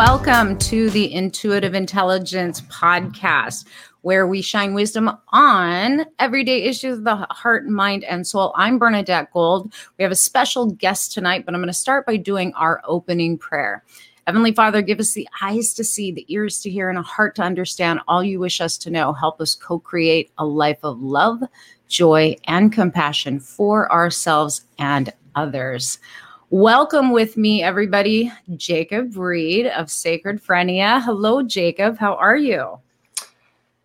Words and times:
welcome 0.00 0.56
to 0.56 0.88
the 0.88 1.12
Intuitive 1.12 1.74
Intelligence 1.74 2.62
Podcast, 2.62 3.66
where 4.00 4.26
we 4.26 4.40
shine 4.40 4.72
wisdom 4.72 5.10
on 5.28 6.06
everyday 6.18 6.62
issues 6.62 6.96
of 6.96 7.04
the 7.04 7.16
heart, 7.16 7.66
mind, 7.66 8.04
and 8.04 8.26
soul. 8.26 8.54
I'm 8.56 8.78
Bernadette 8.78 9.30
Gold. 9.30 9.74
We 9.98 10.02
have 10.02 10.10
a 10.10 10.16
special 10.16 10.70
guest 10.70 11.12
tonight, 11.12 11.44
but 11.44 11.52
I'm 11.52 11.60
going 11.60 11.68
to 11.68 11.74
start 11.74 12.06
by 12.06 12.16
doing 12.16 12.54
our 12.54 12.80
opening 12.86 13.36
prayer. 13.36 13.84
Heavenly 14.26 14.52
Father, 14.52 14.80
give 14.80 15.00
us 15.00 15.12
the 15.12 15.28
eyes 15.42 15.74
to 15.74 15.84
see, 15.84 16.12
the 16.12 16.24
ears 16.32 16.62
to 16.62 16.70
hear, 16.70 16.88
and 16.88 16.98
a 16.98 17.02
heart 17.02 17.34
to 17.34 17.42
understand 17.42 18.00
all 18.08 18.24
you 18.24 18.40
wish 18.40 18.62
us 18.62 18.78
to 18.78 18.90
know. 18.90 19.12
Help 19.12 19.38
us 19.38 19.54
co 19.54 19.78
create 19.78 20.32
a 20.38 20.46
life 20.46 20.78
of 20.82 20.98
love, 21.02 21.42
joy, 21.88 22.34
and 22.46 22.72
compassion 22.72 23.38
for 23.38 23.92
ourselves 23.92 24.64
and 24.78 25.12
others. 25.34 25.98
Welcome 26.52 27.12
with 27.12 27.36
me, 27.36 27.62
everybody, 27.62 28.32
Jacob 28.56 29.16
Reed 29.16 29.66
of 29.66 29.88
Sacred 29.88 30.42
Phrenia. 30.42 31.00
Hello, 31.00 31.44
Jacob. 31.44 31.96
How 31.96 32.16
are 32.16 32.36
you? 32.36 32.80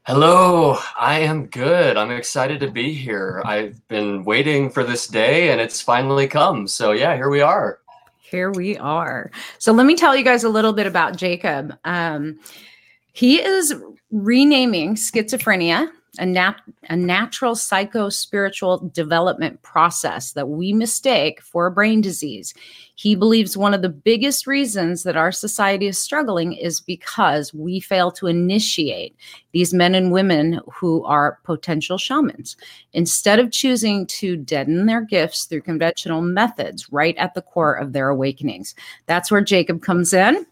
Hello, 0.07 0.79
I 0.99 1.19
am 1.19 1.45
good. 1.45 1.95
I'm 1.95 2.09
excited 2.09 2.59
to 2.61 2.71
be 2.71 2.91
here. 2.91 3.43
I've 3.45 3.87
been 3.87 4.23
waiting 4.23 4.71
for 4.71 4.83
this 4.83 5.05
day 5.05 5.51
and 5.51 5.61
it's 5.61 5.79
finally 5.79 6.27
come. 6.27 6.67
So, 6.67 6.91
yeah, 6.91 7.13
here 7.15 7.29
we 7.29 7.39
are. 7.39 7.81
Here 8.23 8.49
we 8.49 8.75
are. 8.77 9.29
So, 9.59 9.71
let 9.71 9.85
me 9.85 9.95
tell 9.95 10.15
you 10.15 10.23
guys 10.23 10.43
a 10.43 10.49
little 10.49 10.73
bit 10.73 10.87
about 10.87 11.17
Jacob. 11.17 11.77
Um, 11.85 12.39
he 13.13 13.43
is 13.43 13.75
renaming 14.09 14.95
schizophrenia 14.95 15.91
a, 16.19 16.25
nat- 16.25 16.61
a 16.89 16.95
natural 16.95 17.55
psycho 17.55 18.09
spiritual 18.09 18.89
development 18.93 19.61
process 19.61 20.33
that 20.33 20.49
we 20.49 20.73
mistake 20.73 21.41
for 21.41 21.65
a 21.65 21.71
brain 21.71 22.01
disease. 22.01 22.53
He 22.95 23.15
believes 23.15 23.57
one 23.57 23.73
of 23.73 23.81
the 23.81 23.89
biggest 23.89 24.47
reasons 24.47 25.03
that 25.03 25.17
our 25.17 25.31
society 25.31 25.87
is 25.87 25.97
struggling 25.97 26.53
is 26.53 26.79
because 26.79 27.53
we 27.53 27.79
fail 27.79 28.11
to 28.11 28.27
initiate 28.27 29.15
these 29.51 29.73
men 29.73 29.95
and 29.95 30.11
women 30.11 30.61
who 30.71 31.03
are 31.03 31.39
potential 31.43 31.97
shamans. 31.97 32.55
Instead 32.93 33.39
of 33.39 33.51
choosing 33.51 34.07
to 34.07 34.37
deaden 34.37 34.85
their 34.85 35.01
gifts 35.01 35.45
through 35.45 35.61
conventional 35.61 36.21
methods 36.21 36.91
right 36.91 37.17
at 37.17 37.33
the 37.33 37.41
core 37.41 37.73
of 37.73 37.93
their 37.93 38.09
awakenings. 38.09 38.75
That's 39.07 39.29
where 39.29 39.41
Jacob 39.41 39.81
comes 39.81 40.13
in 40.13 40.45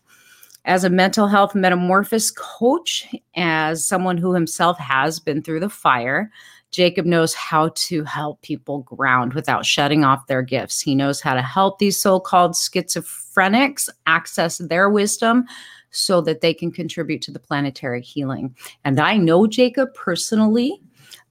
as 0.66 0.83
a 0.83 0.89
mental 0.89 1.28
health 1.28 1.56
metamorphosis 1.56 2.31
coach, 2.31 3.08
as 3.36 3.86
someone 3.86 4.17
who 4.17 4.33
himself 4.33 4.78
has 4.80 5.19
been 5.19 5.42
through 5.42 5.59
the 5.59 5.69
fire, 5.69 6.31
Jacob 6.72 7.06
knows 7.06 7.33
how 7.36 7.69
to 7.75 8.03
help 8.03 8.42
people 8.42 8.80
ground 8.80 9.34
without 9.34 9.66
shutting 9.66 10.03
off 10.03 10.25
their 10.25 10.41
gifts. 10.41 10.81
He 10.81 10.95
knows 10.95 11.22
how 11.22 11.36
to 11.36 11.41
help 11.41 11.78
these 11.78 12.02
so 12.02 12.19
called 12.19 12.53
schizophrenics 12.53 13.89
access 14.08 14.58
their 14.58 14.89
wisdom 14.89 15.45
so 15.91 16.19
that 16.22 16.41
they 16.41 16.53
can 16.53 16.72
contribute 16.72 17.22
to 17.22 17.31
the 17.31 17.39
planetary 17.39 18.02
healing. 18.02 18.56
And 18.84 19.00
I 19.00 19.17
know 19.17 19.45
Jacob 19.45 19.94
personally 19.94 20.81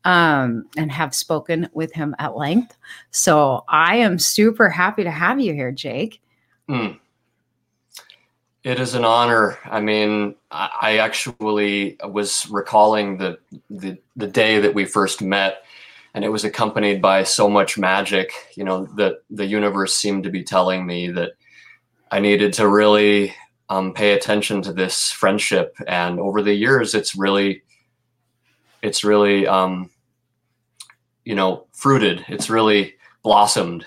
um, 0.04 0.64
and 0.76 0.92
have 0.92 1.14
spoken 1.14 1.68
with 1.72 1.92
him 1.92 2.14
at 2.20 2.36
length. 2.36 2.76
So 3.10 3.64
I 3.68 3.96
am 3.96 4.20
super 4.20 4.68
happy 4.68 5.02
to 5.02 5.10
have 5.10 5.40
you 5.40 5.54
here, 5.54 5.72
Jake. 5.72 6.20
Mm. 6.68 7.00
It 8.64 8.78
is 8.78 8.94
an 8.94 9.04
honor. 9.04 9.58
I 9.64 9.80
mean, 9.80 10.36
I 10.52 10.98
actually 10.98 11.98
was 12.04 12.48
recalling 12.48 13.18
the, 13.18 13.38
the 13.68 13.98
the 14.14 14.28
day 14.28 14.60
that 14.60 14.74
we 14.74 14.84
first 14.84 15.20
met, 15.20 15.64
and 16.14 16.24
it 16.24 16.28
was 16.28 16.44
accompanied 16.44 17.02
by 17.02 17.24
so 17.24 17.50
much 17.50 17.76
magic. 17.76 18.32
You 18.56 18.62
know, 18.62 18.86
that 18.96 19.24
the 19.30 19.46
universe 19.46 19.96
seemed 19.96 20.22
to 20.24 20.30
be 20.30 20.44
telling 20.44 20.86
me 20.86 21.10
that 21.10 21.32
I 22.12 22.20
needed 22.20 22.52
to 22.54 22.68
really 22.68 23.34
um, 23.68 23.94
pay 23.94 24.12
attention 24.12 24.60
to 24.62 24.72
this 24.72 25.10
friendship. 25.10 25.74
And 25.88 26.20
over 26.20 26.42
the 26.42 26.54
years, 26.54 26.94
it's 26.94 27.16
really, 27.16 27.62
it's 28.82 29.02
really, 29.02 29.46
um, 29.46 29.90
you 31.24 31.34
know, 31.34 31.66
fruited. 31.72 32.24
It's 32.28 32.50
really 32.50 32.94
blossomed. 33.22 33.86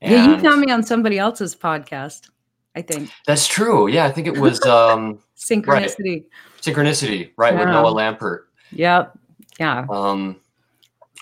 And 0.00 0.12
yeah, 0.12 0.36
you 0.36 0.40
found 0.40 0.60
me 0.60 0.72
on 0.72 0.82
somebody 0.82 1.18
else's 1.18 1.54
podcast. 1.54 2.28
I 2.74 2.82
think. 2.82 3.10
That's 3.26 3.46
true. 3.46 3.88
Yeah, 3.88 4.06
I 4.06 4.10
think 4.10 4.26
it 4.26 4.38
was 4.38 4.64
um 4.64 5.18
synchronicity. 5.36 6.22
Right. 6.22 6.24
Synchronicity, 6.60 7.30
right, 7.36 7.54
yeah. 7.54 7.60
with 7.60 7.68
Noah 7.68 7.92
Lampert. 7.92 8.40
Yep. 8.70 9.18
Yeah. 9.58 9.86
Um 9.90 10.36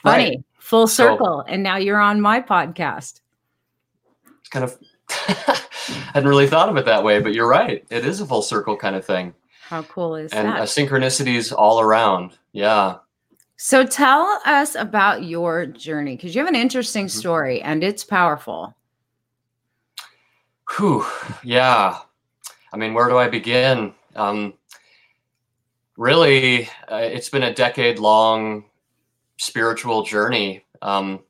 funny. 0.03 0.25
Right. 0.25 0.45
Full 0.59 0.87
circle. 0.87 1.45
So, 1.47 1.53
and 1.53 1.63
now 1.63 1.77
you're 1.77 2.01
on 2.01 2.21
my 2.21 2.41
podcast. 2.41 3.21
It's 4.41 4.49
kind 4.51 4.65
of 4.65 4.79
I 5.11 6.13
hadn't 6.15 6.29
really 6.29 6.47
thought 6.47 6.69
of 6.69 6.77
it 6.77 6.85
that 6.85 7.03
way, 7.03 7.21
but 7.21 7.35
you're 7.35 7.49
right. 7.49 7.85
It 7.91 8.05
is 8.05 8.21
a 8.21 8.27
full 8.27 8.43
circle 8.43 8.77
kind 8.77 8.95
of 8.95 9.05
thing. 9.05 9.35
How 9.63 9.83
cool 9.83 10.17
is 10.17 10.33
and, 10.33 10.49
that? 10.49 10.55
And 10.55 10.63
uh, 10.63 10.67
synchronicities 10.67 11.53
all 11.57 11.81
around. 11.81 12.39
Yeah. 12.53 12.97
So 13.57 13.85
tell 13.85 14.41
us 14.47 14.75
about 14.75 15.25
your 15.25 15.67
journey 15.67 16.17
because 16.17 16.35
you 16.35 16.41
have 16.41 16.49
an 16.49 16.59
interesting 16.59 17.07
mm-hmm. 17.07 17.19
story 17.19 17.63
and 17.63 17.85
it's 17.85 18.05
powerful. 18.05 18.75
Whew, 20.77 21.05
yeah. 21.43 21.99
I 22.73 22.77
mean, 22.77 22.95
where 22.95 23.09
do 23.09 23.19
I 23.19 23.29
begin? 23.29 23.93
Um, 24.15 24.55
really, 25.97 26.67
uh, 26.91 26.97
it's 26.97 27.29
been 27.29 27.43
a 27.43 27.55
decade 27.55 27.99
long 27.99 28.65
spiritual 29.39 30.03
journey. 30.05 30.65
Um, 30.83 31.21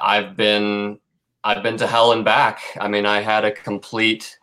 I've 0.00 0.36
been 0.36 0.98
I've 1.44 1.62
been 1.62 1.76
to 1.78 1.86
hell 1.86 2.12
and 2.12 2.24
back. 2.24 2.60
I 2.80 2.88
mean, 2.88 3.04
I 3.06 3.20
had 3.20 3.44
a 3.44 3.52
complete 3.52 4.38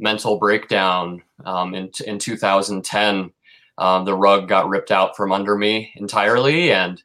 mental 0.00 0.38
breakdown 0.38 1.22
um, 1.44 1.74
in 1.74 1.90
in 2.06 2.18
2010. 2.18 3.32
Um, 3.78 4.04
the 4.04 4.14
rug 4.14 4.48
got 4.48 4.68
ripped 4.68 4.90
out 4.90 5.16
from 5.16 5.32
under 5.32 5.56
me 5.56 5.92
entirely, 5.96 6.72
and 6.72 7.02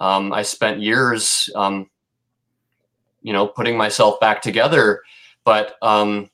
um, 0.00 0.32
I 0.32 0.42
spent 0.42 0.82
years, 0.82 1.48
um, 1.54 1.88
you 3.22 3.32
know, 3.32 3.46
putting 3.46 3.76
myself 3.76 4.20
back 4.20 4.42
together 4.42 5.02
but 5.44 5.76
um, 5.82 6.30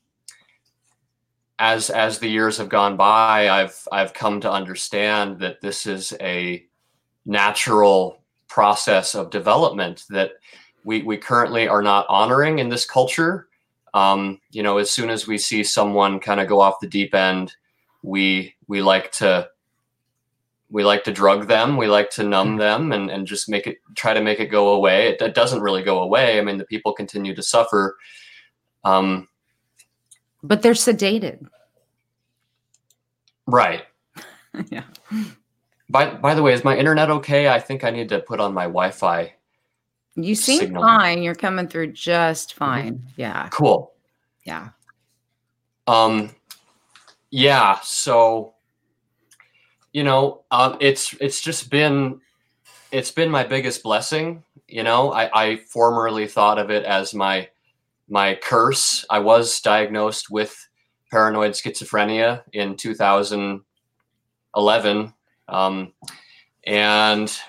as 1.57 1.89
as 1.89 2.19
the 2.19 2.29
years 2.29 2.57
have 2.57 2.69
gone 2.69 2.97
by, 2.97 3.49
I've 3.49 3.87
I've 3.91 4.13
come 4.13 4.41
to 4.41 4.51
understand 4.51 5.39
that 5.39 5.61
this 5.61 5.85
is 5.85 6.13
a 6.21 6.65
natural 7.25 8.21
process 8.47 9.13
of 9.13 9.29
development 9.29 10.05
that 10.09 10.31
we 10.83 11.01
we 11.03 11.17
currently 11.17 11.67
are 11.67 11.81
not 11.81 12.05
honoring 12.09 12.59
in 12.59 12.69
this 12.69 12.85
culture. 12.85 13.47
Um, 13.93 14.39
you 14.51 14.63
know, 14.63 14.77
as 14.77 14.91
soon 14.91 15.09
as 15.09 15.27
we 15.27 15.37
see 15.37 15.63
someone 15.63 16.19
kind 16.19 16.39
of 16.39 16.47
go 16.47 16.61
off 16.61 16.79
the 16.79 16.87
deep 16.87 17.13
end, 17.15 17.55
we 18.03 18.55
we 18.67 18.81
like 18.81 19.11
to 19.13 19.49
we 20.71 20.83
like 20.83 21.03
to 21.03 21.11
drug 21.11 21.47
them 21.47 21.77
we 21.77 21.87
like 21.87 22.09
to 22.11 22.23
numb 22.23 22.49
mm-hmm. 22.49 22.57
them 22.57 22.91
and, 22.91 23.09
and 23.09 23.27
just 23.27 23.49
make 23.49 23.67
it 23.67 23.77
try 23.95 24.13
to 24.13 24.21
make 24.21 24.39
it 24.39 24.47
go 24.47 24.69
away 24.69 25.09
it, 25.09 25.21
it 25.21 25.33
doesn't 25.33 25.61
really 25.61 25.83
go 25.83 26.03
away 26.03 26.37
i 26.37 26.41
mean 26.41 26.57
the 26.57 26.65
people 26.65 26.93
continue 26.93 27.33
to 27.33 27.43
suffer 27.43 27.97
um, 28.83 29.27
but 30.43 30.61
they're 30.61 30.73
sedated. 30.73 31.47
Right. 33.45 33.83
yeah. 34.69 34.83
By 35.89 36.13
by 36.13 36.35
the 36.35 36.43
way, 36.43 36.53
is 36.53 36.63
my 36.63 36.77
internet 36.77 37.09
okay? 37.09 37.49
I 37.49 37.59
think 37.59 37.83
I 37.83 37.89
need 37.89 38.09
to 38.09 38.19
put 38.19 38.39
on 38.39 38.53
my 38.53 38.65
Wi-Fi. 38.65 39.33
You 40.15 40.35
seem 40.35 40.59
signal. 40.59 40.83
fine. 40.83 41.23
You're 41.23 41.35
coming 41.35 41.67
through 41.67 41.93
just 41.93 42.51
mm-hmm. 42.51 42.59
fine. 42.59 42.93
Mm-hmm. 42.95 43.21
Yeah. 43.21 43.49
Cool. 43.49 43.93
Yeah. 44.45 44.69
Um 45.87 46.35
yeah, 47.31 47.79
so 47.83 48.53
you 49.93 50.03
know, 50.03 50.43
um 50.51 50.77
it's 50.79 51.13
it's 51.19 51.41
just 51.41 51.69
been 51.69 52.21
it's 52.91 53.11
been 53.11 53.29
my 53.29 53.43
biggest 53.43 53.81
blessing, 53.83 54.43
you 54.67 54.83
know. 54.83 55.11
I 55.11 55.29
I 55.43 55.55
formerly 55.57 56.27
thought 56.27 56.59
of 56.59 56.69
it 56.69 56.85
as 56.85 57.13
my 57.13 57.49
my 58.09 58.35
curse. 58.35 59.05
I 59.09 59.19
was 59.19 59.61
diagnosed 59.61 60.29
with 60.29 60.67
paranoid 61.11 61.51
schizophrenia 61.51 62.43
in 62.53 62.75
2011. 62.75 65.13
Um, 65.47 65.93
and, 66.65 67.39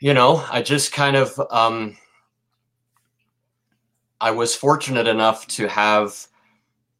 you 0.00 0.14
know, 0.14 0.44
I 0.50 0.62
just 0.62 0.92
kind 0.92 1.16
of, 1.16 1.40
um, 1.50 1.96
I 4.20 4.32
was 4.32 4.54
fortunate 4.54 5.06
enough 5.06 5.46
to 5.48 5.68
have 5.68 6.26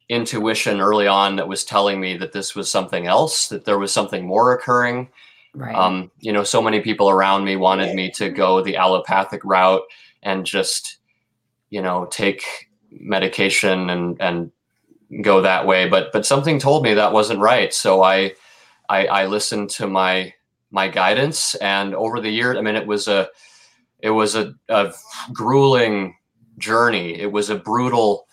intuition 0.08 0.80
early 0.80 1.06
on 1.06 1.36
that 1.36 1.48
was 1.48 1.64
telling 1.64 2.00
me 2.00 2.16
that 2.16 2.32
this 2.32 2.54
was 2.54 2.70
something 2.70 3.06
else, 3.06 3.48
that 3.48 3.64
there 3.64 3.78
was 3.78 3.92
something 3.92 4.26
more 4.26 4.52
occurring. 4.52 5.08
Right. 5.54 5.74
Um, 5.74 6.10
you 6.20 6.32
know, 6.32 6.44
so 6.44 6.62
many 6.62 6.80
people 6.80 7.10
around 7.10 7.44
me 7.44 7.56
wanted 7.56 7.94
me 7.94 8.10
to 8.12 8.30
go 8.30 8.62
the 8.62 8.76
allopathic 8.76 9.44
route 9.44 9.82
and 10.22 10.46
just 10.46 10.99
you 11.70 11.80
know 11.80 12.06
take 12.06 12.44
medication 12.90 13.90
and 13.90 14.20
and 14.20 14.52
go 15.22 15.40
that 15.40 15.66
way. 15.66 15.88
But 15.88 16.12
but 16.12 16.26
something 16.26 16.58
told 16.58 16.82
me 16.82 16.94
that 16.94 17.12
wasn't 17.12 17.40
right. 17.40 17.72
So 17.72 18.02
i 18.02 18.32
i, 18.88 19.06
I 19.06 19.26
listened 19.26 19.70
to 19.70 19.86
my 19.86 20.34
my 20.70 20.88
guidance. 20.88 21.54
And 21.56 21.94
over 21.94 22.20
the 22.20 22.30
years 22.30 22.56
i 22.56 22.60
mean 22.60 22.76
it 22.76 22.86
was 22.86 23.08
a 23.08 23.28
it 24.02 24.10
was 24.10 24.34
a, 24.34 24.54
a 24.68 24.92
grueling 25.32 26.16
journey. 26.58 27.18
It 27.18 27.32
was 27.32 27.50
a 27.50 27.56
brutal 27.56 28.26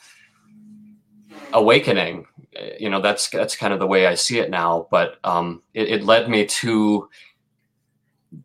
awakening. 1.54 2.26
You 2.80 2.90
know 2.90 3.02
that's 3.02 3.30
that's 3.30 3.56
kind 3.56 3.74
of 3.74 3.80
the 3.80 3.88
way 3.88 4.08
I 4.08 4.16
see 4.16 4.40
it 4.40 4.50
now. 4.50 4.88
But 4.92 5.18
um, 5.24 5.62
it, 5.74 5.90
it 5.90 6.04
led 6.04 6.30
me 6.30 6.46
to 6.46 7.10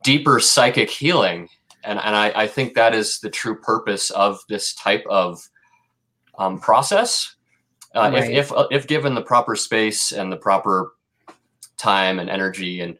deeper 0.03 0.41
psychic 0.41 0.91
healing, 0.91 1.49
and 1.85 1.99
and 1.99 2.17
I, 2.17 2.33
I 2.35 2.47
think 2.47 2.75
that 2.75 2.95
is 2.95 3.21
the 3.21 3.31
true 3.31 3.59
purpose 3.59 4.11
of 4.11 4.41
this 4.49 4.75
type 4.75 5.05
of 5.09 5.49
um, 6.39 6.61
process. 6.61 7.37
Uh, 7.95 8.11
right. 8.13 8.31
If 8.31 8.51
if 8.51 8.67
if 8.71 8.87
given 8.87 9.15
the 9.15 9.23
proper 9.23 9.57
space 9.57 10.13
and 10.13 10.33
the 10.33 10.37
proper 10.37 10.95
time 11.77 12.19
and 12.19 12.31
energy 12.31 12.81
and 12.81 12.97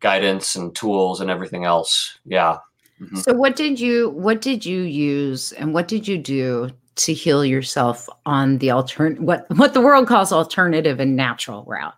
guidance 0.00 0.54
and 0.54 0.74
tools 0.74 1.20
and 1.20 1.30
everything 1.30 1.64
else, 1.64 2.18
yeah. 2.24 2.58
Mm-hmm. 3.00 3.16
So 3.16 3.32
what 3.32 3.56
did 3.56 3.80
you 3.80 4.10
what 4.10 4.40
did 4.40 4.64
you 4.64 4.82
use 4.82 5.52
and 5.52 5.74
what 5.74 5.88
did 5.88 6.06
you 6.06 6.18
do 6.18 6.70
to 6.96 7.12
heal 7.12 7.44
yourself 7.44 8.08
on 8.26 8.58
the 8.58 8.68
altern 8.68 9.20
what 9.20 9.46
what 9.56 9.72
the 9.72 9.80
world 9.80 10.08
calls 10.08 10.32
alternative 10.32 11.00
and 11.00 11.16
natural 11.16 11.64
route? 11.64 11.94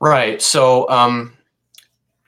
Right. 0.00 0.40
So 0.40 0.88
um 0.88 1.36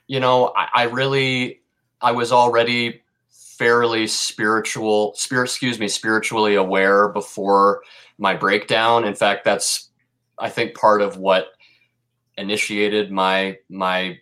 you 0.08 0.20
know, 0.20 0.52
I, 0.56 0.68
I 0.74 0.82
really 0.84 1.57
I 2.00 2.12
was 2.12 2.32
already 2.32 3.02
fairly 3.30 4.06
spiritual 4.06 5.14
spirit 5.14 5.44
excuse 5.46 5.80
me 5.80 5.88
spiritually 5.88 6.54
aware 6.54 7.08
before 7.08 7.82
my 8.16 8.32
breakdown 8.32 9.04
in 9.04 9.16
fact 9.16 9.44
that's 9.44 9.90
i 10.38 10.48
think 10.48 10.76
part 10.76 11.02
of 11.02 11.16
what 11.16 11.48
initiated 12.36 13.10
my 13.10 13.58
my 13.68 14.16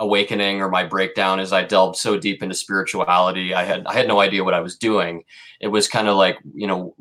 awakening 0.00 0.62
or 0.62 0.70
my 0.70 0.82
breakdown 0.82 1.38
as 1.38 1.52
I 1.52 1.62
delved 1.62 1.96
so 1.96 2.18
deep 2.18 2.42
into 2.42 2.54
spirituality. 2.54 3.54
I 3.54 3.64
had 3.64 3.86
I 3.86 3.92
had 3.92 4.08
no 4.08 4.20
idea 4.20 4.42
what 4.42 4.54
I 4.54 4.60
was 4.60 4.76
doing. 4.76 5.24
It 5.60 5.68
was 5.68 5.86
kind 5.86 6.08
of 6.08 6.16
like, 6.16 6.38
you 6.54 6.66
know, 6.66 6.94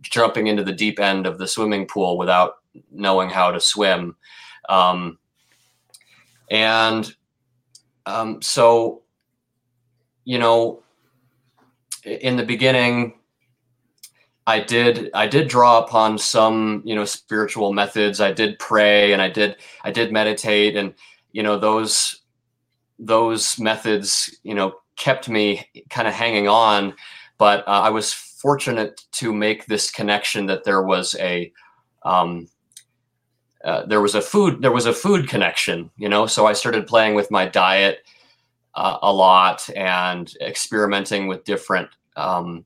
jumping 0.00 0.46
into 0.46 0.62
the 0.62 0.72
deep 0.72 1.00
end 1.00 1.26
of 1.26 1.38
the 1.38 1.48
swimming 1.48 1.86
pool 1.86 2.16
without 2.16 2.58
knowing 2.92 3.28
how 3.28 3.50
to 3.50 3.60
swim. 3.60 4.16
Um, 4.68 5.18
and 6.50 7.12
um, 8.08 8.42
so, 8.42 9.02
you 10.24 10.38
know, 10.38 10.82
in 12.04 12.36
the 12.36 12.44
beginning, 12.44 13.14
I 14.46 14.60
did 14.60 15.10
I 15.12 15.26
did 15.26 15.48
draw 15.48 15.78
upon 15.78 16.16
some 16.16 16.82
you 16.84 16.94
know 16.94 17.04
spiritual 17.04 17.72
methods. 17.72 18.20
I 18.20 18.32
did 18.32 18.58
pray 18.58 19.12
and 19.12 19.20
I 19.20 19.28
did 19.28 19.56
I 19.84 19.90
did 19.90 20.10
meditate 20.10 20.74
and 20.74 20.94
you 21.32 21.42
know 21.42 21.58
those 21.58 22.22
those 22.98 23.58
methods 23.58 24.34
you 24.42 24.54
know 24.54 24.74
kept 24.96 25.28
me 25.28 25.68
kind 25.90 26.08
of 26.08 26.14
hanging 26.14 26.48
on 26.48 26.94
but 27.38 27.60
uh, 27.68 27.82
i 27.82 27.90
was 27.90 28.12
fortunate 28.12 29.04
to 29.12 29.32
make 29.32 29.66
this 29.66 29.90
connection 29.90 30.46
that 30.46 30.64
there 30.64 30.82
was 30.82 31.14
a 31.20 31.52
um, 32.04 32.48
uh, 33.64 33.84
there 33.86 34.00
was 34.00 34.14
a 34.14 34.22
food 34.22 34.62
there 34.62 34.72
was 34.72 34.86
a 34.86 34.92
food 34.92 35.28
connection 35.28 35.90
you 35.96 36.08
know? 36.08 36.26
So 36.26 36.46
i 36.46 36.52
started 36.52 36.86
playing 36.86 37.14
with 37.14 37.30
my 37.30 37.46
diet 37.46 38.04
uh, 38.74 38.98
a 39.02 39.12
lot 39.12 39.68
and 39.74 40.32
experimenting 40.40 41.26
with 41.26 41.44
different 41.44 41.88
um, 42.16 42.64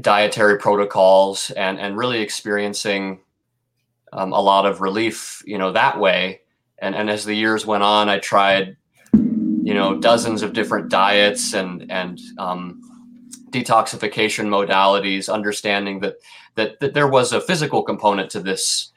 dietary 0.00 0.58
protocols 0.58 1.50
and 1.52 1.78
and 1.78 1.96
really 1.96 2.20
experiencing 2.20 3.20
um, 4.12 4.32
a 4.32 4.40
lot 4.40 4.66
of 4.66 4.80
relief 4.80 5.42
you 5.46 5.58
know 5.58 5.72
that 5.72 5.98
way. 5.98 6.40
And 6.78 6.94
and 6.94 7.10
as 7.10 7.24
the 7.24 7.34
years 7.34 7.66
went 7.66 7.82
on, 7.82 8.08
I 8.08 8.18
tried 8.18 8.76
you 9.14 9.74
know 9.74 9.98
dozens 9.98 10.42
of 10.42 10.52
different 10.52 10.90
diets 10.90 11.54
and 11.54 11.90
and 11.90 12.20
um, 12.38 12.80
detoxification 13.50 14.46
modalities, 14.48 15.32
understanding 15.32 16.00
that, 16.00 16.16
that 16.54 16.80
that 16.80 16.94
there 16.94 17.08
was 17.08 17.32
a 17.32 17.40
physical 17.40 17.82
component 17.82 18.30
to 18.30 18.40
this 18.40 18.91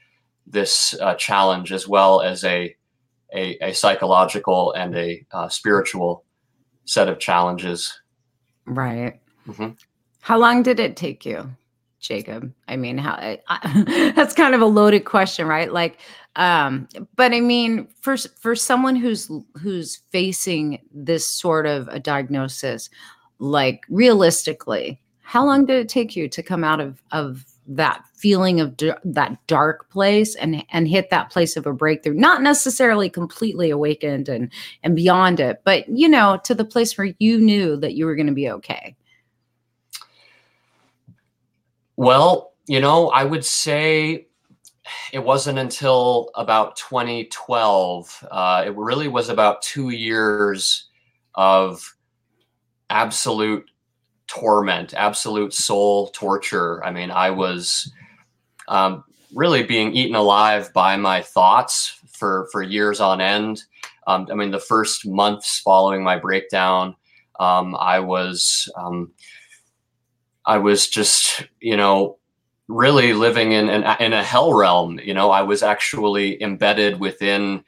this 0.48 0.96
uh, 1.02 1.16
challenge 1.16 1.72
as 1.72 1.88
well 1.88 2.22
as 2.22 2.44
a 2.44 2.76
a, 3.34 3.58
a 3.62 3.74
psychological 3.74 4.72
and 4.74 4.96
a 4.96 5.26
uh, 5.32 5.50
spiritual 5.50 6.24
set 6.86 7.10
of 7.10 7.20
challenges. 7.20 8.00
Right. 8.66 9.20
Mm-hmm. 9.48 9.72
How 10.22 10.38
long 10.38 10.64
did 10.64 10.80
it 10.80 10.96
take 10.96 11.26
you, 11.26 11.52
Jacob? 12.00 12.54
I 12.68 12.78
mean, 12.78 12.98
how 12.98 13.14
I, 13.48 14.12
that's 14.16 14.34
kind 14.34 14.56
of 14.56 14.62
a 14.62 14.66
loaded 14.66 15.06
question, 15.06 15.48
right? 15.48 15.72
Like, 15.72 16.00
um 16.36 16.88
but 17.16 17.34
i 17.34 17.40
mean 17.40 17.88
for 18.02 18.18
for 18.18 18.56
someone 18.56 18.96
who's 18.96 19.32
who's 19.62 19.98
facing 20.12 20.80
this 20.94 21.28
sort 21.28 21.66
of 21.66 21.88
a 21.90 22.00
diagnosis 22.00 22.90
like 23.40 23.84
realistically 23.90 25.02
how 25.22 25.46
long 25.46 25.66
did 25.66 25.78
it 25.78 25.90
take 25.90 26.16
you 26.16 26.28
to 26.28 26.44
come 26.44 26.64
out 26.64 26.80
of 26.80 27.02
of 27.12 27.46
that 27.68 28.04
feeling 28.26 28.60
of 28.60 28.76
d- 28.76 28.92
that 29.04 29.38
dark 29.46 29.88
place 29.92 30.34
and 30.34 30.66
and 30.72 30.88
hit 30.88 31.12
that 31.12 31.30
place 31.30 31.56
of 31.56 31.68
a 31.68 31.72
breakthrough 31.72 32.16
not 32.16 32.42
necessarily 32.42 33.08
completely 33.08 33.70
awakened 33.70 34.28
and 34.28 34.52
and 34.82 34.96
beyond 34.96 35.40
it 35.40 35.62
but 35.64 35.88
you 35.88 36.10
know 36.10 36.40
to 36.44 36.56
the 36.56 36.66
place 36.66 36.98
where 36.98 37.14
you 37.20 37.38
knew 37.38 37.78
that 37.78 37.94
you 37.94 38.04
were 38.04 38.16
going 38.16 38.26
to 38.26 38.34
be 38.34 38.50
okay 38.50 38.96
well 41.98 42.54
you 42.66 42.80
know 42.80 43.10
i 43.10 43.24
would 43.24 43.46
say 43.46 44.26
it 45.14 45.24
wasn't 45.24 45.58
until 45.58 46.30
about 46.36 46.76
2012. 46.76 48.28
Uh, 48.30 48.64
it 48.68 48.76
really 48.76 49.08
was 49.08 49.30
about 49.30 49.64
two 49.64 49.90
years 49.90 50.90
of 51.34 51.96
absolute 52.92 53.66
torment, 54.28 54.94
absolute 54.94 55.56
soul 55.56 56.10
torture. 56.10 56.84
I 56.84 56.92
mean, 56.92 57.10
I 57.10 57.32
was 57.32 57.92
um, 58.68 59.04
really 59.34 59.64
being 59.64 59.94
eaten 59.94 60.16
alive 60.16 60.72
by 60.74 60.98
my 60.98 61.22
thoughts 61.22 62.00
for 62.08 62.48
for 62.52 62.62
years 62.62 63.00
on 63.00 63.22
end. 63.22 63.64
Um, 64.08 64.28
I 64.32 64.36
mean, 64.36 64.52
the 64.52 64.60
first 64.60 65.08
months 65.08 65.60
following 65.60 66.04
my 66.04 66.18
breakdown, 66.18 66.96
um, 67.40 67.76
I 67.76 68.00
was 68.00 68.72
um, 68.78 69.12
I 70.46 70.58
was 70.58 70.88
just 70.88 71.46
you 71.60 71.78
know 71.78 72.18
really 72.68 73.14
living 73.14 73.52
in 73.52 73.70
in 73.70 74.14
a 74.14 74.24
hell 74.24 74.54
realm. 74.54 75.00
You 75.04 75.14
know, 75.14 75.32
I 75.32 75.42
was 75.42 75.64
actually 75.64 76.42
embedded 76.42 77.00
within 77.00 77.64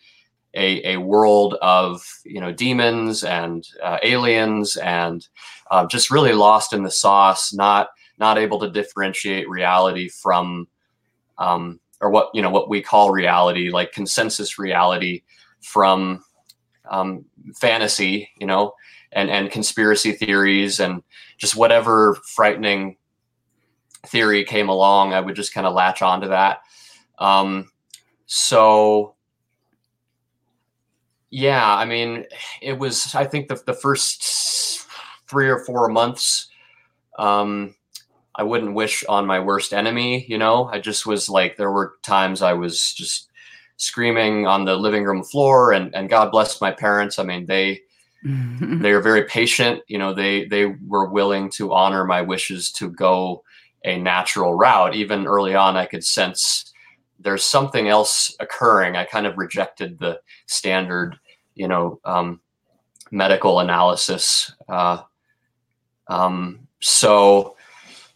a, 0.54 0.94
a 0.94 0.98
world 0.98 1.56
of 1.62 2.04
you 2.24 2.40
know 2.40 2.52
demons 2.52 3.24
and 3.24 3.68
uh, 3.84 3.98
aliens 4.04 4.76
and 4.78 5.28
uh, 5.69 5.86
just 5.86 6.12
really 6.12 6.33
lost 6.33 6.74
in 6.74 6.83
the 6.83 6.92
sauce, 6.92 7.54
not 7.54 7.90
not 8.19 8.38
able 8.38 8.60
to 8.60 8.69
differentiate 8.69 9.50
reality 9.50 10.10
from 10.10 10.68
um, 11.40 11.80
or 12.02 12.10
what 12.10 12.30
you 12.34 12.42
know 12.42 12.50
what 12.50 12.70
we 12.70 12.82
call 12.82 13.12
reality, 13.12 13.70
like 13.72 13.92
consensus 13.92 14.60
reality, 14.60 15.24
from 15.62 16.24
um, 16.90 17.26
fantasy. 17.56 18.30
You 18.40 18.48
know. 18.48 18.74
And, 19.14 19.30
and 19.32 19.50
conspiracy 19.50 20.12
theories 20.12 20.82
and 20.82 21.02
just 21.38 21.56
whatever 21.56 22.16
frightening 22.36 22.98
theory 24.06 24.44
came 24.44 24.68
along, 24.68 25.14
I 25.14 25.22
would 25.22 25.34
just 25.34 25.54
kind 25.54 25.66
of 25.66 25.74
latch 25.74 26.02
onto 26.02 26.28
that. 26.28 26.60
Um, 27.18 27.72
so, 28.26 29.16
yeah, 31.30 31.74
I 31.74 31.86
mean, 31.86 32.26
it 32.62 32.78
was, 32.78 33.16
I 33.16 33.24
think 33.24 33.48
the, 33.48 33.64
the 33.66 33.74
first 33.74 34.86
three 35.30 35.48
or 35.48 35.64
four 35.64 35.88
months, 35.88 36.50
um, 37.18 37.76
I 38.38 38.44
wouldn't 38.44 38.76
wish 38.76 39.04
on 39.10 39.26
my 39.26 39.40
worst 39.40 39.74
enemy, 39.74 40.26
you 40.28 40.38
know, 40.38 40.66
I 40.66 40.80
just 40.80 41.06
was 41.06 41.28
like, 41.28 41.58
there 41.58 41.72
were 41.72 41.96
times 42.04 42.42
I 42.42 42.54
was 42.54 42.94
just 42.94 43.30
screaming 43.78 44.46
on 44.46 44.64
the 44.64 44.76
living 44.76 45.04
room 45.04 45.24
floor 45.24 45.72
and, 45.72 45.94
and 45.96 46.10
God 46.10 46.32
bless 46.32 46.62
my 46.62 46.72
parents. 46.72 47.18
I 47.18 47.24
mean, 47.24 47.46
they, 47.48 47.82
they 48.24 48.92
are 48.92 49.02
very 49.02 49.24
patient. 49.24 49.82
You 49.88 49.98
know, 49.98 50.14
they, 50.14 50.46
they 50.46 50.68
were 50.86 51.10
willing 51.10 51.50
to 51.52 51.74
honor 51.74 52.06
my 52.06 52.22
wishes 52.22 52.72
to 52.74 52.92
go 52.92 53.44
a 53.84 53.98
natural 53.98 54.54
route. 54.54 54.96
Even 54.96 55.26
early 55.26 55.56
on, 55.56 55.76
I 55.76 55.86
could 55.86 56.04
sense 56.04 56.74
there's 57.20 57.44
something 57.44 57.88
else 57.88 58.36
occurring. 58.40 58.96
I 58.96 59.06
kind 59.06 59.26
of 59.26 59.38
rejected 59.38 59.98
the 59.98 60.20
standard, 60.46 61.18
you 61.56 61.68
know, 61.68 62.00
um, 62.06 62.40
medical 63.12 63.60
analysis. 63.60 64.54
Uh, 64.70 65.02
um, 66.08 66.68
so, 66.80 67.56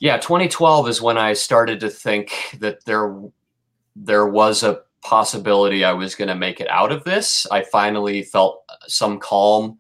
yeah, 0.02 0.18
2012 0.18 0.90
is 0.90 1.00
when 1.00 1.20
I 1.20 1.34
started 1.34 1.80
to 1.82 1.90
think 1.90 2.58
that 2.60 2.84
there 2.86 3.22
there 3.96 4.26
was 4.26 4.64
a 4.64 4.82
possibility 5.04 5.84
I 5.84 5.94
was 5.94 6.16
going 6.16 6.28
to 6.28 6.36
make 6.36 6.60
it 6.60 6.68
out 6.70 6.92
of 6.92 7.04
this. 7.04 7.46
I 7.52 7.64
finally 7.64 8.24
felt 8.24 8.64
some 8.88 9.20
calm. 9.20 9.78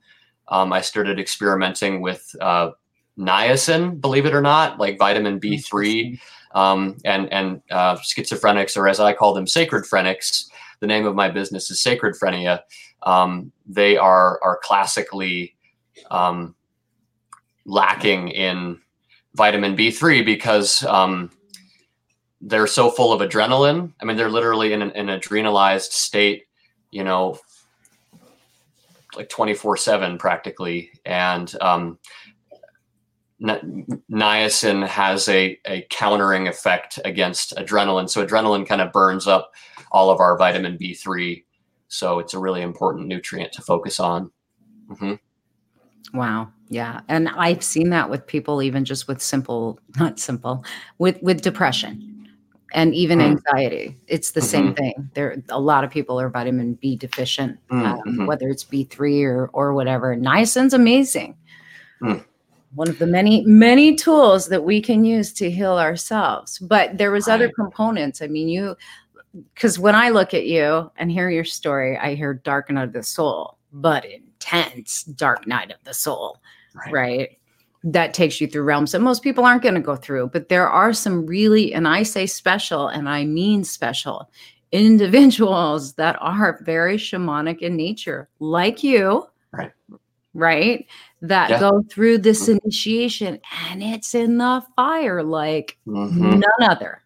Um, 0.47 0.71
I 0.71 0.81
started 0.81 1.19
experimenting 1.19 2.01
with 2.01 2.35
uh, 2.39 2.71
niacin, 3.17 3.99
believe 3.99 4.27
it 4.27 4.35
or 4.35 4.41
not, 4.41 4.77
like 4.77 4.99
vitamin 4.99 5.39
B3, 5.39 6.19
um, 6.53 6.97
and 7.03 7.33
and 7.33 7.63
uh, 7.71 7.95
schizophrenics, 7.95 8.77
or 8.77 8.87
as 8.87 8.99
I 8.99 9.13
call 9.13 9.33
them, 9.33 9.47
sacred 9.47 9.85
phrenics. 9.85 10.45
The 10.81 10.87
name 10.87 11.07
of 11.07 11.15
my 11.15 11.29
business 11.29 11.71
is 11.71 11.81
Sacred 11.81 12.15
Phrenia. 12.15 12.61
Um, 13.01 13.51
they 13.65 13.97
are 13.97 14.39
are 14.43 14.59
classically 14.61 15.55
um, 16.11 16.53
lacking 17.65 18.27
in 18.29 18.79
vitamin 19.35 19.75
B3 19.75 20.25
because 20.25 20.83
um, 20.83 21.31
they're 22.41 22.67
so 22.67 22.89
full 22.89 23.13
of 23.13 23.27
adrenaline. 23.27 23.93
I 24.01 24.05
mean, 24.05 24.17
they're 24.17 24.29
literally 24.29 24.73
in 24.73 24.81
an, 24.81 24.91
an 24.91 25.07
adrenalized 25.07 25.91
state, 25.91 26.45
you 26.91 27.03
know, 27.03 27.39
like 29.15 29.29
24 29.29 29.77
seven 29.77 30.17
practically. 30.17 30.91
And, 31.05 31.53
um, 31.61 31.99
niacin 33.41 34.87
has 34.87 35.27
a, 35.27 35.59
a 35.65 35.85
countering 35.89 36.47
effect 36.47 36.99
against 37.05 37.55
adrenaline. 37.55 38.09
So 38.09 38.25
adrenaline 38.25 38.67
kind 38.67 38.81
of 38.81 38.91
burns 38.91 39.27
up 39.27 39.51
all 39.91 40.09
of 40.09 40.19
our 40.19 40.37
vitamin 40.37 40.77
B3. 40.77 41.43
So 41.87 42.19
it's 42.19 42.33
a 42.33 42.39
really 42.39 42.61
important 42.61 43.07
nutrient 43.07 43.51
to 43.53 43.61
focus 43.61 43.99
on. 43.99 44.31
Mm-hmm. 44.89 46.17
Wow. 46.17 46.51
Yeah. 46.71 47.01
And 47.09 47.27
I've 47.27 47.63
seen 47.63 47.89
that 47.89 48.09
with 48.09 48.25
people, 48.25 48.61
even 48.61 48.85
just 48.85 49.07
with 49.07 49.21
simple, 49.21 49.77
not 49.99 50.19
simple, 50.19 50.63
with, 50.99 51.21
with 51.21 51.41
depression 51.41 52.29
and 52.73 52.95
even 52.95 53.19
mm. 53.19 53.23
anxiety. 53.23 53.97
It's 54.07 54.31
the 54.31 54.39
mm-hmm. 54.39 54.47
same 54.47 54.75
thing. 54.75 55.09
There, 55.13 55.43
a 55.49 55.59
lot 55.59 55.83
of 55.83 55.91
people 55.91 56.19
are 56.19 56.29
vitamin 56.29 56.75
B 56.75 56.95
deficient, 56.95 57.59
mm, 57.69 57.83
mm-hmm. 57.83 58.21
um, 58.21 58.25
whether 58.25 58.47
it's 58.47 58.63
B3 58.63 59.25
or, 59.25 59.49
or 59.51 59.73
whatever. 59.73 60.15
Niacin's 60.15 60.73
amazing. 60.73 61.35
Mm 62.01 62.23
one 62.73 62.87
of 62.87 62.99
the 62.99 63.07
many 63.07 63.43
many 63.45 63.95
tools 63.95 64.47
that 64.47 64.63
we 64.63 64.81
can 64.81 65.03
use 65.03 65.33
to 65.33 65.51
heal 65.51 65.77
ourselves 65.77 66.57
but 66.59 66.97
there 66.97 67.11
was 67.11 67.27
other 67.27 67.49
components 67.49 68.21
i 68.21 68.27
mean 68.27 68.47
you 68.47 68.75
because 69.53 69.77
when 69.77 69.95
i 69.95 70.09
look 70.09 70.33
at 70.33 70.45
you 70.45 70.89
and 70.97 71.11
hear 71.11 71.29
your 71.29 71.43
story 71.43 71.97
i 71.97 72.15
hear 72.15 72.33
dark 72.33 72.69
night 72.69 72.83
of 72.83 72.93
the 72.93 73.03
soul 73.03 73.57
but 73.73 74.05
intense 74.05 75.03
dark 75.03 75.45
night 75.47 75.71
of 75.71 75.83
the 75.83 75.93
soul 75.93 76.39
right, 76.75 76.93
right? 76.93 77.37
that 77.83 78.13
takes 78.13 78.39
you 78.39 78.47
through 78.47 78.63
realms 78.63 78.91
that 78.91 79.01
most 79.01 79.23
people 79.23 79.45
aren't 79.45 79.63
going 79.63 79.75
to 79.75 79.81
go 79.81 79.95
through 79.95 80.27
but 80.27 80.49
there 80.49 80.69
are 80.69 80.93
some 80.93 81.25
really 81.25 81.73
and 81.73 81.87
i 81.87 82.03
say 82.03 82.25
special 82.25 82.87
and 82.87 83.09
i 83.09 83.25
mean 83.25 83.63
special 83.63 84.29
individuals 84.71 85.93
that 85.95 86.15
are 86.21 86.59
very 86.63 86.97
shamanic 86.97 87.59
in 87.59 87.75
nature 87.75 88.29
like 88.39 88.83
you 88.83 89.25
right 89.51 89.71
right 90.33 90.85
that 91.21 91.49
yeah. 91.49 91.59
go 91.59 91.83
through 91.89 92.17
this 92.17 92.47
initiation 92.47 93.39
and 93.69 93.83
it's 93.83 94.13
in 94.15 94.37
the 94.37 94.63
fire 94.75 95.23
like 95.23 95.77
mm-hmm. 95.87 96.39
none 96.39 96.69
other 96.69 97.01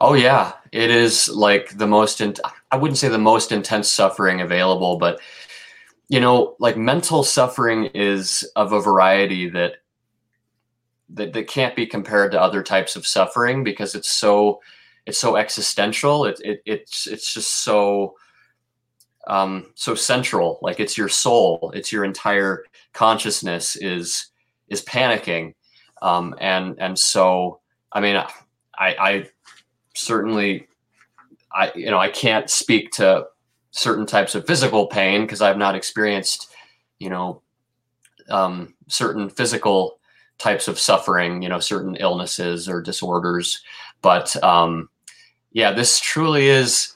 oh 0.00 0.14
yeah 0.14 0.52
it 0.72 0.90
is 0.90 1.28
like 1.28 1.76
the 1.76 1.86
most 1.86 2.20
in- 2.22 2.34
i 2.70 2.76
wouldn't 2.76 2.98
say 2.98 3.08
the 3.08 3.18
most 3.18 3.52
intense 3.52 3.88
suffering 3.88 4.40
available 4.40 4.96
but 4.96 5.20
you 6.10 6.20
know 6.20 6.56
like 6.58 6.76
mental 6.76 7.22
suffering 7.22 7.86
is 7.94 8.42
of 8.56 8.72
a 8.72 8.80
variety 8.80 9.48
that 9.48 9.76
that, 11.08 11.32
that 11.32 11.48
can't 11.48 11.74
be 11.74 11.86
compared 11.86 12.32
to 12.32 12.40
other 12.40 12.62
types 12.62 12.96
of 12.96 13.06
suffering 13.06 13.64
because 13.64 13.94
it's 13.94 14.10
so 14.10 14.60
it's 15.06 15.18
so 15.18 15.36
existential. 15.36 16.26
It, 16.26 16.40
it 16.44 16.62
it's 16.66 17.06
it's 17.06 17.32
just 17.32 17.62
so 17.62 18.16
um, 19.26 19.66
so 19.76 19.94
central. 19.94 20.58
Like 20.62 20.80
it's 20.80 20.98
your 20.98 21.08
soul. 21.08 21.72
It's 21.74 21.92
your 21.92 22.04
entire 22.04 22.64
consciousness 22.92 23.76
is 23.76 24.26
is 24.68 24.84
panicking. 24.84 25.54
Um, 26.02 26.34
and 26.40 26.76
and 26.80 26.98
so 26.98 27.60
i 27.92 28.00
mean 28.00 28.16
i 28.16 28.24
i 28.78 29.28
certainly 29.94 30.66
i 31.52 31.70
you 31.74 31.90
know 31.90 31.98
i 31.98 32.08
can't 32.08 32.48
speak 32.48 32.90
to 32.92 33.26
certain 33.72 34.06
types 34.06 34.34
of 34.34 34.46
physical 34.46 34.86
pain 34.86 35.22
because 35.22 35.40
i've 35.40 35.58
not 35.58 35.74
experienced 35.74 36.52
you 36.98 37.10
know 37.10 37.42
um, 38.28 38.74
certain 38.86 39.28
physical 39.28 39.98
types 40.38 40.68
of 40.68 40.78
suffering 40.78 41.42
you 41.42 41.48
know 41.48 41.58
certain 41.58 41.96
illnesses 41.96 42.68
or 42.68 42.80
disorders 42.80 43.62
but 44.02 44.42
um, 44.44 44.88
yeah 45.52 45.72
this 45.72 45.98
truly 45.98 46.46
is 46.46 46.94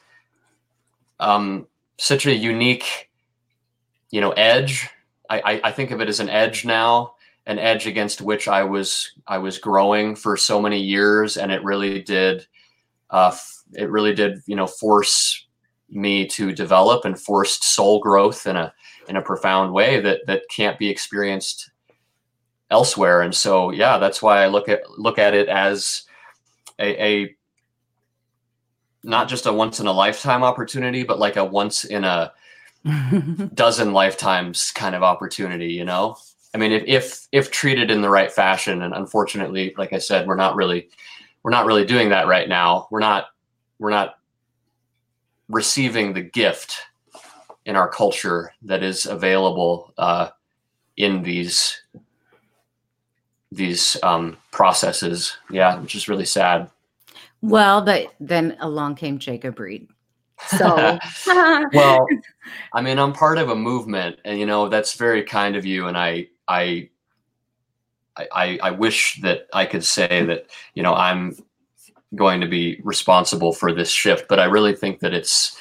um, 1.21 1.67
such 1.99 2.27
a 2.27 2.35
unique, 2.35 3.11
you 4.11 4.21
know, 4.21 4.31
edge. 4.33 4.89
I, 5.31 5.61
I, 5.65 5.73
think 5.73 5.91
of 5.91 6.01
it 6.01 6.09
as 6.09 6.21
an 6.21 6.29
edge 6.29 6.65
now, 6.65 7.15
an 7.47 7.59
edge 7.59 7.87
against 7.87 8.21
which 8.21 8.47
I 8.47 8.63
was 8.63 9.11
I 9.27 9.39
was 9.39 9.59
growing 9.59 10.15
for 10.15 10.37
so 10.37 10.61
many 10.61 10.81
years, 10.81 11.37
and 11.37 11.51
it 11.51 11.65
really 11.65 12.03
did, 12.03 12.47
uh, 13.11 13.35
it 13.73 13.91
really 13.91 14.15
did, 14.15 14.43
you 14.47 14.55
know, 14.55 14.67
force 14.67 15.47
me 15.95 16.27
to 16.27 16.53
develop 16.53 17.05
and 17.05 17.19
forced 17.19 17.65
soul 17.65 18.01
growth 18.01 18.47
in 18.47 18.57
a 18.57 18.73
in 19.09 19.17
a 19.17 19.23
profound 19.23 19.73
way 19.73 20.01
that 20.01 20.21
that 20.27 20.43
can't 20.51 20.79
be 20.79 20.89
experienced 20.89 21.71
elsewhere. 22.71 23.23
And 23.23 23.35
so, 23.35 23.71
yeah, 23.71 23.99
that's 23.99 24.23
why 24.23 24.43
I 24.43 24.49
look 24.49 24.69
at 24.69 24.89
look 24.99 25.19
at 25.19 25.35
it 25.35 25.49
as 25.49 26.03
a, 26.79 27.05
a 27.05 27.37
not 29.03 29.29
just 29.29 29.47
a 29.47 29.53
once 29.53 29.81
in 29.81 29.87
a 29.87 29.93
lifetime 29.93 30.43
opportunity, 30.43 31.03
but 31.03 31.19
like 31.19 31.37
a 31.37 31.45
once 31.45 31.85
in 31.85 32.05
a 32.05 32.33
dozen 33.55 33.93
lifetimes 33.93 34.71
kind 34.73 34.95
of 34.95 35.03
opportunity, 35.03 35.73
you 35.73 35.85
know? 35.85 36.17
I 36.55 36.59
mean, 36.59 36.73
if, 36.73 36.85
if, 36.87 37.29
if 37.33 37.51
treated 37.51 37.91
in 37.91 38.01
the 38.01 38.09
right 38.09 38.31
fashion, 38.31 38.83
and 38.83 38.95
unfortunately, 38.95 39.75
like 39.77 39.93
I 39.93 39.99
said, 39.99 40.27
we're 40.27 40.37
not 40.37 40.55
really, 40.55 40.89
we're 41.43 41.51
not 41.51 41.67
really 41.67 41.85
doing 41.85 42.11
that 42.11 42.29
right 42.29 42.49
now. 42.49 42.87
We're 42.91 43.01
not, 43.01 43.27
we're 43.79 43.91
not 43.91 44.19
receiving 45.49 46.13
the 46.13 46.23
gift 46.23 46.77
in 47.67 47.77
our 47.77 47.89
culture 47.89 48.53
that 48.63 48.83
is 48.83 49.07
available 49.07 49.93
uh, 49.99 50.29
in 50.97 51.23
these, 51.23 51.83
these 53.51 53.97
um, 54.03 54.37
processes. 54.51 55.37
Yeah, 55.51 55.79
which 55.81 55.95
is 55.95 56.09
really 56.09 56.27
sad. 56.27 56.71
Well, 57.41 57.83
but 57.83 58.15
then 58.21 58.57
along 58.61 58.95
came 58.97 59.19
Jacob 59.19 59.59
Reed. 59.59 59.89
So, 60.49 60.99
well, 61.73 62.07
I 62.73 62.83
mean, 62.83 62.99
I'm 62.99 63.13
part 63.13 63.39
of 63.39 63.51
a 63.51 63.55
movement, 63.55 64.19
and 64.25 64.39
you 64.39 64.47
know 64.47 64.69
that's 64.69 64.95
very 64.95 65.23
kind 65.23 65.57
of 65.57 65.65
you. 65.65 65.87
And 65.87 65.97
I, 65.97 66.29
I, 66.49 66.89
I, 68.17 68.59
I 68.63 68.71
wish 68.71 69.21
that 69.23 69.47
I 69.53 69.67
could 69.67 69.85
say 69.85 70.25
that 70.25 70.47
you 70.75 70.83
know 70.83 70.95
I'm 70.95 71.37
going 72.15 72.41
to 72.41 72.49
be 72.49 72.81
responsible 72.85 73.53
for 73.53 73.73
this 73.73 73.91
shift, 73.91 74.27
but 74.29 74.39
I 74.39 74.45
really 74.45 74.75
think 74.75 75.01
that 75.01 75.15
it's, 75.15 75.57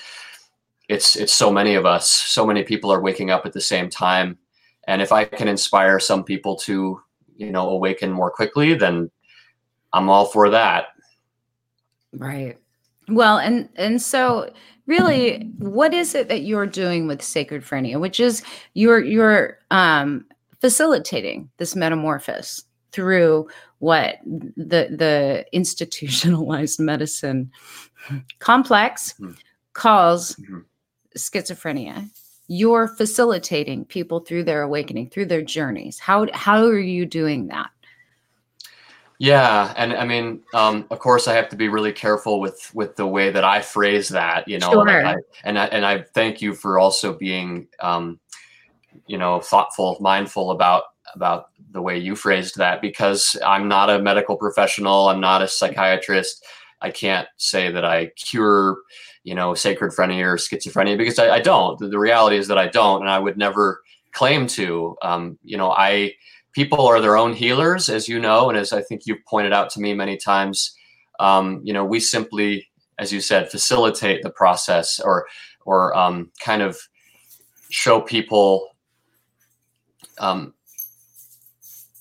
it's, 0.89 1.15
it's 1.15 1.33
so 1.33 1.51
many 1.51 1.75
of 1.75 1.86
us. 1.86 2.10
So 2.10 2.45
many 2.45 2.63
people 2.63 2.91
are 2.91 3.01
waking 3.01 3.31
up 3.31 3.45
at 3.45 3.53
the 3.53 3.62
same 3.62 3.89
time, 3.89 4.38
and 4.88 5.01
if 5.01 5.12
I 5.12 5.25
can 5.25 5.48
inspire 5.48 6.00
some 6.00 6.24
people 6.24 6.55
to, 6.57 7.01
you 7.38 7.51
know, 7.51 7.69
awaken 7.69 8.12
more 8.12 8.29
quickly, 8.29 8.74
then 8.74 9.10
I'm 9.93 10.10
all 10.10 10.25
for 10.25 10.50
that. 10.50 10.88
Right. 12.12 12.57
Well, 13.07 13.38
and 13.38 13.69
and 13.75 14.01
so 14.01 14.51
really 14.86 15.51
what 15.57 15.93
is 15.93 16.15
it 16.15 16.29
that 16.29 16.43
you're 16.43 16.67
doing 16.67 17.07
with 17.07 17.22
sacred 17.22 17.63
phrenia, 17.63 18.00
which 18.00 18.19
is 18.19 18.43
you're 18.74 19.03
you're 19.03 19.60
um 19.72 20.25
facilitating 20.62 21.50
this 21.57 21.75
metamorphosis 21.75 22.63
through 22.93 23.47
what 23.79 24.19
the 24.25 24.88
the 24.91 25.45
institutionalized 25.51 26.79
medicine 26.91 27.51
complex 28.39 29.13
mm-hmm. 29.13 29.33
calls 29.73 30.35
mm-hmm. 30.35 30.59
schizophrenia 31.17 32.09
you're 32.47 32.88
facilitating 32.88 33.85
people 33.85 34.19
through 34.19 34.43
their 34.43 34.62
awakening 34.62 35.09
through 35.09 35.25
their 35.25 35.41
journeys 35.41 36.00
how 36.00 36.27
how 36.33 36.63
are 36.63 36.79
you 36.79 37.05
doing 37.05 37.47
that 37.47 37.69
yeah, 39.19 39.73
and 39.77 39.93
I 39.93 40.05
mean, 40.05 40.41
um, 40.53 40.85
of 40.91 41.00
course, 41.00 41.29
I 41.29 41.33
have 41.35 41.47
to 41.50 41.55
be 41.55 41.69
really 41.69 41.93
careful 41.93 42.41
with 42.41 42.69
with 42.73 42.97
the 42.97 43.07
way 43.07 43.29
that 43.29 43.45
I 43.45 43.62
phrase 43.62 44.09
that, 44.09 44.47
you 44.50 44.59
know. 44.59 44.71
Sure. 44.71 44.89
And, 44.89 45.07
I, 45.07 45.15
and 45.45 45.59
I 45.59 45.65
and 45.67 45.85
I 45.85 46.01
thank 46.01 46.41
you 46.41 46.53
for 46.53 46.77
also 46.77 47.13
being, 47.13 47.67
um, 47.79 48.19
you 49.07 49.17
know, 49.17 49.39
thoughtful, 49.39 49.97
mindful 50.01 50.51
about 50.51 50.83
about 51.15 51.50
the 51.72 51.82
way 51.82 51.98
you 51.98 52.15
phrased 52.15 52.58
that 52.58 52.82
because 52.82 53.36
I'm 53.46 53.67
not 53.67 53.89
a 53.89 54.00
medical 54.00 54.38
professional. 54.38 55.10
I'm 55.10 55.20
not 55.20 55.41
a 55.41 55.48
psychiatrist. 55.48 56.46
I 56.82 56.91
can't 56.91 57.27
say 57.38 57.72
that 57.72 57.86
I 57.86 58.08
cure, 58.17 58.77
you 59.24 59.36
know, 59.36 59.53
sacred 59.53 59.88
or 59.88 60.38
schizophrenia 60.38 60.98
because 60.98 61.17
I, 61.17 61.36
I 61.36 61.39
don't. 61.39 61.79
The, 61.79 61.88
the, 61.88 62.00
reality 62.00 62.38
is 62.38 62.48
that 62.50 62.58
I 62.58 62.67
don't, 62.67 63.01
and 63.01 63.10
I 63.10 63.20
would 63.20 63.38
never 63.38 63.82
claim 64.12 64.48
to. 64.48 64.96
Um, 65.01 65.39
you 65.43 65.58
know, 65.58 65.72
I 65.72 66.13
people 66.51 66.86
are 66.86 67.01
their 67.01 67.17
own 67.17 67.34
healers, 67.34 67.89
as 67.89 68.08
you 68.08 68.20
know, 68.20 68.50
and 68.50 68.58
as 68.58 68.74
I 68.74 68.82
think 68.82 69.03
you've 69.05 69.25
pointed 69.25 69.53
out 69.53 69.70
to 69.72 69.79
me 69.79 69.93
many 69.93 70.17
times. 70.17 70.75
Um, 71.20 71.62
you 71.63 71.74
know, 71.74 71.86
we 71.86 72.00
simply, 72.00 72.67
as 73.00 73.13
you 73.13 73.22
said, 73.22 73.50
facilitate 73.50 74.22
the 74.22 74.29
process 74.29 75.00
or 75.00 75.25
or 75.65 75.96
um, 75.98 76.32
kind 76.39 76.62
of 76.62 76.77
show 77.70 78.01
people 78.01 78.70
um, 80.20 80.53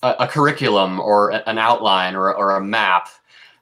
a, 0.02 0.14
a, 0.20 0.28
curriculum 0.28 1.00
or 1.00 1.30
an 1.48 1.58
outline 1.58 2.14
or, 2.14 2.34
or 2.34 2.56
a 2.56 2.64
map 2.64 3.08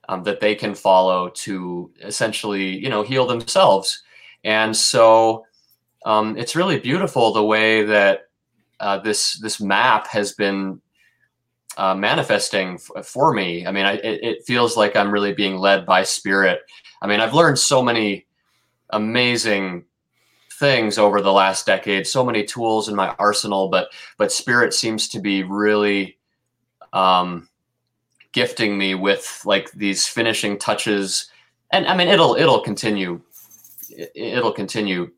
um, 0.08 0.22
that 0.24 0.40
they 0.40 0.54
can 0.54 0.74
follow 0.74 1.28
to 1.30 1.90
essentially, 2.02 2.76
you 2.78 2.88
know, 2.88 3.02
heal 3.02 3.26
themselves. 3.26 4.02
And 4.44 4.76
so 4.76 5.44
um, 6.04 6.36
it's 6.36 6.56
really 6.56 6.78
beautiful 6.78 7.32
the 7.32 7.44
way 7.44 7.84
that 7.84 8.28
uh, 8.80 8.98
this 8.98 9.38
this 9.40 9.60
map 9.60 10.06
has 10.06 10.32
been 10.32 10.80
uh, 11.76 11.94
manifesting 11.94 12.74
f- 12.96 13.06
for 13.06 13.32
me. 13.34 13.66
I 13.66 13.72
mean, 13.72 13.84
I, 13.84 13.94
it, 13.94 14.24
it 14.24 14.44
feels 14.46 14.76
like 14.76 14.96
I'm 14.96 15.10
really 15.10 15.34
being 15.34 15.56
led 15.56 15.84
by 15.84 16.02
spirit. 16.02 16.60
I 17.02 17.06
mean, 17.06 17.20
I've 17.20 17.34
learned 17.34 17.58
so 17.58 17.82
many 17.82 18.26
amazing 18.90 19.84
things 20.58 20.98
over 20.98 21.20
the 21.20 21.32
last 21.32 21.66
decade, 21.66 22.06
so 22.06 22.24
many 22.24 22.44
tools 22.44 22.88
in 22.88 22.94
my 22.96 23.14
arsenal, 23.18 23.68
but 23.68 23.88
but 24.18 24.32
spirit 24.32 24.74
seems 24.74 25.08
to 25.08 25.20
be 25.20 25.42
really 25.42 26.18
um, 26.92 27.48
gifting 28.32 28.76
me 28.76 28.94
with 28.94 29.42
like 29.44 29.70
these 29.72 30.06
finishing 30.06 30.58
touches. 30.58 31.30
And 31.72 31.86
I 31.86 31.96
mean, 31.96 32.08
it'll 32.08 32.34
it'll 32.34 32.60
continue, 32.60 33.20
it'll 34.14 34.52
continue 34.52 35.10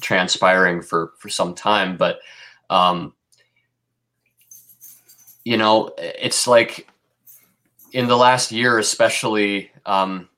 transpiring 0.00 0.82
for 0.82 1.12
for 1.18 1.28
some 1.28 1.54
time, 1.54 1.96
but 1.96 2.20
um, 2.70 3.14
you 5.44 5.56
know, 5.56 5.92
it's 5.98 6.46
like 6.46 6.88
in 7.92 8.08
the 8.08 8.16
last 8.16 8.52
year, 8.52 8.78
especially, 8.78 9.70
um, 9.86 10.28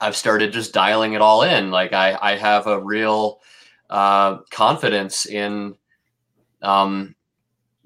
I've 0.00 0.16
started 0.16 0.52
just 0.52 0.72
dialing 0.72 1.12
it 1.14 1.20
all 1.20 1.42
in. 1.42 1.70
Like 1.70 1.92
I, 1.92 2.16
I 2.20 2.36
have 2.36 2.66
a 2.66 2.80
real 2.80 3.40
uh, 3.90 4.38
confidence 4.50 5.26
in, 5.26 5.74
um, 6.62 7.14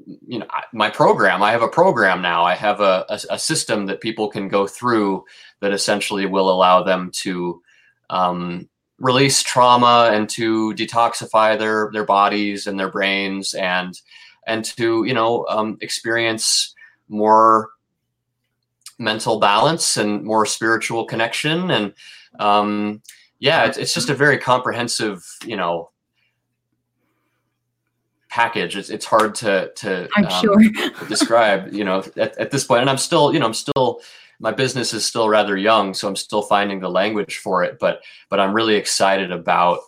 you 0.06 0.38
know, 0.38 0.47
my 0.73 0.90
program. 0.90 1.42
I 1.42 1.52
have 1.52 1.62
a 1.62 1.68
program 1.68 2.23
now. 2.23 2.44
I 2.44 2.54
have 2.54 2.80
a, 2.80 3.04
a, 3.09 3.21
a, 3.30 3.38
system 3.38 3.87
that 3.87 4.00
people 4.00 4.28
can 4.28 4.49
go 4.49 4.66
through 4.66 5.25
that 5.61 5.73
essentially 5.73 6.26
will 6.26 6.50
allow 6.50 6.82
them 6.82 7.11
to 7.23 7.62
um, 8.11 8.68
release 8.99 9.42
trauma 9.42 10.11
and 10.12 10.28
to 10.30 10.73
detoxify 10.75 11.59
their 11.59 11.90
their 11.92 12.04
bodies 12.04 12.66
and 12.66 12.78
their 12.78 12.90
brains 12.90 13.54
and 13.54 14.00
and 14.47 14.64
to 14.64 15.04
you 15.04 15.14
know 15.14 15.47
um, 15.49 15.76
experience 15.80 16.75
more 17.09 17.71
mental 18.99 19.40
balance 19.40 19.97
and 19.97 20.23
more 20.23 20.47
spiritual 20.47 21.04
connection 21.04 21.71
and 21.71 21.92
um, 22.38 23.02
yeah 23.40 23.64
it's, 23.64 23.76
it's 23.76 23.94
just 23.94 24.09
a 24.09 24.14
very 24.14 24.38
comprehensive 24.38 25.25
you 25.44 25.56
know 25.56 25.90
package 28.32 28.78
it's, 28.78 28.88
it's 28.88 29.04
hard 29.04 29.34
to 29.34 29.70
to, 29.76 30.08
I'm 30.16 30.24
um, 30.24 30.40
sure. 30.40 30.62
describe 31.08 31.70
you 31.70 31.84
know 31.84 32.02
at, 32.16 32.36
at 32.38 32.50
this 32.50 32.64
point 32.64 32.80
and 32.80 32.88
i'm 32.88 32.96
still 32.96 33.30
you 33.34 33.38
know 33.38 33.44
i'm 33.44 33.52
still 33.52 34.00
my 34.40 34.50
business 34.50 34.94
is 34.94 35.04
still 35.04 35.28
rather 35.28 35.54
young 35.54 35.92
so 35.92 36.08
i'm 36.08 36.16
still 36.16 36.40
finding 36.40 36.80
the 36.80 36.88
language 36.88 37.36
for 37.36 37.62
it 37.62 37.78
but 37.78 38.00
but 38.30 38.40
i'm 38.40 38.54
really 38.54 38.74
excited 38.74 39.30
about 39.30 39.80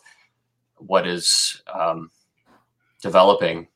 what 0.76 1.06
is 1.06 1.62
um, 1.72 2.10
developing 3.00 3.66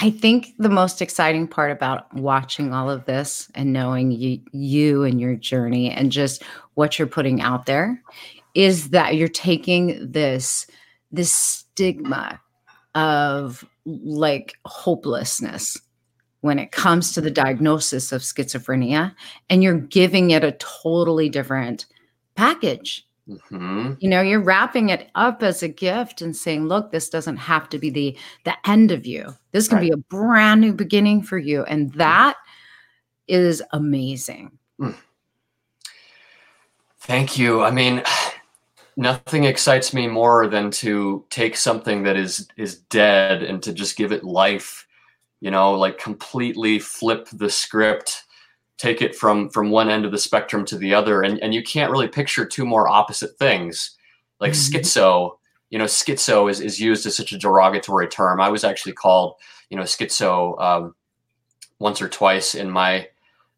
I 0.00 0.10
think 0.10 0.48
the 0.58 0.68
most 0.68 1.02
exciting 1.02 1.48
part 1.48 1.72
about 1.72 2.12
watching 2.14 2.72
all 2.72 2.88
of 2.88 3.04
this 3.06 3.50
and 3.56 3.72
knowing 3.72 4.12
you, 4.12 4.40
you 4.52 5.02
and 5.02 5.20
your 5.20 5.34
journey 5.34 5.90
and 5.90 6.12
just 6.12 6.44
what 6.74 6.98
you're 6.98 7.08
putting 7.08 7.40
out 7.40 7.66
there 7.66 8.00
is 8.54 8.90
that 8.90 9.16
you're 9.16 9.28
taking 9.28 10.12
this 10.12 10.66
this 11.10 11.32
stigma 11.32 12.40
of 12.98 13.64
like 13.84 14.58
hopelessness 14.64 15.80
when 16.40 16.58
it 16.58 16.72
comes 16.72 17.12
to 17.12 17.20
the 17.20 17.30
diagnosis 17.30 18.12
of 18.12 18.22
schizophrenia 18.22 19.14
and 19.50 19.62
you're 19.62 19.78
giving 19.78 20.30
it 20.30 20.44
a 20.44 20.52
totally 20.52 21.28
different 21.28 21.86
package 22.34 23.08
Mm-hmm. 23.28 23.94
You 24.00 24.08
know, 24.08 24.22
you're 24.22 24.42
wrapping 24.42 24.88
it 24.88 25.10
up 25.14 25.42
as 25.42 25.62
a 25.62 25.68
gift 25.68 26.22
and 26.22 26.34
saying, 26.34 26.66
look, 26.66 26.90
this 26.90 27.10
doesn't 27.10 27.36
have 27.36 27.68
to 27.70 27.78
be 27.78 27.90
the 27.90 28.16
the 28.44 28.54
end 28.68 28.90
of 28.90 29.06
you. 29.06 29.34
This 29.52 29.68
can 29.68 29.78
right. 29.78 29.88
be 29.88 29.90
a 29.90 29.96
brand 29.96 30.60
new 30.60 30.72
beginning 30.72 31.22
for 31.22 31.36
you. 31.36 31.64
And 31.64 31.92
mm. 31.92 31.96
that 31.96 32.36
is 33.26 33.62
amazing. 33.72 34.58
Mm. 34.80 34.96
Thank 37.00 37.38
you. 37.38 37.62
I 37.62 37.70
mean, 37.70 38.02
nothing 38.98 39.44
excites 39.44 39.94
me 39.94 40.08
more 40.08 40.48
than 40.48 40.70
to 40.72 41.24
take 41.30 41.56
something 41.56 42.02
that 42.02 42.16
is 42.16 42.48
is 42.56 42.80
dead 42.90 43.42
and 43.42 43.62
to 43.62 43.72
just 43.72 43.96
give 43.96 44.12
it 44.12 44.24
life. 44.24 44.86
You 45.40 45.52
know, 45.52 45.72
like 45.72 45.98
completely 45.98 46.80
flip 46.80 47.28
the 47.32 47.48
script 47.48 48.24
take 48.78 49.02
it 49.02 49.14
from 49.14 49.50
from 49.50 49.70
one 49.70 49.90
end 49.90 50.04
of 50.04 50.12
the 50.12 50.18
spectrum 50.18 50.64
to 50.64 50.78
the 50.78 50.94
other 50.94 51.22
and, 51.22 51.38
and 51.40 51.52
you 51.52 51.62
can't 51.62 51.90
really 51.90 52.08
picture 52.08 52.46
two 52.46 52.64
more 52.64 52.88
opposite 52.88 53.36
things 53.36 53.96
like 54.40 54.52
mm-hmm. 54.52 54.76
schizo 54.76 55.36
you 55.70 55.78
know 55.78 55.84
schizo 55.84 56.48
is, 56.48 56.60
is 56.60 56.80
used 56.80 57.04
as 57.04 57.16
such 57.16 57.32
a 57.32 57.38
derogatory 57.38 58.08
term 58.08 58.40
i 58.40 58.48
was 58.48 58.64
actually 58.64 58.92
called 58.92 59.34
you 59.68 59.76
know 59.76 59.82
schizo 59.82 60.58
um, 60.60 60.94
once 61.80 62.00
or 62.00 62.08
twice 62.08 62.54
in 62.54 62.70
my 62.70 63.06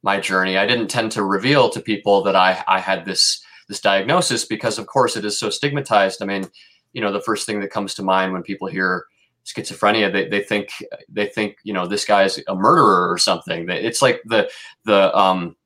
my 0.03 0.18
journey 0.18 0.57
i 0.57 0.66
didn't 0.66 0.88
tend 0.88 1.12
to 1.12 1.22
reveal 1.22 1.68
to 1.68 1.81
people 1.81 2.22
that 2.22 2.35
i 2.35 2.64
i 2.66 2.81
had 2.81 3.05
this 3.05 3.44
this 3.70 3.80
diagnosis 3.80 4.44
because 4.44 4.78
of 4.78 4.87
course 4.87 5.16
it 5.16 5.24
is 5.24 5.38
so 5.38 5.48
stigmatized. 5.48 6.20
I 6.20 6.26
mean 6.26 6.44
you 6.92 7.00
know 7.00 7.12
the 7.12 7.20
first 7.20 7.46
thing 7.46 7.61
that 7.61 7.70
comes 7.70 7.94
to 7.94 8.02
mind 8.02 8.33
when 8.33 8.42
people 8.42 8.66
hear 8.66 9.06
schizophrenia 9.46 10.12
they, 10.12 10.28
they 10.28 10.42
think 10.42 10.70
they 11.09 11.26
think 11.26 11.56
you 11.62 11.72
know 11.72 11.87
this 11.87 12.04
guy's 12.04 12.38
a 12.48 12.54
murderer 12.54 13.11
or 13.11 13.16
something. 13.16 13.70
It's 13.70 14.02
like 14.02 14.20
the 14.26 14.50
the 14.85 15.16
um 15.16 15.56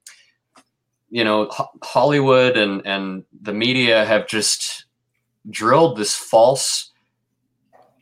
you 1.11 1.25
know 1.25 1.51
hollywood 1.83 2.57
and 2.57 2.87
and 2.87 3.25
the 3.41 3.55
media 3.55 4.05
have 4.05 4.29
just 4.29 4.85
drilled 5.51 5.97
this 5.97 6.15
false 6.15 6.93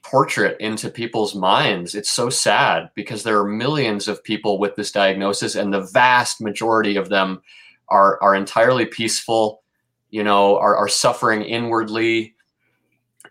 portrait 0.02 0.60
into 0.60 0.90
people's 0.90 1.34
minds. 1.34 1.94
It's 1.94 2.10
so 2.10 2.28
sad 2.28 2.90
because 2.94 3.22
there 3.22 3.38
are 3.38 3.48
millions 3.48 4.08
of 4.08 4.22
people 4.22 4.58
with 4.58 4.76
this 4.76 4.92
diagnosis 4.92 5.54
and 5.54 5.72
the 5.72 5.80
vast 5.80 6.40
majority 6.40 6.96
of 6.96 7.08
them 7.08 7.40
are 7.88 8.20
are 8.20 8.34
entirely 8.34 8.84
peaceful 8.84 9.62
you 10.12 10.22
know 10.22 10.57
are, 10.59 10.77
are 10.77 10.88
suffering 10.88 11.42
inwardly 11.42 12.37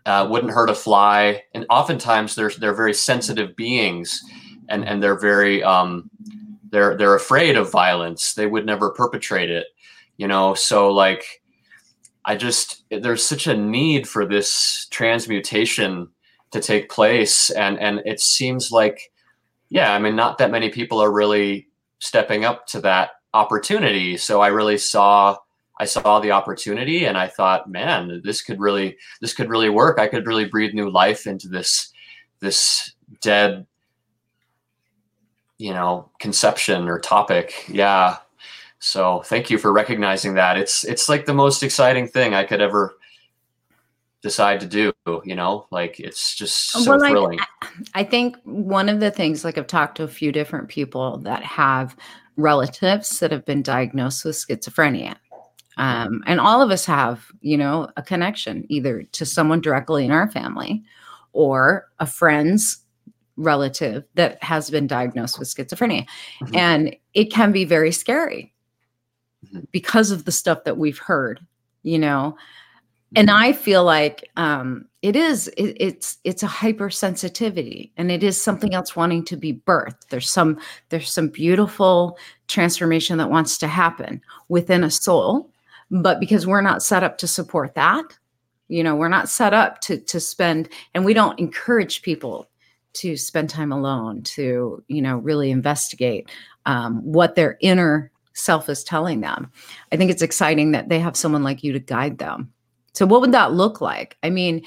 uh, 0.06 0.26
wouldn't 0.28 0.52
hurt 0.52 0.70
a 0.70 0.74
fly. 0.74 1.42
And 1.54 1.66
oftentimes 1.70 2.34
they're 2.34 2.50
they're 2.58 2.74
very 2.74 2.94
sensitive 2.94 3.56
beings, 3.56 4.22
and 4.68 4.84
and 4.84 5.02
they're 5.02 5.18
very 5.18 5.62
um, 5.62 6.10
they're 6.70 6.96
they're 6.96 7.14
afraid 7.14 7.56
of 7.56 7.70
violence. 7.70 8.34
They 8.34 8.46
would 8.46 8.66
never 8.66 8.90
perpetrate 8.90 9.50
it, 9.50 9.66
you 10.16 10.26
know. 10.26 10.54
So 10.54 10.90
like, 10.90 11.42
I 12.24 12.36
just 12.36 12.84
there's 12.90 13.24
such 13.24 13.46
a 13.46 13.56
need 13.56 14.08
for 14.08 14.26
this 14.26 14.86
transmutation 14.90 16.08
to 16.50 16.60
take 16.60 16.90
place, 16.90 17.50
and 17.50 17.78
and 17.78 18.02
it 18.04 18.20
seems 18.20 18.72
like, 18.72 19.12
yeah, 19.68 19.92
I 19.94 19.98
mean, 19.98 20.16
not 20.16 20.38
that 20.38 20.50
many 20.50 20.70
people 20.70 21.00
are 21.00 21.12
really 21.12 21.68
stepping 22.00 22.44
up 22.44 22.66
to 22.66 22.80
that 22.80 23.10
opportunity. 23.32 24.16
So 24.16 24.40
I 24.40 24.48
really 24.48 24.76
saw 24.76 25.36
I 25.82 25.84
saw 25.84 26.20
the 26.20 26.30
opportunity 26.30 27.06
and 27.06 27.18
I 27.18 27.26
thought, 27.26 27.68
man, 27.68 28.20
this 28.22 28.40
could 28.40 28.60
really 28.60 28.96
this 29.20 29.34
could 29.34 29.50
really 29.50 29.68
work. 29.68 29.98
I 29.98 30.06
could 30.06 30.28
really 30.28 30.44
breathe 30.44 30.74
new 30.74 30.88
life 30.88 31.26
into 31.26 31.48
this 31.48 31.92
this 32.38 32.94
dead 33.20 33.66
you 35.58 35.72
know 35.72 36.08
conception 36.20 36.86
or 36.86 37.00
topic. 37.00 37.64
Yeah. 37.66 38.18
So 38.78 39.22
thank 39.22 39.50
you 39.50 39.58
for 39.58 39.72
recognizing 39.72 40.34
that. 40.34 40.56
It's 40.56 40.84
it's 40.84 41.08
like 41.08 41.26
the 41.26 41.34
most 41.34 41.64
exciting 41.64 42.06
thing 42.06 42.32
I 42.32 42.44
could 42.44 42.60
ever 42.60 42.96
decide 44.22 44.60
to 44.60 44.66
do 44.66 44.92
you 45.24 45.34
know 45.34 45.66
like 45.72 45.98
it's 45.98 46.36
just 46.36 46.70
so 46.70 46.90
well, 46.90 47.00
thrilling 47.00 47.40
I, 47.40 47.46
I 47.94 48.04
think 48.04 48.36
one 48.44 48.88
of 48.88 49.00
the 49.00 49.10
things 49.10 49.44
like 49.44 49.58
i've 49.58 49.66
talked 49.66 49.96
to 49.96 50.04
a 50.04 50.08
few 50.20 50.30
different 50.30 50.68
people 50.68 51.18
that 51.24 51.42
have 51.42 51.96
relatives 52.36 53.18
that 53.18 53.32
have 53.32 53.44
been 53.44 53.62
diagnosed 53.62 54.24
with 54.24 54.36
schizophrenia 54.36 55.16
um, 55.76 56.22
and 56.26 56.40
all 56.40 56.60
of 56.60 56.70
us 56.70 56.84
have, 56.84 57.26
you 57.40 57.56
know, 57.56 57.88
a 57.96 58.02
connection 58.02 58.66
either 58.68 59.02
to 59.12 59.24
someone 59.24 59.60
directly 59.60 60.04
in 60.04 60.10
our 60.10 60.30
family 60.30 60.82
or 61.32 61.88
a 61.98 62.06
friend's 62.06 62.78
relative 63.36 64.04
that 64.14 64.42
has 64.42 64.70
been 64.70 64.86
diagnosed 64.86 65.38
with 65.38 65.48
schizophrenia. 65.48 66.06
Mm-hmm. 66.40 66.56
And 66.56 66.96
it 67.14 67.32
can 67.32 67.52
be 67.52 67.64
very 67.64 67.92
scary 67.92 68.52
mm-hmm. 69.46 69.60
because 69.72 70.10
of 70.10 70.24
the 70.24 70.32
stuff 70.32 70.64
that 70.64 70.78
we've 70.78 70.98
heard, 70.98 71.40
you 71.82 71.98
know. 71.98 72.36
And 73.14 73.28
mm-hmm. 73.28 73.42
I 73.42 73.52
feel 73.52 73.84
like 73.84 74.30
um, 74.36 74.86
it 75.02 75.16
is 75.16 75.48
it, 75.48 75.76
it's 75.80 76.18
it's 76.24 76.42
a 76.42 76.48
hypersensitivity 76.48 77.90
and 77.96 78.10
it 78.10 78.22
is 78.22 78.40
something 78.40 78.74
else 78.74 78.96
wanting 78.96 79.24
to 79.26 79.36
be 79.36 79.54
birthed. 79.54 80.08
There's 80.08 80.30
some 80.30 80.58
there's 80.90 81.10
some 81.10 81.28
beautiful 81.28 82.18
transformation 82.48 83.18
that 83.18 83.30
wants 83.30 83.58
to 83.58 83.66
happen 83.66 84.22
within 84.48 84.84
a 84.84 84.90
soul 84.90 85.51
but 85.92 86.18
because 86.18 86.46
we're 86.46 86.60
not 86.60 86.82
set 86.82 87.04
up 87.04 87.18
to 87.18 87.28
support 87.28 87.74
that 87.74 88.04
you 88.68 88.82
know 88.82 88.94
we're 88.94 89.08
not 89.08 89.28
set 89.28 89.54
up 89.54 89.80
to 89.80 89.98
to 89.98 90.18
spend 90.18 90.68
and 90.94 91.04
we 91.04 91.14
don't 91.14 91.38
encourage 91.38 92.02
people 92.02 92.48
to 92.94 93.16
spend 93.16 93.48
time 93.48 93.72
alone 93.72 94.22
to 94.22 94.82
you 94.88 95.02
know 95.02 95.18
really 95.18 95.50
investigate 95.50 96.28
um, 96.66 97.00
what 97.04 97.34
their 97.34 97.56
inner 97.60 98.10
self 98.32 98.68
is 98.68 98.82
telling 98.82 99.20
them 99.20 99.50
i 99.92 99.96
think 99.96 100.10
it's 100.10 100.22
exciting 100.22 100.72
that 100.72 100.88
they 100.88 100.98
have 100.98 101.16
someone 101.16 101.42
like 101.42 101.62
you 101.62 101.72
to 101.72 101.78
guide 101.78 102.18
them 102.18 102.50
so 102.92 103.06
what 103.06 103.20
would 103.20 103.32
that 103.32 103.52
look 103.52 103.80
like 103.80 104.16
i 104.22 104.30
mean 104.30 104.62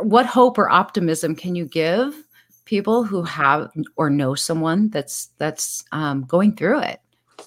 what 0.00 0.26
hope 0.26 0.58
or 0.58 0.68
optimism 0.68 1.34
can 1.34 1.54
you 1.54 1.64
give 1.64 2.24
people 2.64 3.04
who 3.04 3.22
have 3.22 3.70
or 3.96 4.10
know 4.10 4.34
someone 4.34 4.88
that's 4.88 5.30
that's 5.38 5.84
um, 5.92 6.24
going 6.24 6.54
through 6.56 6.80
it. 6.80 7.00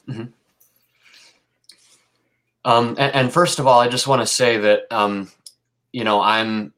Mm-hmm. 0.07 0.25
Um, 2.67 2.89
and, 2.99 3.15
and, 3.15 3.34
first 3.34 3.60
of 3.60 3.65
all, 3.65 3.80
I 3.80 3.88
just 3.88 4.08
want 4.08 4.21
to 4.21 4.27
say 4.27 4.58
that 4.58 4.91
um, 4.91 5.32
you 5.93 6.03
know 6.03 6.21
I'm 6.21 6.73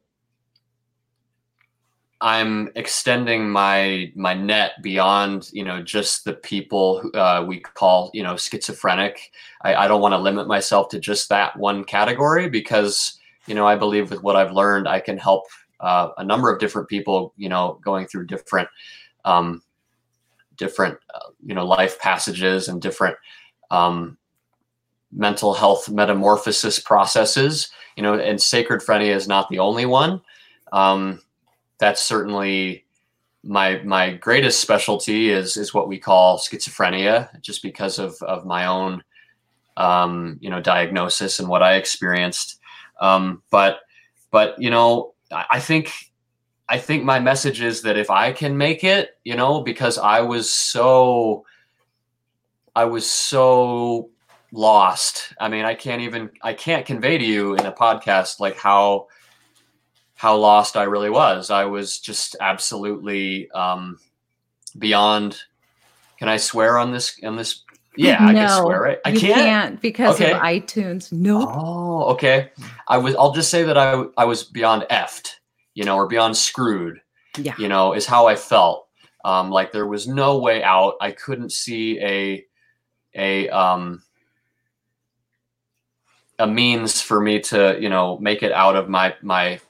I'm 2.20 2.70
extending 2.76 3.50
my 3.50 4.12
my 4.14 4.32
net 4.32 4.74
beyond 4.82 5.50
you 5.52 5.64
know 5.64 5.82
just 5.82 6.24
the 6.24 6.34
people 6.34 7.10
uh, 7.12 7.44
we 7.44 7.58
call 7.58 8.12
you 8.14 8.22
know 8.22 8.36
schizophrenic. 8.36 9.32
I, 9.62 9.74
I 9.74 9.88
don't 9.88 10.00
want 10.00 10.12
to 10.12 10.18
limit 10.18 10.46
myself 10.46 10.90
to 10.90 11.00
just 11.00 11.28
that 11.30 11.58
one 11.58 11.82
category 11.82 12.48
because 12.48 13.18
you 13.48 13.56
know 13.56 13.66
I 13.66 13.74
believe 13.74 14.12
with 14.12 14.22
what 14.22 14.36
I've 14.36 14.52
learned 14.52 14.86
I 14.86 15.00
can 15.00 15.18
help 15.18 15.46
uh, 15.80 16.10
a 16.18 16.24
number 16.24 16.52
of 16.52 16.60
different 16.60 16.88
people, 16.88 17.34
you 17.36 17.48
know, 17.48 17.80
going 17.82 18.06
through 18.06 18.26
different, 18.26 18.68
um, 19.24 19.60
different, 20.56 20.98
uh, 21.12 21.30
you 21.44 21.54
know, 21.54 21.66
life 21.66 21.98
passages 21.98 22.68
and 22.68 22.80
different 22.80 23.16
um, 23.70 24.18
mental 25.12 25.54
health 25.54 25.88
metamorphosis 25.88 26.78
processes. 26.78 27.70
You 27.96 28.02
know, 28.02 28.14
and 28.14 28.40
sacred 28.40 28.82
phrenia 28.82 29.14
is 29.14 29.28
not 29.28 29.48
the 29.48 29.58
only 29.58 29.84
one. 29.84 30.22
Um, 30.72 31.20
that's 31.78 32.00
certainly 32.00 32.84
my 33.42 33.80
my 33.84 34.12
greatest 34.12 34.60
specialty 34.60 35.30
is 35.30 35.56
is 35.56 35.74
what 35.74 35.88
we 35.88 35.98
call 35.98 36.38
schizophrenia, 36.38 37.40
just 37.40 37.62
because 37.62 37.98
of 37.98 38.14
of 38.22 38.46
my 38.46 38.66
own, 38.66 39.02
um, 39.76 40.38
you 40.40 40.50
know, 40.50 40.60
diagnosis 40.60 41.38
and 41.38 41.48
what 41.48 41.62
I 41.62 41.74
experienced. 41.74 42.58
Um, 43.00 43.42
but 43.50 43.80
but 44.30 44.60
you 44.60 44.70
know 44.70 45.14
I 45.32 45.60
think 45.60 45.92
I 46.68 46.78
think 46.78 47.04
my 47.04 47.20
message 47.20 47.60
is 47.62 47.82
that 47.82 47.96
if 47.96 48.10
I 48.10 48.32
can 48.32 48.56
make 48.56 48.84
it, 48.84 49.18
you 49.24 49.36
know, 49.36 49.60
because 49.60 49.98
I 49.98 50.20
was 50.20 50.50
so 50.50 51.44
I 52.74 52.84
was 52.84 53.08
so 53.08 54.10
lost. 54.52 55.32
I 55.40 55.48
mean, 55.48 55.64
I 55.64 55.74
can't 55.74 56.02
even 56.02 56.30
I 56.42 56.54
can't 56.54 56.86
convey 56.86 57.18
to 57.18 57.24
you 57.24 57.54
in 57.54 57.66
a 57.66 57.72
podcast 57.72 58.40
like 58.40 58.56
how 58.56 59.08
how 60.14 60.36
lost 60.36 60.76
I 60.76 60.84
really 60.84 61.10
was. 61.10 61.50
I 61.50 61.64
was 61.64 61.98
just 61.98 62.36
absolutely 62.40 63.50
um 63.50 63.98
beyond 64.78 65.40
can 66.18 66.28
I 66.28 66.36
swear 66.36 66.78
on 66.78 66.92
this 66.92 67.18
on 67.24 67.36
this 67.36 67.62
yeah, 67.96 68.24
I 68.24 68.32
can 68.32 68.62
swear 68.62 68.86
it. 68.86 69.00
I 69.04 69.12
can't? 69.12 69.34
can't 69.34 69.80
because 69.80 70.14
okay. 70.14 70.32
of 70.32 70.40
iTunes. 70.40 71.10
No. 71.12 71.40
Nope. 71.40 71.48
Oh, 71.52 72.02
okay. 72.12 72.50
I 72.86 72.98
was. 72.98 73.14
I'll 73.16 73.32
just 73.32 73.50
say 73.50 73.64
that 73.64 73.76
I 73.76 74.04
I 74.16 74.24
was 74.24 74.44
beyond 74.44 74.86
effed, 74.90 75.34
you 75.74 75.84
know, 75.84 75.96
or 75.96 76.06
beyond 76.06 76.36
screwed. 76.36 77.00
Yeah. 77.36 77.54
You 77.58 77.68
know, 77.68 77.92
is 77.92 78.06
how 78.06 78.26
I 78.26 78.36
felt. 78.36 78.86
Um, 79.24 79.50
like 79.50 79.72
there 79.72 79.86
was 79.86 80.08
no 80.08 80.38
way 80.38 80.62
out. 80.62 80.94
I 81.00 81.10
couldn't 81.10 81.52
see 81.52 82.00
a 82.00 82.44
a 83.14 83.48
um 83.48 84.02
a 86.40 86.46
means 86.46 87.00
for 87.00 87.20
me 87.20 87.40
to 87.40 87.76
you 87.80 87.88
know 87.88 88.18
make 88.18 88.42
it 88.42 88.52
out 88.52 88.76
of 88.76 88.88
my 88.88 89.14
my 89.22 89.60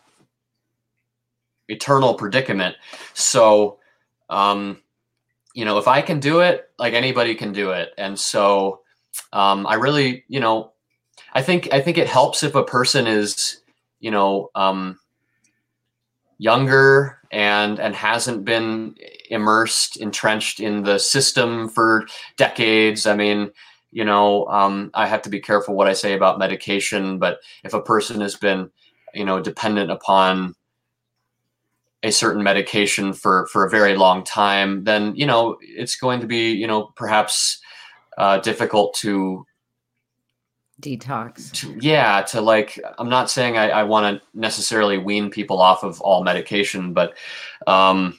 eternal 1.68 2.14
predicament. 2.14 2.76
So 3.14 3.78
um 4.28 4.78
you 5.54 5.64
know, 5.64 5.78
if 5.78 5.88
I 5.88 6.00
can 6.00 6.20
do 6.20 6.40
it, 6.40 6.70
like 6.78 6.94
anybody 6.94 7.34
can 7.34 7.52
do 7.52 7.70
it. 7.70 7.90
And 7.98 8.18
so 8.18 8.80
um, 9.32 9.66
I 9.66 9.74
really, 9.74 10.24
you 10.28 10.40
know, 10.40 10.72
I 11.32 11.42
think 11.42 11.72
I 11.72 11.80
think 11.80 11.98
it 11.98 12.08
helps 12.08 12.42
if 12.42 12.54
a 12.54 12.64
person 12.64 13.06
is, 13.06 13.60
you 13.98 14.10
know, 14.10 14.50
um, 14.54 14.98
younger 16.38 17.18
and 17.30 17.78
and 17.78 17.94
hasn't 17.94 18.44
been 18.44 18.96
immersed, 19.28 19.96
entrenched 19.96 20.60
in 20.60 20.82
the 20.82 20.98
system 20.98 21.68
for 21.68 22.06
decades. 22.36 23.06
I 23.06 23.14
mean, 23.14 23.50
you 23.92 24.04
know, 24.04 24.46
um, 24.46 24.90
I 24.94 25.06
have 25.06 25.22
to 25.22 25.30
be 25.30 25.40
careful 25.40 25.74
what 25.74 25.88
I 25.88 25.92
say 25.92 26.14
about 26.14 26.38
medication, 26.38 27.18
but 27.18 27.40
if 27.64 27.74
a 27.74 27.82
person 27.82 28.20
has 28.20 28.36
been, 28.36 28.70
you 29.14 29.24
know, 29.24 29.40
dependent 29.40 29.90
upon 29.90 30.54
a 32.02 32.10
certain 32.10 32.42
medication 32.42 33.12
for 33.12 33.46
for 33.46 33.66
a 33.66 33.70
very 33.70 33.96
long 33.96 34.24
time, 34.24 34.84
then 34.84 35.14
you 35.14 35.26
know 35.26 35.58
it's 35.60 35.96
going 35.96 36.20
to 36.20 36.26
be 36.26 36.52
you 36.52 36.66
know 36.66 36.92
perhaps 36.96 37.60
uh, 38.16 38.38
difficult 38.38 38.94
to 38.94 39.44
detox. 40.80 41.52
To, 41.52 41.76
yeah, 41.80 42.22
to 42.22 42.40
like 42.40 42.80
I'm 42.98 43.08
not 43.08 43.30
saying 43.30 43.58
I, 43.58 43.70
I 43.70 43.82
want 43.82 44.20
to 44.20 44.38
necessarily 44.38 44.98
wean 44.98 45.30
people 45.30 45.60
off 45.60 45.84
of 45.84 46.00
all 46.00 46.24
medication, 46.24 46.94
but 46.94 47.14
um, 47.66 48.18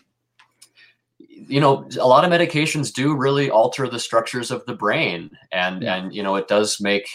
you 1.52 1.60
know 1.60 1.88
a 2.00 2.08
lot 2.08 2.24
of 2.24 2.32
medications 2.32 2.94
do 2.94 3.16
really 3.16 3.50
alter 3.50 3.88
the 3.88 4.00
structures 4.00 4.52
of 4.52 4.66
the 4.66 4.74
brain, 4.74 5.30
and 5.52 5.84
yeah. 5.84 5.96
and 5.96 6.16
you 6.16 6.24
know 6.24 6.36
it 6.36 6.48
does 6.48 6.80
make 6.82 7.08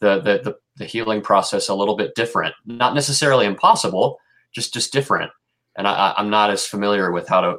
the, 0.00 0.20
the 0.20 0.40
the 0.42 0.56
the 0.76 0.84
healing 0.84 1.22
process 1.22 1.68
a 1.68 1.74
little 1.74 1.96
bit 1.96 2.14
different. 2.14 2.54
Not 2.66 2.94
necessarily 2.94 3.46
impossible, 3.46 4.18
just 4.52 4.74
just 4.74 4.92
different 4.92 5.30
and 5.76 5.86
I, 5.86 6.14
I'm 6.16 6.30
not 6.30 6.50
as 6.50 6.66
familiar 6.66 7.12
with 7.12 7.28
how 7.28 7.40
to 7.40 7.58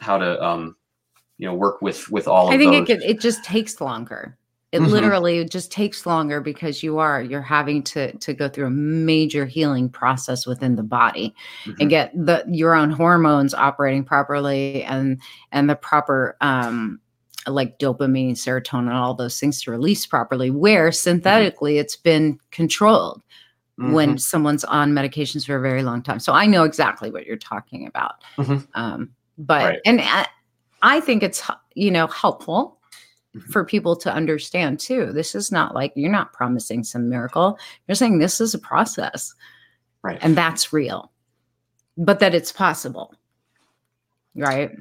how 0.00 0.18
to 0.18 0.42
um, 0.44 0.76
you 1.36 1.46
know 1.46 1.54
work 1.54 1.80
with 1.82 2.10
with 2.10 2.26
all. 2.26 2.46
Of 2.46 2.52
those 2.52 2.54
I 2.54 2.58
think 2.58 2.72
those. 2.88 2.96
it 2.96 3.00
could, 3.00 3.10
it 3.10 3.20
just 3.20 3.44
takes 3.44 3.80
longer. 3.80 4.36
It 4.70 4.80
mm-hmm. 4.80 4.90
literally 4.90 5.44
just 5.46 5.72
takes 5.72 6.04
longer 6.04 6.42
because 6.42 6.82
you 6.82 6.98
are 6.98 7.22
you're 7.22 7.40
having 7.40 7.82
to 7.84 8.12
to 8.18 8.34
go 8.34 8.48
through 8.48 8.66
a 8.66 8.70
major 8.70 9.46
healing 9.46 9.88
process 9.88 10.46
within 10.46 10.76
the 10.76 10.82
body 10.82 11.34
mm-hmm. 11.64 11.80
and 11.80 11.88
get 11.88 12.12
the 12.14 12.44
your 12.48 12.74
own 12.74 12.90
hormones 12.90 13.54
operating 13.54 14.04
properly 14.04 14.84
and 14.84 15.20
and 15.52 15.70
the 15.70 15.76
proper 15.76 16.36
um 16.42 17.00
like 17.46 17.78
dopamine, 17.78 18.32
serotonin, 18.32 18.92
all 18.92 19.14
those 19.14 19.40
things 19.40 19.62
to 19.62 19.70
release 19.70 20.04
properly. 20.06 20.50
Where 20.50 20.88
mm-hmm. 20.88 20.94
synthetically 20.94 21.74
mm-hmm. 21.74 21.80
it's 21.80 21.96
been 21.96 22.38
controlled 22.50 23.22
mm-hmm. 23.78 23.92
when 23.92 24.18
someone's 24.18 24.64
on 24.64 24.92
medications 24.92 25.46
for 25.46 25.56
a 25.56 25.60
very 25.60 25.82
long 25.82 26.02
time. 26.02 26.20
So 26.20 26.32
I 26.32 26.46
know 26.46 26.64
exactly 26.64 27.10
what 27.10 27.26
you're 27.26 27.36
talking 27.36 27.86
about. 27.86 28.22
Mm-hmm. 28.36 28.64
Um, 28.74 29.10
but 29.38 29.64
right. 29.64 29.80
and 29.86 30.00
I, 30.00 30.26
I 30.82 31.00
think 31.00 31.22
it's 31.22 31.42
you 31.74 31.90
know 31.90 32.06
helpful 32.08 32.64
mm-hmm. 32.64 32.77
Mm-hmm. 33.38 33.52
for 33.52 33.64
people 33.64 33.94
to 33.96 34.12
understand 34.12 34.80
too. 34.80 35.12
This 35.12 35.34
is 35.34 35.52
not 35.52 35.74
like 35.74 35.92
you're 35.94 36.10
not 36.10 36.32
promising 36.32 36.82
some 36.82 37.08
miracle. 37.08 37.58
You're 37.86 37.94
saying 37.94 38.18
this 38.18 38.40
is 38.40 38.54
a 38.54 38.58
process, 38.58 39.34
right? 40.02 40.18
And 40.22 40.36
that's 40.36 40.72
real, 40.72 41.12
but 41.96 42.18
that 42.18 42.34
it's 42.34 42.50
possible, 42.50 43.14
right? 44.34 44.72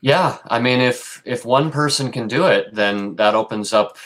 Yeah, 0.00 0.38
I 0.48 0.58
mean, 0.58 0.80
if 0.80 1.22
if 1.24 1.44
one 1.44 1.70
person 1.70 2.10
can 2.10 2.26
do 2.26 2.46
it, 2.46 2.74
then 2.74 3.16
that 3.16 3.34
opens 3.34 3.72
up, 3.72 3.96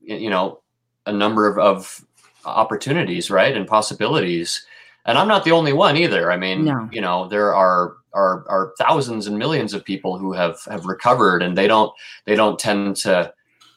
you 0.00 0.30
know, 0.30 0.62
a 1.06 1.12
number 1.12 1.46
of, 1.46 1.58
of 1.58 2.04
opportunities, 2.44 3.30
right, 3.30 3.56
and 3.56 3.66
possibilities. 3.66 4.64
And 5.04 5.18
I'm 5.18 5.28
not 5.28 5.44
the 5.44 5.52
only 5.52 5.74
one 5.74 5.96
either. 5.96 6.32
I 6.32 6.38
mean, 6.38 6.64
no. 6.64 6.88
you 6.90 7.02
know, 7.02 7.28
there 7.28 7.54
are 7.54 7.96
are 8.14 8.44
are 8.48 8.72
thousands 8.78 9.26
and 9.26 9.38
millions 9.38 9.74
of 9.74 9.84
people 9.84 10.16
who 10.16 10.32
have 10.32 10.58
have 10.64 10.86
recovered, 10.86 11.42
and 11.42 11.58
they 11.58 11.66
don't 11.66 11.92
they 12.24 12.34
don't 12.34 12.58
tend 12.58 12.96
to, 12.96 13.32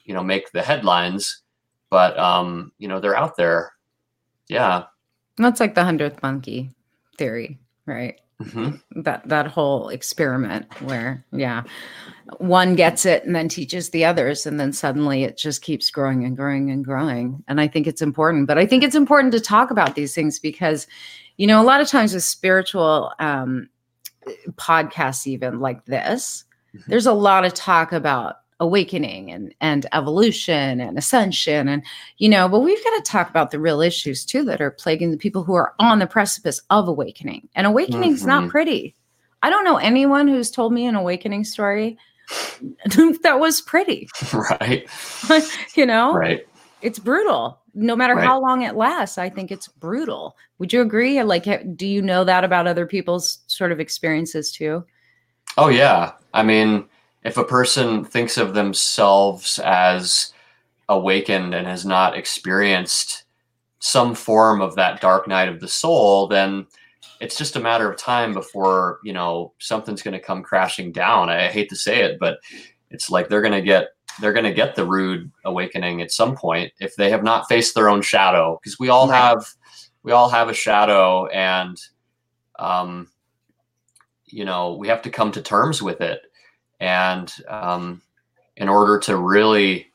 you 0.06 0.14
know, 0.14 0.24
make 0.24 0.52
the 0.52 0.62
headlines, 0.62 1.42
but 1.90 2.18
um, 2.18 2.72
you 2.78 2.88
know, 2.88 3.00
they're 3.00 3.18
out 3.18 3.36
there. 3.36 3.74
Yeah, 4.48 4.84
that's 5.38 5.60
like 5.60 5.76
the 5.76 5.84
hundredth 5.84 6.22
monkey 6.24 6.72
theory, 7.18 7.60
right? 7.86 8.20
Mm-hmm. 8.42 9.02
That 9.02 9.28
that 9.28 9.48
whole 9.48 9.90
experiment 9.90 10.72
where, 10.82 11.26
yeah, 11.32 11.64
one 12.38 12.76
gets 12.76 13.04
it 13.04 13.26
and 13.26 13.36
then 13.36 13.50
teaches 13.50 13.90
the 13.90 14.06
others, 14.06 14.46
and 14.46 14.60
then 14.60 14.72
suddenly 14.72 15.24
it 15.24 15.38
just 15.38 15.64
keeps 15.64 15.90
growing 15.90 16.24
and 16.24 16.38
growing 16.38 16.70
and 16.70 16.86
growing. 16.86 17.44
And 17.48 17.60
I 17.60 17.68
think 17.68 17.88
it's 17.88 18.02
important, 18.02 18.48
but 18.48 18.60
I 18.60 18.68
think 18.68 18.84
it's 18.84 18.96
important 18.96 19.34
to 19.34 19.40
talk 19.40 19.72
about 19.72 19.96
these 19.96 20.14
things 20.14 20.38
because, 20.38 20.86
you 21.38 21.48
know, 21.48 21.60
a 21.60 21.66
lot 21.66 21.82
of 21.82 21.88
times 21.88 22.14
with 22.14 22.24
spiritual 22.24 23.12
um, 23.20 23.70
podcasts, 24.54 25.28
even 25.28 25.60
like 25.60 25.86
this, 25.86 26.44
mm-hmm. 26.76 26.90
there's 26.90 27.06
a 27.06 27.14
lot 27.14 27.46
of 27.46 27.54
talk 27.54 27.92
about 27.92 28.38
awakening 28.60 29.32
and 29.32 29.54
and 29.62 29.86
evolution 29.94 30.82
and 30.82 30.98
ascension 30.98 31.68
and 31.68 31.84
you 32.18 32.28
know 32.28 32.50
but 32.50 32.62
we've 32.62 32.84
got 32.84 32.98
to 32.98 33.04
talk 33.04 33.30
about 33.30 33.52
the 33.52 33.60
real 33.60 33.82
issues 33.82 34.26
too 34.26 34.44
that 34.44 34.60
are 34.60 34.72
plaguing 34.72 35.12
the 35.12 35.18
people 35.18 35.44
who 35.44 35.54
are 35.54 35.74
on 35.80 36.00
the 36.00 36.08
precipice 36.08 36.62
of 36.70 36.88
awakening. 36.88 37.48
And 37.56 37.68
awakening 37.68 38.14
is 38.14 38.22
mm-hmm. 38.22 38.30
not 38.30 38.50
pretty. 38.50 38.96
I 39.44 39.50
don't 39.50 39.64
know 39.64 39.78
anyone 39.78 40.28
who's 40.28 40.50
told 40.50 40.74
me 40.74 40.88
an 40.88 40.96
awakening 40.96 41.44
story 41.44 41.98
that 42.86 43.38
was 43.40 43.62
pretty. 43.62 44.10
Right. 44.34 44.88
You 45.76 45.86
know? 45.86 46.14
Right. 46.14 46.48
It's 46.82 47.00
brutal 47.00 47.60
no 47.78 47.96
matter 47.96 48.16
right. 48.16 48.26
how 48.26 48.42
long 48.42 48.64
it 48.64 48.76
lasts 48.76 49.18
i 49.18 49.30
think 49.30 49.52
it's 49.52 49.68
brutal 49.68 50.36
would 50.58 50.74
you 50.74 50.82
agree 50.82 51.22
like 51.24 51.46
do 51.78 51.88
you 51.88 52.02
know 52.02 52.24
that 52.24 52.44
about 52.44 52.68
other 52.68 52.86
people's 52.86 53.40
sort 53.48 53.72
of 53.72 53.80
experiences 53.80 54.52
too 54.52 54.84
oh 55.58 55.70
yeah 55.70 56.12
i 56.34 56.44
mean 56.44 56.86
if 57.24 57.38
a 57.38 57.44
person 57.44 58.06
thinks 58.06 58.38
of 58.38 58.54
themselves 58.54 59.60
as 59.60 60.34
awakened 60.90 61.54
and 61.54 61.68
has 61.68 61.86
not 61.86 62.18
experienced 62.18 63.24
some 63.80 64.16
form 64.16 64.62
of 64.62 64.76
that 64.76 65.02
dark 65.02 65.28
night 65.28 65.50
of 65.50 65.60
the 65.60 65.68
soul, 65.68 66.28
then 66.28 66.66
it's 67.20 67.38
just 67.38 67.56
a 67.56 67.60
matter 67.60 67.92
of 67.92 67.98
time 67.98 68.34
before 68.34 69.00
you 69.04 69.14
know 69.14 69.54
something's 69.60 70.02
going 70.02 70.14
to 70.14 70.20
come 70.20 70.44
crashing 70.44 70.92
down. 70.92 71.30
I 71.30 71.48
hate 71.48 71.70
to 71.70 71.76
say 71.76 72.02
it, 72.02 72.20
but 72.20 72.40
it's 72.90 73.10
like 73.10 73.28
they're 73.28 73.42
going 73.42 73.54
to 73.54 73.62
get 73.62 73.90
they're 74.20 74.34
going 74.34 74.46
to 74.46 74.54
get 74.54 74.76
the 74.76 74.86
rude 74.86 75.32
awakening 75.46 76.02
at 76.02 76.12
some 76.12 76.36
point 76.36 76.72
if 76.80 76.96
they 76.96 77.10
have 77.10 77.24
not 77.24 77.48
faced 77.48 77.76
their 77.76 77.90
own 77.90 78.02
shadow 78.02 78.60
because 78.62 78.80
we 78.80 78.90
all 78.90 79.08
have 79.08 79.46
we 80.04 80.12
all 80.12 80.30
have 80.30 80.50
a 80.50 80.54
shadow 80.54 81.28
and 81.28 81.78
um 82.60 83.08
you 84.26 84.46
know 84.46 84.76
we 84.76 84.88
have 84.88 85.02
to 85.02 85.10
come 85.10 85.32
to 85.32 85.42
terms 85.42 85.82
with 85.82 86.02
it. 86.02 86.22
And 86.80 87.34
um 87.48 88.02
in 88.56 88.70
order 88.70 89.00
to 89.00 89.18
really 89.18 89.88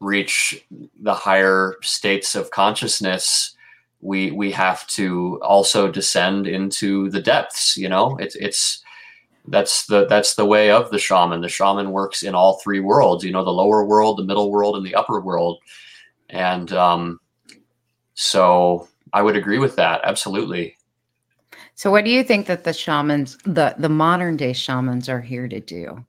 reach 0.00 0.64
the 1.02 1.14
higher 1.14 1.76
states 1.82 2.34
of 2.34 2.50
consciousness 2.50 3.54
we 4.00 4.30
we 4.30 4.50
have 4.50 4.86
to 4.86 5.38
also 5.42 5.90
descend 5.90 6.46
into 6.46 7.10
the 7.10 7.20
depths 7.20 7.76
you 7.76 7.88
know? 7.88 8.16
It's 8.18 8.36
it's 8.36 8.82
that's 9.50 9.86
the 9.86 10.06
that's 10.06 10.34
the 10.34 10.44
way 10.44 10.70
of 10.70 10.90
the 10.90 10.98
shaman 10.98 11.40
the 11.40 11.48
shaman 11.48 11.90
works 11.90 12.22
in 12.22 12.34
all 12.34 12.58
three 12.60 12.80
worlds 12.80 13.24
you 13.24 13.32
know 13.32 13.44
the 13.44 13.50
lower 13.50 13.84
world 13.84 14.16
the 14.16 14.24
middle 14.24 14.50
world 14.50 14.76
and 14.76 14.86
the 14.86 14.94
upper 14.94 15.20
world 15.20 15.58
and 16.28 16.72
um 16.72 17.20
so 18.14 18.88
i 19.12 19.20
would 19.20 19.36
agree 19.36 19.58
with 19.58 19.76
that 19.76 20.00
absolutely 20.04 20.76
so 21.74 21.90
what 21.90 22.04
do 22.04 22.10
you 22.10 22.22
think 22.22 22.46
that 22.46 22.64
the 22.64 22.72
shamans 22.72 23.36
the 23.44 23.74
the 23.78 23.88
modern 23.88 24.36
day 24.36 24.52
shamans 24.52 25.08
are 25.08 25.20
here 25.20 25.48
to 25.48 25.60
do 25.60 26.04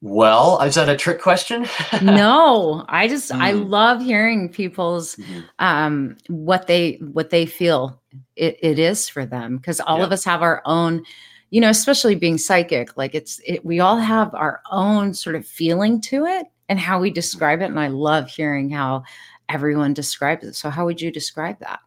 well, 0.00 0.60
is 0.62 0.76
that 0.76 0.88
a 0.88 0.96
trick 0.96 1.20
question? 1.20 1.66
no, 2.02 2.84
I 2.88 3.08
just 3.08 3.32
mm. 3.32 3.40
I 3.40 3.50
love 3.50 4.00
hearing 4.00 4.48
people's 4.48 5.16
mm-hmm. 5.16 5.40
um 5.58 6.16
what 6.28 6.68
they 6.68 6.94
what 7.12 7.30
they 7.30 7.46
feel 7.46 8.00
it, 8.36 8.58
it 8.62 8.78
is 8.78 9.08
for 9.08 9.26
them 9.26 9.56
because 9.56 9.80
all 9.80 10.02
of 10.02 10.12
us 10.12 10.24
have 10.24 10.42
our 10.42 10.62
own 10.64 11.04
you 11.50 11.60
know 11.60 11.70
especially 11.70 12.14
being 12.14 12.38
psychic 12.38 12.96
like 12.96 13.14
it's 13.14 13.40
it, 13.46 13.64
we 13.64 13.80
all 13.80 13.96
have 13.96 14.34
our 14.34 14.60
own 14.70 15.14
sort 15.14 15.34
of 15.34 15.46
feeling 15.46 16.00
to 16.00 16.26
it 16.26 16.46
and 16.68 16.78
how 16.78 17.00
we 17.00 17.10
describe 17.10 17.62
it 17.62 17.66
and 17.66 17.80
I 17.80 17.88
love 17.88 18.28
hearing 18.28 18.70
how 18.70 19.04
everyone 19.48 19.94
describes 19.94 20.44
it. 20.44 20.54
So 20.54 20.70
how 20.70 20.84
would 20.84 21.00
you 21.00 21.10
describe 21.10 21.58
that? 21.60 21.80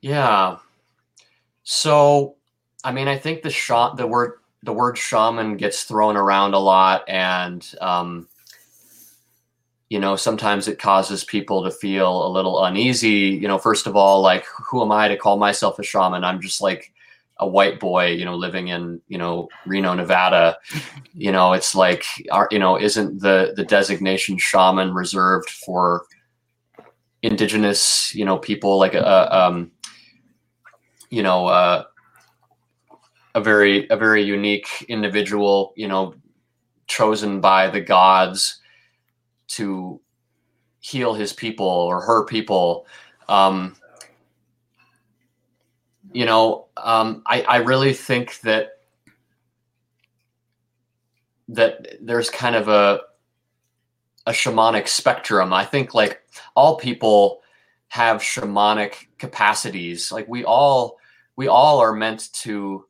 Yeah. 0.00 0.56
So 1.62 2.36
I 2.84 2.92
mean 2.92 3.08
I 3.08 3.18
think 3.18 3.42
the 3.42 3.50
shot 3.50 3.96
the 3.96 4.06
word 4.06 4.34
the 4.62 4.72
word 4.72 4.96
shaman 4.98 5.56
gets 5.56 5.84
thrown 5.84 6.16
around 6.16 6.54
a 6.54 6.58
lot 6.58 7.04
and 7.08 7.74
um, 7.80 8.28
you 9.88 10.00
know 10.00 10.16
sometimes 10.16 10.66
it 10.66 10.78
causes 10.78 11.24
people 11.24 11.62
to 11.62 11.70
feel 11.70 12.26
a 12.26 12.30
little 12.30 12.64
uneasy. 12.64 13.38
You 13.40 13.48
know 13.48 13.58
first 13.58 13.86
of 13.86 13.96
all 13.96 14.20
like 14.20 14.44
who 14.46 14.82
am 14.82 14.92
i 14.92 15.08
to 15.08 15.16
call 15.16 15.36
myself 15.36 15.78
a 15.78 15.82
shaman? 15.82 16.24
I'm 16.24 16.40
just 16.40 16.60
like 16.60 16.92
a 17.38 17.46
white 17.46 17.78
boy 17.78 18.06
you 18.06 18.24
know 18.24 18.34
living 18.34 18.68
in 18.68 19.00
you 19.08 19.18
know 19.18 19.48
reno 19.66 19.94
nevada. 19.94 20.58
You 21.18 21.32
know 21.32 21.54
it's 21.54 21.74
like 21.74 22.04
are 22.30 22.46
you 22.50 22.58
know 22.58 22.78
isn't 22.78 23.22
the 23.22 23.54
the 23.56 23.64
designation 23.64 24.36
shaman 24.36 24.92
reserved 24.92 25.48
for 25.48 26.04
indigenous 27.22 28.14
you 28.14 28.24
know 28.24 28.36
people? 28.38 28.78
Like 28.78 28.92
a 28.94 29.06
uh, 29.06 29.28
um 29.32 29.70
you 31.08 31.22
know 31.22 31.46
uh 31.46 31.84
a 33.34 33.40
very 33.40 33.88
a 33.90 33.96
very 33.96 34.22
unique 34.22 34.84
individual, 34.88 35.72
you 35.76 35.88
know, 35.88 36.14
chosen 36.86 37.40
by 37.40 37.68
the 37.68 37.80
gods 37.80 38.60
to 39.48 40.00
heal 40.80 41.14
his 41.14 41.32
people 41.32 41.66
or 41.66 42.00
her 42.00 42.24
people. 42.24 42.86
Um, 43.28 43.76
you 46.12 46.24
know, 46.24 46.66
um, 46.76 47.22
I, 47.26 47.42
I 47.42 47.56
really 47.58 47.92
think 47.92 48.40
that 48.40 48.70
that 51.48 51.98
there's 52.00 52.30
kind 52.30 52.56
of 52.56 52.68
a 52.68 53.00
a 54.26 54.32
shamanic 54.32 54.88
spectrum. 54.88 55.52
I 55.52 55.64
think 55.64 55.94
like 55.94 56.22
all 56.54 56.76
people 56.76 57.42
have 57.88 58.20
shamanic 58.20 59.06
capacities. 59.18 60.10
Like 60.10 60.26
we 60.28 60.44
all 60.44 60.98
we 61.36 61.48
all 61.48 61.78
are 61.78 61.92
meant 61.92 62.32
to 62.34 62.86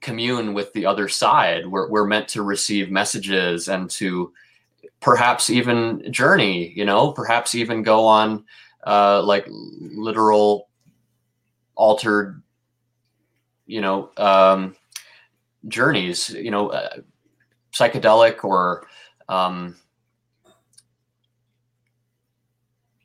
commune 0.00 0.54
with 0.54 0.72
the 0.72 0.86
other 0.86 1.08
side. 1.08 1.66
We're, 1.66 1.88
we're 1.88 2.06
meant 2.06 2.28
to 2.28 2.42
receive 2.42 2.90
messages 2.90 3.68
and 3.68 3.90
to 3.90 4.32
perhaps 5.06 5.50
even 5.50 6.02
journey, 6.12 6.72
you 6.74 6.84
know, 6.84 7.12
perhaps 7.12 7.54
even 7.54 7.80
go 7.84 8.04
on 8.04 8.44
uh, 8.84 9.22
like 9.22 9.46
literal 9.48 10.68
altered, 11.76 12.42
you 13.66 13.80
know, 13.80 14.10
um, 14.16 14.74
journeys, 15.68 16.30
you 16.30 16.50
know, 16.50 16.70
uh, 16.70 16.96
psychedelic 17.72 18.42
or, 18.42 18.84
um, 19.28 19.76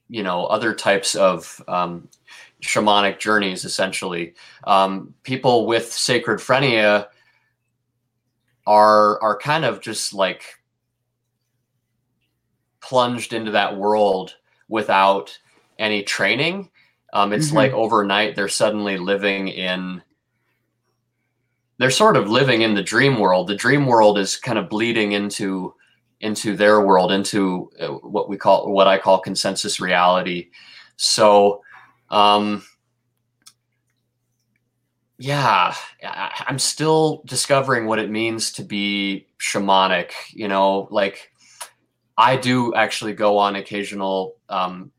you 0.09 0.23
know, 0.23 0.47
other 0.47 0.73
types 0.73 1.13
of 1.13 1.63
um, 1.67 2.09
shamanic 2.63 3.19
journeys 3.19 3.63
essentially. 3.63 4.33
Um, 4.63 5.13
people 5.21 5.67
with 5.67 5.93
sacred 5.93 6.41
phrenia 6.41 7.09
are 8.65 9.21
are 9.21 9.37
kind 9.37 9.65
of 9.65 9.81
just 9.81 10.15
like 10.15 10.60
plunged 12.81 13.33
into 13.33 13.51
that 13.51 13.77
world 13.77 14.35
without 14.67 15.37
any 15.79 16.03
training 16.03 16.69
um, 17.13 17.33
it's 17.33 17.47
mm-hmm. 17.47 17.57
like 17.57 17.71
overnight 17.73 18.35
they're 18.35 18.47
suddenly 18.47 18.97
living 18.97 19.47
in 19.47 20.01
they're 21.77 21.89
sort 21.89 22.15
of 22.15 22.29
living 22.29 22.61
in 22.61 22.73
the 22.73 22.83
dream 22.83 23.19
world 23.19 23.47
the 23.47 23.55
dream 23.55 23.85
world 23.85 24.17
is 24.17 24.37
kind 24.37 24.57
of 24.57 24.69
bleeding 24.69 25.11
into 25.13 25.73
into 26.19 26.55
their 26.55 26.81
world 26.85 27.11
into 27.11 27.69
uh, 27.79 27.87
what 27.87 28.29
we 28.29 28.37
call 28.37 28.71
what 28.71 28.87
i 28.87 28.97
call 28.97 29.19
consensus 29.19 29.79
reality 29.79 30.49
so 30.97 31.61
um, 32.11 32.63
yeah, 35.21 35.75
I'm 36.03 36.59
still 36.59 37.21
discovering 37.25 37.85
what 37.85 37.99
it 37.99 38.09
means 38.09 38.51
to 38.53 38.63
be 38.63 39.27
shamanic. 39.39 40.11
You 40.31 40.47
know, 40.47 40.87
like 40.91 41.30
I 42.17 42.35
do 42.35 42.73
actually 42.75 43.13
go 43.13 43.37
on 43.37 43.55
occasional, 43.55 44.35
um, 44.49 44.91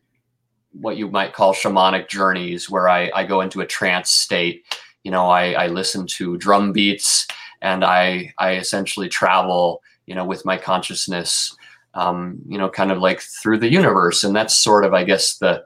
what 0.73 0.97
you 0.97 1.09
might 1.09 1.35
call 1.35 1.53
shamanic 1.53 2.09
journeys, 2.09 2.71
where 2.71 2.89
I, 2.89 3.11
I 3.15 3.25
go 3.25 3.41
into 3.41 3.61
a 3.61 3.67
trance 3.67 4.11
state. 4.11 4.65
You 5.05 5.11
know, 5.11 5.29
I, 5.29 5.53
I 5.53 5.67
listen 5.67 6.07
to 6.19 6.37
drum 6.39 6.73
beats 6.73 7.27
and 7.61 7.85
I 7.85 8.33
I 8.39 8.57
essentially 8.57 9.09
travel. 9.09 9.83
You 10.07 10.17
know, 10.17 10.25
with 10.25 10.45
my 10.45 10.57
consciousness. 10.57 11.57
Um, 11.95 12.41
you 12.49 12.57
know, 12.57 12.71
kind 12.71 12.91
of 12.91 12.99
like 12.99 13.21
through 13.21 13.59
the 13.59 13.71
universe, 13.71 14.25
and 14.25 14.35
that's 14.35 14.57
sort 14.57 14.87
of, 14.87 14.95
I 14.95 15.05
guess, 15.05 15.37
the 15.37 15.63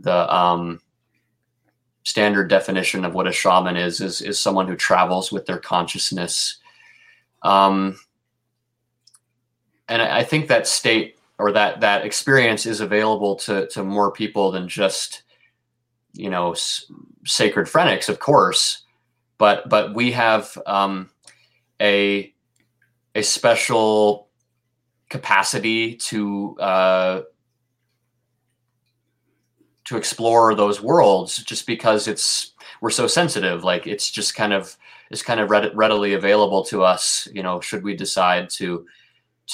the 0.00 0.34
um, 0.34 0.80
standard 2.04 2.48
definition 2.48 3.04
of 3.04 3.14
what 3.14 3.28
a 3.28 3.32
shaman 3.32 3.76
is 3.76 4.00
is 4.00 4.20
is 4.20 4.38
someone 4.38 4.66
who 4.66 4.76
travels 4.76 5.30
with 5.30 5.46
their 5.46 5.58
consciousness. 5.58 6.58
Um, 7.42 7.98
and 9.90 10.00
I, 10.00 10.22
think 10.22 10.48
that 10.48 10.68
state 10.68 11.18
or 11.38 11.50
that 11.52 11.80
that 11.80 12.06
experience 12.06 12.64
is 12.64 12.80
available 12.80 13.34
to 13.36 13.66
to 13.68 13.82
more 13.82 14.12
people 14.12 14.52
than 14.52 14.68
just 14.68 15.24
you 16.12 16.30
know 16.30 16.52
s- 16.52 16.86
sacred 17.26 17.66
phrenics, 17.66 18.08
of 18.08 18.20
course, 18.20 18.84
but 19.36 19.68
but 19.68 19.94
we 19.94 20.12
have 20.12 20.56
um, 20.64 21.10
a 21.82 22.32
a 23.16 23.22
special 23.22 24.28
capacity 25.08 25.96
to 25.96 26.56
uh, 26.60 27.22
to 29.86 29.96
explore 29.96 30.54
those 30.54 30.80
worlds 30.80 31.38
just 31.42 31.66
because 31.66 32.06
it's 32.06 32.52
we're 32.80 32.90
so 32.90 33.08
sensitive. 33.08 33.64
Like 33.64 33.88
it's 33.88 34.08
just 34.08 34.36
kind 34.36 34.52
of 34.52 34.76
it's 35.10 35.22
kind 35.22 35.40
of 35.40 35.50
readily 35.50 36.14
available 36.14 36.64
to 36.66 36.84
us. 36.84 37.26
You 37.32 37.42
know 37.42 37.60
should 37.60 37.82
we 37.82 37.96
decide 37.96 38.50
to 38.50 38.86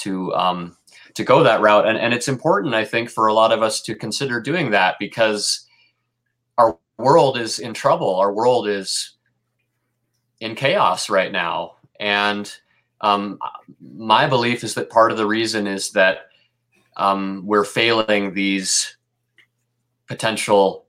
to 0.01 0.33
um 0.33 0.77
to 1.15 1.23
go 1.23 1.43
that 1.43 1.61
route. 1.61 1.87
And 1.87 1.97
and 1.97 2.13
it's 2.13 2.27
important 2.27 2.73
i 2.73 2.85
think 2.85 3.09
for 3.09 3.27
a 3.27 3.33
lot 3.33 3.51
of 3.51 3.61
us 3.61 3.81
to 3.83 3.95
consider 3.95 4.39
doing 4.39 4.71
that 4.71 4.95
because 4.99 5.67
our 6.57 6.77
world 6.97 7.37
is 7.37 7.59
in 7.59 7.73
trouble. 7.73 8.15
Our 8.15 8.33
world 8.33 8.67
is 8.67 9.11
in 10.39 10.55
chaos 10.55 11.09
right 11.09 11.31
now. 11.31 11.75
And 11.99 12.51
um, 13.01 13.39
my 13.81 14.27
belief 14.27 14.63
is 14.63 14.73
that 14.75 14.89
part 14.89 15.11
of 15.11 15.17
the 15.17 15.25
reason 15.25 15.67
is 15.67 15.91
that 15.91 16.29
um, 16.95 17.43
we're 17.45 17.63
failing 17.63 18.33
these 18.33 18.97
potential 20.07 20.85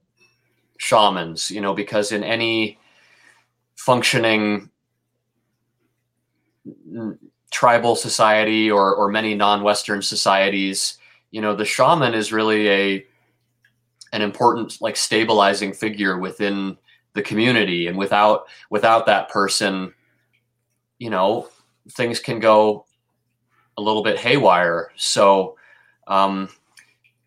shamans, 0.79 1.51
you 1.51 1.61
know, 1.61 1.75
because 1.75 2.13
in 2.13 2.25
any 2.25 2.79
functioning 3.77 4.71
tribal 7.51 7.97
society 7.97 8.71
or, 8.71 8.95
or 8.95 9.09
many 9.09 9.35
non-Western 9.35 10.03
societies, 10.03 10.99
you 11.31 11.41
know, 11.41 11.55
the 11.55 11.65
shaman 11.65 12.15
is 12.15 12.33
really 12.33 12.69
a 12.69 13.07
an 14.13 14.23
important 14.23 14.81
like 14.81 14.97
stabilizing 14.97 15.73
figure 15.73 16.19
within 16.19 16.79
the 17.13 17.23
community. 17.23 17.87
And 17.87 17.99
without 17.99 18.47
without 18.71 19.07
that 19.07 19.29
person 19.29 19.93
you 20.99 21.11
know 21.11 21.49
things 21.93 22.21
can 22.21 22.39
go 22.39 22.85
a 23.77 23.83
little 23.83 24.03
bit 24.03 24.19
haywire. 24.19 24.91
So 24.97 25.57
um, 26.07 26.49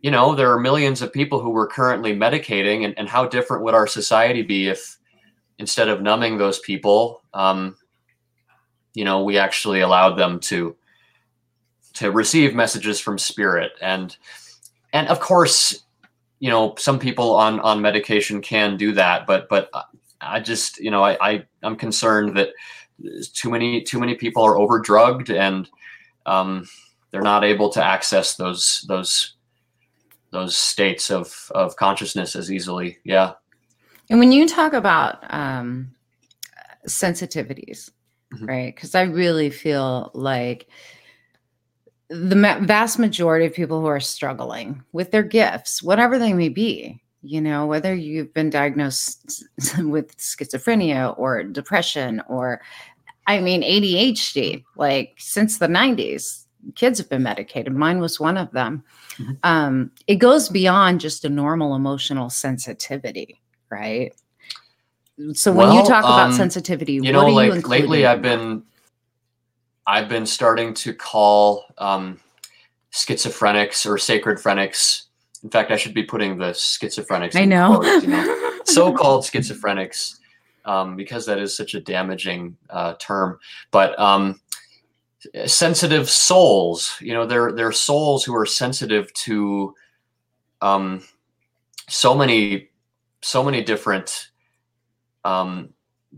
you 0.01 0.11
know 0.11 0.35
there 0.35 0.51
are 0.51 0.59
millions 0.59 1.01
of 1.01 1.13
people 1.13 1.39
who 1.39 1.49
we're 1.49 1.67
currently 1.67 2.15
medicating 2.15 2.85
and, 2.85 2.97
and 2.97 3.07
how 3.07 3.25
different 3.27 3.63
would 3.63 3.73
our 3.73 3.87
society 3.87 4.41
be 4.41 4.67
if 4.67 4.97
instead 5.59 5.89
of 5.89 6.01
numbing 6.01 6.37
those 6.37 6.59
people 6.59 7.21
um, 7.33 7.75
you 8.93 9.05
know 9.05 9.23
we 9.23 9.37
actually 9.37 9.81
allowed 9.81 10.15
them 10.15 10.39
to 10.39 10.75
to 11.93 12.11
receive 12.11 12.55
messages 12.55 12.99
from 12.99 13.17
spirit. 13.17 13.73
And 13.81 14.15
and 14.93 15.07
of 15.07 15.19
course 15.19 15.83
you 16.39 16.49
know 16.49 16.75
some 16.77 16.99
people 16.99 17.35
on 17.35 17.59
on 17.59 17.81
medication 17.81 18.41
can 18.41 18.75
do 18.75 18.91
that 18.93 19.27
but 19.27 19.47
but 19.47 19.69
i 20.21 20.39
just 20.39 20.79
you 20.79 20.89
know 20.89 21.03
i, 21.03 21.15
I 21.21 21.45
i'm 21.61 21.75
concerned 21.75 22.35
that 22.35 22.49
too 23.33 23.49
many 23.49 23.81
too 23.83 23.99
many 23.99 24.15
people 24.15 24.43
are 24.43 24.57
over 24.57 24.79
drugged 24.79 25.29
and 25.29 25.69
um, 26.25 26.67
they're 27.11 27.21
not 27.21 27.43
able 27.43 27.69
to 27.69 27.83
access 27.83 28.35
those 28.35 28.85
those 28.87 29.35
those 30.31 30.55
states 30.55 31.11
of 31.11 31.51
of 31.53 31.75
consciousness 31.75 32.35
as 32.35 32.51
easily. 32.51 32.99
Yeah. 33.03 33.33
And 34.09 34.19
when 34.19 34.31
you 34.31 34.47
talk 34.47 34.73
about 34.73 35.23
um 35.33 35.91
sensitivities 36.87 37.89
mm-hmm. 38.33 38.45
right 38.45 38.75
because 38.75 38.95
i 38.95 39.01
really 39.01 39.49
feel 39.49 40.11
like 40.13 40.67
the 42.11 42.35
ma- 42.35 42.59
vast 42.59 42.99
majority 42.99 43.45
of 43.45 43.53
people 43.53 43.79
who 43.79 43.87
are 43.87 44.01
struggling 44.01 44.83
with 44.91 45.11
their 45.11 45.23
gifts, 45.23 45.81
whatever 45.81 46.19
they 46.19 46.33
may 46.33 46.49
be, 46.49 47.01
you 47.23 47.39
know, 47.39 47.65
whether 47.65 47.95
you've 47.95 48.33
been 48.33 48.49
diagnosed 48.49 49.45
with 49.79 50.17
schizophrenia 50.17 51.17
or 51.17 51.43
depression 51.43 52.21
or, 52.27 52.61
I 53.27 53.39
mean, 53.39 53.61
ADHD, 53.61 54.63
like 54.75 55.13
since 55.17 55.57
the 55.57 55.67
90s, 55.67 56.45
kids 56.75 56.99
have 56.99 57.09
been 57.09 57.23
medicated. 57.23 57.73
Mine 57.73 57.99
was 57.99 58.19
one 58.19 58.37
of 58.37 58.51
them. 58.51 58.83
Mm-hmm. 59.17 59.31
Um, 59.43 59.91
it 60.05 60.15
goes 60.15 60.49
beyond 60.49 60.99
just 60.99 61.23
a 61.23 61.29
normal 61.29 61.75
emotional 61.75 62.29
sensitivity, 62.29 63.41
right? 63.69 64.13
So 65.33 65.51
when 65.51 65.67
well, 65.67 65.75
you 65.75 65.85
talk 65.85 66.03
um, 66.03 66.13
about 66.13 66.33
sensitivity, 66.33 66.93
you 66.93 67.11
know, 67.11 67.27
like 67.27 67.53
you 67.53 67.61
lately 67.61 68.05
I've 68.05 68.21
been 68.21 68.63
I've 69.85 70.07
been 70.07 70.25
starting 70.25 70.73
to 70.75 70.93
call 70.93 71.65
um, 71.77 72.19
schizophrenics 72.91 73.85
or 73.85 73.97
sacred 73.97 74.37
phrenics. 74.37 75.03
In 75.43 75.49
fact, 75.49 75.71
I 75.71 75.75
should 75.75 75.93
be 75.93 76.03
putting 76.03 76.37
the 76.37 76.51
schizophrenics. 76.51 77.35
I 77.35 77.45
know. 77.45 77.79
Quotes, 77.79 78.05
you 78.05 78.11
know? 78.11 78.59
so-called 78.65 79.23
schizophrenics, 79.23 80.19
um, 80.65 80.95
because 80.95 81.25
that 81.25 81.39
is 81.39 81.55
such 81.55 81.73
a 81.73 81.81
damaging 81.81 82.55
uh, 82.69 82.93
term. 82.99 83.39
But 83.71 83.99
um, 83.99 84.39
sensitive 85.45 86.09
souls, 86.09 86.95
you 86.99 87.13
know, 87.13 87.25
they're 87.25 87.51
they're 87.51 87.71
souls 87.71 88.23
who 88.23 88.35
are 88.35 88.45
sensitive 88.45 89.11
to 89.13 89.75
um, 90.61 91.03
so 91.89 92.15
many 92.15 92.69
so 93.21 93.43
many 93.43 93.63
different 93.63 94.30
um, 95.25 95.69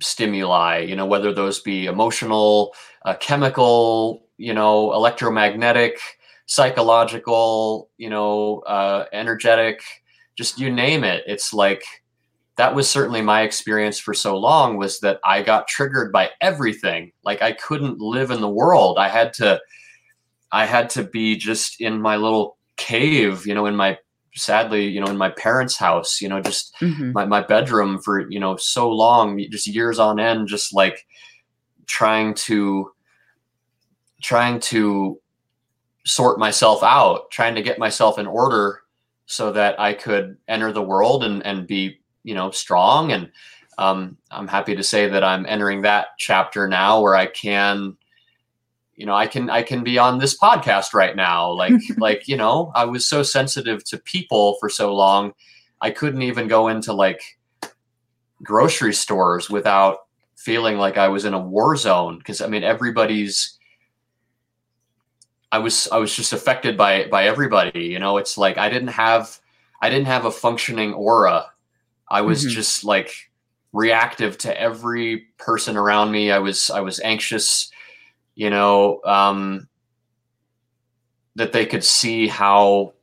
stimuli. 0.01 0.79
You 0.79 0.95
know, 0.95 1.05
whether 1.05 1.33
those 1.33 1.59
be 1.59 1.85
emotional 1.85 2.73
uh, 3.05 3.15
chemical, 3.15 4.25
you 4.37 4.53
know, 4.53 4.93
electromagnetic, 4.93 5.99
psychological, 6.45 7.89
you 7.97 8.09
know, 8.09 8.59
uh, 8.59 9.05
energetic, 9.13 9.83
just 10.35 10.59
you 10.59 10.71
name 10.71 11.03
it. 11.03 11.23
It's 11.27 11.53
like 11.53 11.83
that 12.55 12.75
was 12.75 12.89
certainly 12.89 13.21
my 13.21 13.41
experience 13.41 13.99
for 13.99 14.13
so 14.13 14.37
long 14.37 14.77
was 14.77 14.99
that 14.99 15.19
I 15.23 15.41
got 15.41 15.67
triggered 15.67 16.11
by 16.11 16.29
everything. 16.41 17.11
Like 17.23 17.41
I 17.41 17.53
couldn't 17.53 17.99
live 17.99 18.31
in 18.31 18.41
the 18.41 18.49
world. 18.49 18.97
I 18.97 19.09
had 19.09 19.33
to 19.35 19.59
I 20.51 20.65
had 20.65 20.89
to 20.91 21.03
be 21.03 21.35
just 21.35 21.81
in 21.81 21.99
my 21.99 22.15
little 22.15 22.57
cave, 22.77 23.47
you 23.47 23.55
know, 23.55 23.65
in 23.65 23.75
my 23.75 23.97
sadly, 24.35 24.87
you 24.87 24.99
know, 24.99 25.07
in 25.07 25.17
my 25.17 25.29
parents' 25.29 25.77
house, 25.77 26.21
you 26.21 26.29
know, 26.29 26.41
just 26.41 26.75
mm-hmm. 26.79 27.11
my, 27.11 27.25
my 27.25 27.41
bedroom 27.41 27.99
for, 28.01 28.29
you 28.29 28.39
know, 28.39 28.55
so 28.57 28.89
long, 28.89 29.39
just 29.51 29.67
years 29.67 29.99
on 29.99 30.19
end, 30.19 30.47
just 30.47 30.73
like 30.73 31.05
trying 31.85 32.33
to 32.33 32.91
trying 34.21 34.59
to 34.59 35.19
sort 36.05 36.39
myself 36.39 36.81
out, 36.83 37.29
trying 37.31 37.55
to 37.55 37.61
get 37.61 37.79
myself 37.79 38.17
in 38.17 38.27
order 38.27 38.81
so 39.25 39.51
that 39.51 39.79
I 39.79 39.93
could 39.93 40.37
enter 40.47 40.71
the 40.71 40.81
world 40.81 41.23
and, 41.23 41.45
and 41.45 41.67
be, 41.67 41.99
you 42.23 42.33
know, 42.33 42.51
strong. 42.51 43.11
And 43.11 43.31
um, 43.77 44.17
I'm 44.31 44.47
happy 44.47 44.75
to 44.75 44.83
say 44.83 45.07
that 45.09 45.23
I'm 45.23 45.45
entering 45.45 45.81
that 45.81 46.07
chapter 46.17 46.67
now 46.67 47.01
where 47.01 47.15
I 47.15 47.25
can, 47.27 47.97
you 48.95 49.05
know, 49.05 49.15
I 49.15 49.27
can, 49.27 49.49
I 49.49 49.63
can 49.63 49.83
be 49.83 49.97
on 49.97 50.19
this 50.19 50.37
podcast 50.37 50.93
right 50.93 51.15
now. 51.15 51.51
Like, 51.51 51.73
like, 51.97 52.27
you 52.27 52.37
know, 52.37 52.71
I 52.75 52.85
was 52.85 53.07
so 53.07 53.23
sensitive 53.23 53.83
to 53.85 53.97
people 53.97 54.57
for 54.59 54.69
so 54.69 54.93
long. 54.93 55.33
I 55.81 55.91
couldn't 55.91 56.21
even 56.21 56.47
go 56.47 56.67
into 56.67 56.93
like 56.93 57.21
grocery 58.41 58.93
stores 58.93 59.49
without 59.49 59.99
feeling 60.35 60.77
like 60.77 60.97
I 60.97 61.07
was 61.07 61.25
in 61.25 61.33
a 61.33 61.39
war 61.39 61.75
zone. 61.75 62.21
Cause 62.21 62.41
I 62.41 62.47
mean, 62.47 62.63
everybody's, 62.63 63.57
I 65.53 65.59
was 65.59 65.87
I 65.91 65.97
was 65.97 66.15
just 66.15 66.33
affected 66.33 66.75
by 66.75 67.05
by 67.05 67.25
everybody. 67.25 67.83
You 67.83 67.99
know, 67.99 68.17
it's 68.17 68.39
like 68.39 68.57
I 68.57 68.69
didn't 68.69 68.87
have 68.87 69.39
I 69.83 69.89
didn't 69.89 70.07
have 70.07 70.25
a 70.25 70.31
functioning 70.31 70.93
aura. 70.93 71.45
I 72.09 72.21
was 72.21 72.39
mm-hmm. 72.39 72.55
just 72.55 72.83
like 72.83 73.29
reactive 73.71 74.37
to 74.39 74.59
every 74.59 75.27
person 75.37 75.77
around 75.77 76.11
me. 76.11 76.31
I 76.31 76.39
was 76.39 76.71
I 76.71 76.79
was 76.79 76.99
anxious, 77.01 77.69
you 78.35 78.49
know, 78.49 79.01
um, 79.05 79.67
that 81.35 81.51
they 81.51 81.65
could 81.65 81.83
see 81.83 82.27
how 82.27 82.93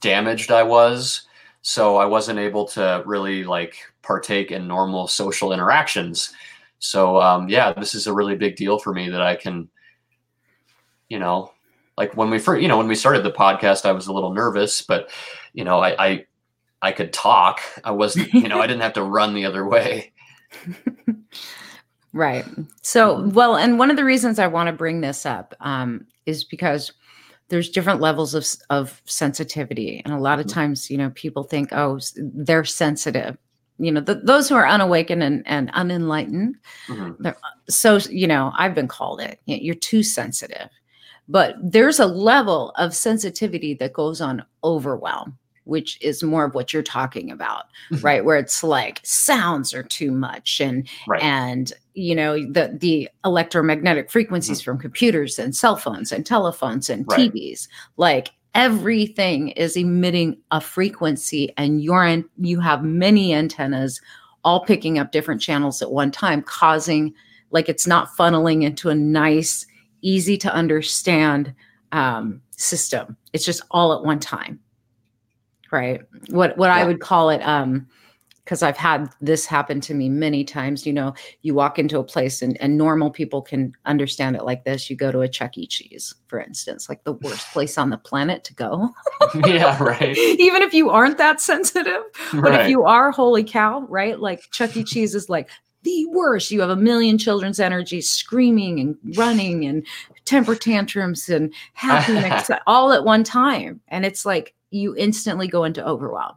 damaged 0.00 0.50
I 0.50 0.62
was. 0.62 1.26
So 1.62 1.96
I 1.96 2.04
wasn't 2.04 2.38
able 2.38 2.66
to 2.68 3.02
really 3.06 3.44
like 3.44 3.76
partake 4.02 4.50
in 4.50 4.68
normal 4.68 5.08
social 5.08 5.52
interactions. 5.52 6.32
So 6.78 7.20
um, 7.20 7.48
yeah, 7.48 7.72
this 7.72 7.94
is 7.94 8.06
a 8.06 8.12
really 8.12 8.36
big 8.36 8.56
deal 8.56 8.78
for 8.78 8.92
me 8.92 9.08
that 9.08 9.22
I 9.22 9.34
can 9.36 9.68
you 11.08 11.18
know, 11.18 11.52
like 11.96 12.16
when 12.16 12.30
we 12.30 12.38
first, 12.38 12.62
you 12.62 12.68
know, 12.68 12.78
when 12.78 12.88
we 12.88 12.94
started 12.94 13.22
the 13.22 13.30
podcast, 13.30 13.84
I 13.84 13.92
was 13.92 14.06
a 14.06 14.12
little 14.12 14.32
nervous, 14.32 14.82
but 14.82 15.10
you 15.52 15.64
know, 15.64 15.78
I, 15.78 16.06
I, 16.06 16.26
I 16.82 16.92
could 16.92 17.12
talk. 17.12 17.60
I 17.84 17.92
wasn't, 17.92 18.32
you 18.34 18.48
know, 18.48 18.60
I 18.60 18.66
didn't 18.66 18.82
have 18.82 18.94
to 18.94 19.02
run 19.02 19.34
the 19.34 19.46
other 19.46 19.66
way. 19.66 20.12
right. 22.14 22.44
So, 22.82 23.28
well, 23.28 23.56
and 23.56 23.78
one 23.78 23.90
of 23.90 23.96
the 23.96 24.04
reasons 24.04 24.38
I 24.38 24.46
want 24.46 24.68
to 24.68 24.72
bring 24.72 25.02
this 25.02 25.26
up 25.26 25.54
um, 25.60 26.06
is 26.24 26.44
because 26.44 26.92
there's 27.48 27.68
different 27.68 28.00
levels 28.00 28.34
of, 28.34 28.46
of 28.70 29.02
sensitivity. 29.04 30.00
And 30.04 30.14
a 30.14 30.18
lot 30.18 30.40
of 30.40 30.46
mm-hmm. 30.46 30.54
times, 30.54 30.90
you 30.90 30.96
know, 30.96 31.10
people 31.10 31.42
think, 31.42 31.68
oh, 31.72 32.00
they're 32.16 32.64
sensitive. 32.64 33.36
You 33.78 33.92
know, 33.92 34.00
the, 34.00 34.14
those 34.14 34.48
who 34.48 34.54
are 34.54 34.66
unawakened 34.66 35.22
and, 35.22 35.42
and 35.46 35.70
unenlightened. 35.74 36.56
Mm-hmm. 36.88 37.28
So, 37.68 37.98
you 38.08 38.26
know, 38.26 38.52
I've 38.56 38.74
been 38.74 38.88
called 38.88 39.20
it. 39.20 39.40
You're 39.44 39.74
too 39.74 40.02
sensitive 40.02 40.70
but 41.28 41.56
there's 41.62 41.98
a 41.98 42.06
level 42.06 42.70
of 42.76 42.94
sensitivity 42.94 43.74
that 43.74 43.92
goes 43.92 44.20
on 44.20 44.44
overwhelm, 44.62 45.38
which 45.64 46.00
is 46.00 46.22
more 46.22 46.44
of 46.44 46.54
what 46.54 46.72
you're 46.72 46.82
talking 46.82 47.30
about, 47.30 47.64
mm-hmm. 47.90 48.04
right? 48.04 48.24
Where 48.24 48.36
it's 48.36 48.62
like 48.62 49.00
sounds 49.02 49.74
are 49.74 49.82
too 49.82 50.12
much 50.12 50.60
and 50.60 50.88
right. 51.06 51.22
and 51.22 51.72
you 51.94 52.14
know 52.14 52.38
the 52.50 52.76
the 52.78 53.08
electromagnetic 53.24 54.10
frequencies 54.10 54.60
mm-hmm. 54.60 54.72
from 54.72 54.78
computers 54.78 55.38
and 55.38 55.54
cell 55.54 55.76
phones 55.76 56.12
and 56.12 56.24
telephones 56.24 56.90
and 56.90 57.06
right. 57.08 57.32
TVs, 57.32 57.68
like 57.96 58.30
everything 58.54 59.48
is 59.50 59.76
emitting 59.76 60.36
a 60.52 60.60
frequency 60.60 61.52
and 61.56 61.82
you're 61.82 62.04
in, 62.04 62.24
you 62.38 62.60
have 62.60 62.84
many 62.84 63.34
antennas 63.34 64.00
all 64.44 64.64
picking 64.64 64.98
up 64.98 65.10
different 65.10 65.40
channels 65.40 65.82
at 65.82 65.90
one 65.90 66.10
time 66.10 66.42
causing 66.42 67.12
like 67.50 67.68
it's 67.68 67.86
not 67.86 68.08
funneling 68.16 68.62
into 68.62 68.90
a 68.90 68.94
nice 68.94 69.66
easy 70.02 70.36
to 70.36 70.52
understand 70.52 71.54
um, 71.92 72.40
system. 72.50 73.16
It's 73.32 73.44
just 73.44 73.62
all 73.70 73.92
at 73.92 74.04
one 74.04 74.20
time, 74.20 74.60
right? 75.74 76.00
What 76.28 76.56
what 76.56 76.68
yeah. 76.68 76.76
I 76.76 76.84
would 76.84 77.00
call 77.00 77.30
it, 77.30 77.42
um, 77.42 77.86
because 78.44 78.62
I've 78.62 78.76
had 78.76 79.10
this 79.20 79.46
happen 79.46 79.80
to 79.82 79.94
me 79.94 80.08
many 80.08 80.44
times. 80.44 80.86
You 80.86 80.92
know, 80.92 81.14
you 81.42 81.54
walk 81.54 81.78
into 81.78 81.98
a 81.98 82.04
place 82.04 82.42
and, 82.42 82.60
and 82.60 82.78
normal 82.78 83.10
people 83.10 83.42
can 83.42 83.72
understand 83.86 84.36
it 84.36 84.44
like 84.44 84.64
this. 84.64 84.88
You 84.88 84.96
go 84.96 85.10
to 85.10 85.20
a 85.20 85.28
Chuck 85.28 85.58
E. 85.58 85.66
Cheese, 85.66 86.14
for 86.28 86.40
instance, 86.40 86.88
like 86.88 87.02
the 87.04 87.14
worst 87.14 87.46
place 87.52 87.76
on 87.76 87.90
the 87.90 87.98
planet 87.98 88.44
to 88.44 88.54
go. 88.54 88.90
yeah, 89.46 89.82
right. 89.82 90.16
Even 90.16 90.62
if 90.62 90.72
you 90.72 90.90
aren't 90.90 91.18
that 91.18 91.40
sensitive, 91.40 92.02
but 92.32 92.42
right. 92.42 92.60
if 92.60 92.68
you 92.68 92.84
are, 92.84 93.10
holy 93.10 93.44
cow, 93.44 93.80
right? 93.88 94.20
Like 94.20 94.42
Chuck 94.52 94.76
E. 94.76 94.84
Cheese 94.84 95.14
is 95.14 95.28
like 95.28 95.48
the 95.82 96.06
worst. 96.06 96.50
You 96.50 96.60
have 96.60 96.70
a 96.70 96.76
million 96.76 97.18
children's 97.18 97.60
energy 97.60 98.00
screaming 98.00 98.78
and 98.78 98.96
running 99.16 99.64
and 99.64 99.86
temper 100.24 100.54
tantrums 100.54 101.28
and 101.28 101.52
happiness 101.74 102.50
all 102.66 102.92
at 102.92 103.04
one 103.04 103.24
time. 103.24 103.80
And 103.88 104.04
it's 104.04 104.24
like 104.24 104.54
you 104.74 104.94
instantly 104.96 105.48
go 105.48 105.64
into 105.64 105.86
overwhelm. 105.86 106.34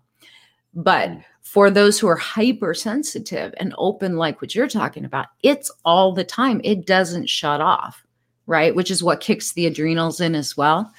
But 0.74 1.10
Mm. 1.10 1.24
for 1.42 1.72
those 1.72 1.98
who 2.00 2.08
are 2.08 2.18
hypersensitive 2.18 3.54
and 3.58 3.74
open, 3.78 4.18
like 4.18 4.42
what 4.42 4.54
you're 4.54 4.68
talking 4.68 5.06
about, 5.06 5.28
it's 5.42 5.72
all 5.84 6.14
the 6.14 6.24
time. 6.24 6.62
It 6.64 6.86
doesn't 6.86 7.30
shut 7.30 7.62
off, 7.62 8.06
right? 8.46 8.76
Which 8.76 8.92
is 8.92 9.02
what 9.04 9.22
kicks 9.22 9.54
the 9.54 9.66
adrenals 9.66 10.22
in 10.22 10.36
as 10.36 10.56
well. 10.56 10.92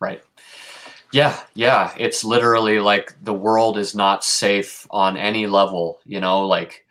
Right. 0.00 0.22
Yeah, 1.12 1.38
yeah. 1.54 1.92
It's 1.98 2.24
literally 2.24 2.80
like 2.80 3.14
the 3.22 3.34
world 3.34 3.76
is 3.78 3.94
not 3.94 4.24
safe 4.24 4.86
on 4.90 5.16
any 5.16 5.46
level, 5.46 6.00
you 6.06 6.20
know, 6.20 6.46
like 6.46 6.84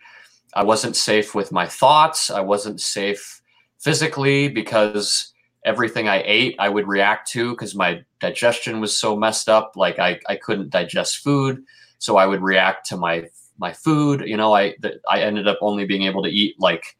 I 0.54 0.64
wasn't 0.64 0.96
safe 0.96 1.34
with 1.34 1.52
my 1.52 1.66
thoughts. 1.66 2.30
I 2.30 2.42
wasn't 2.42 2.80
safe 2.80 3.42
physically 3.80 4.48
because 4.48 5.31
everything 5.64 6.08
I 6.08 6.24
ate 6.26 6.56
I 6.60 6.70
would 6.70 6.88
react 6.88 7.30
to 7.32 7.52
because 7.52 7.76
my 7.76 8.04
digestion 8.20 8.80
was 8.80 8.98
so 8.98 9.16
messed 9.16 9.50
up. 9.50 9.74
Like 9.76 10.00
I, 10.00 10.20
I 10.28 10.36
couldn't 10.36 10.70
digest 10.70 11.18
food. 11.18 11.64
So 12.00 12.18
I 12.18 12.26
would 12.26 12.42
react 12.42 12.88
to 12.88 12.98
my 12.98 13.30
my 13.58 13.72
food. 13.74 14.24
You 14.26 14.38
know, 14.38 14.54
I 14.54 14.76
th- 14.82 15.00
I 15.10 15.22
ended 15.22 15.48
up 15.48 15.60
only 15.62 15.86
being 15.86 16.04
able 16.04 16.24
to 16.24 16.30
eat 16.30 16.56
like, 16.60 16.98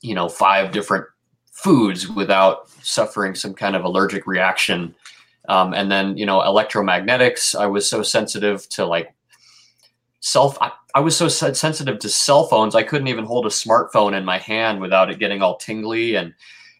you 0.00 0.14
know, 0.14 0.28
five 0.28 0.72
different 0.72 1.06
foods 1.52 2.08
without 2.08 2.68
suffering 2.82 3.34
some 3.34 3.54
kind 3.54 3.76
of 3.76 3.84
allergic 3.84 4.26
reaction. 4.26 4.94
Um, 5.48 5.72
and 5.72 5.90
then, 5.90 6.16
you 6.16 6.26
know, 6.26 6.40
electromagnetics, 6.40 7.54
I 7.54 7.66
was 7.66 7.88
so 7.88 8.02
sensitive 8.02 8.68
to 8.70 8.84
like 8.84 9.14
self, 10.18 10.60
I, 10.60 10.72
I 10.96 11.00
was 11.00 11.16
so 11.16 11.28
sensitive 11.28 12.00
to 12.00 12.08
cell 12.08 12.46
phones. 12.46 12.74
I 12.74 12.82
couldn't 12.82 13.06
even 13.06 13.24
hold 13.24 13.46
a 13.46 13.50
smartphone 13.50 14.16
in 14.16 14.24
my 14.24 14.38
hand 14.38 14.80
without 14.80 15.08
it 15.08 15.20
getting 15.20 15.42
all 15.42 15.56
tingly 15.56 16.16
and, 16.16 16.34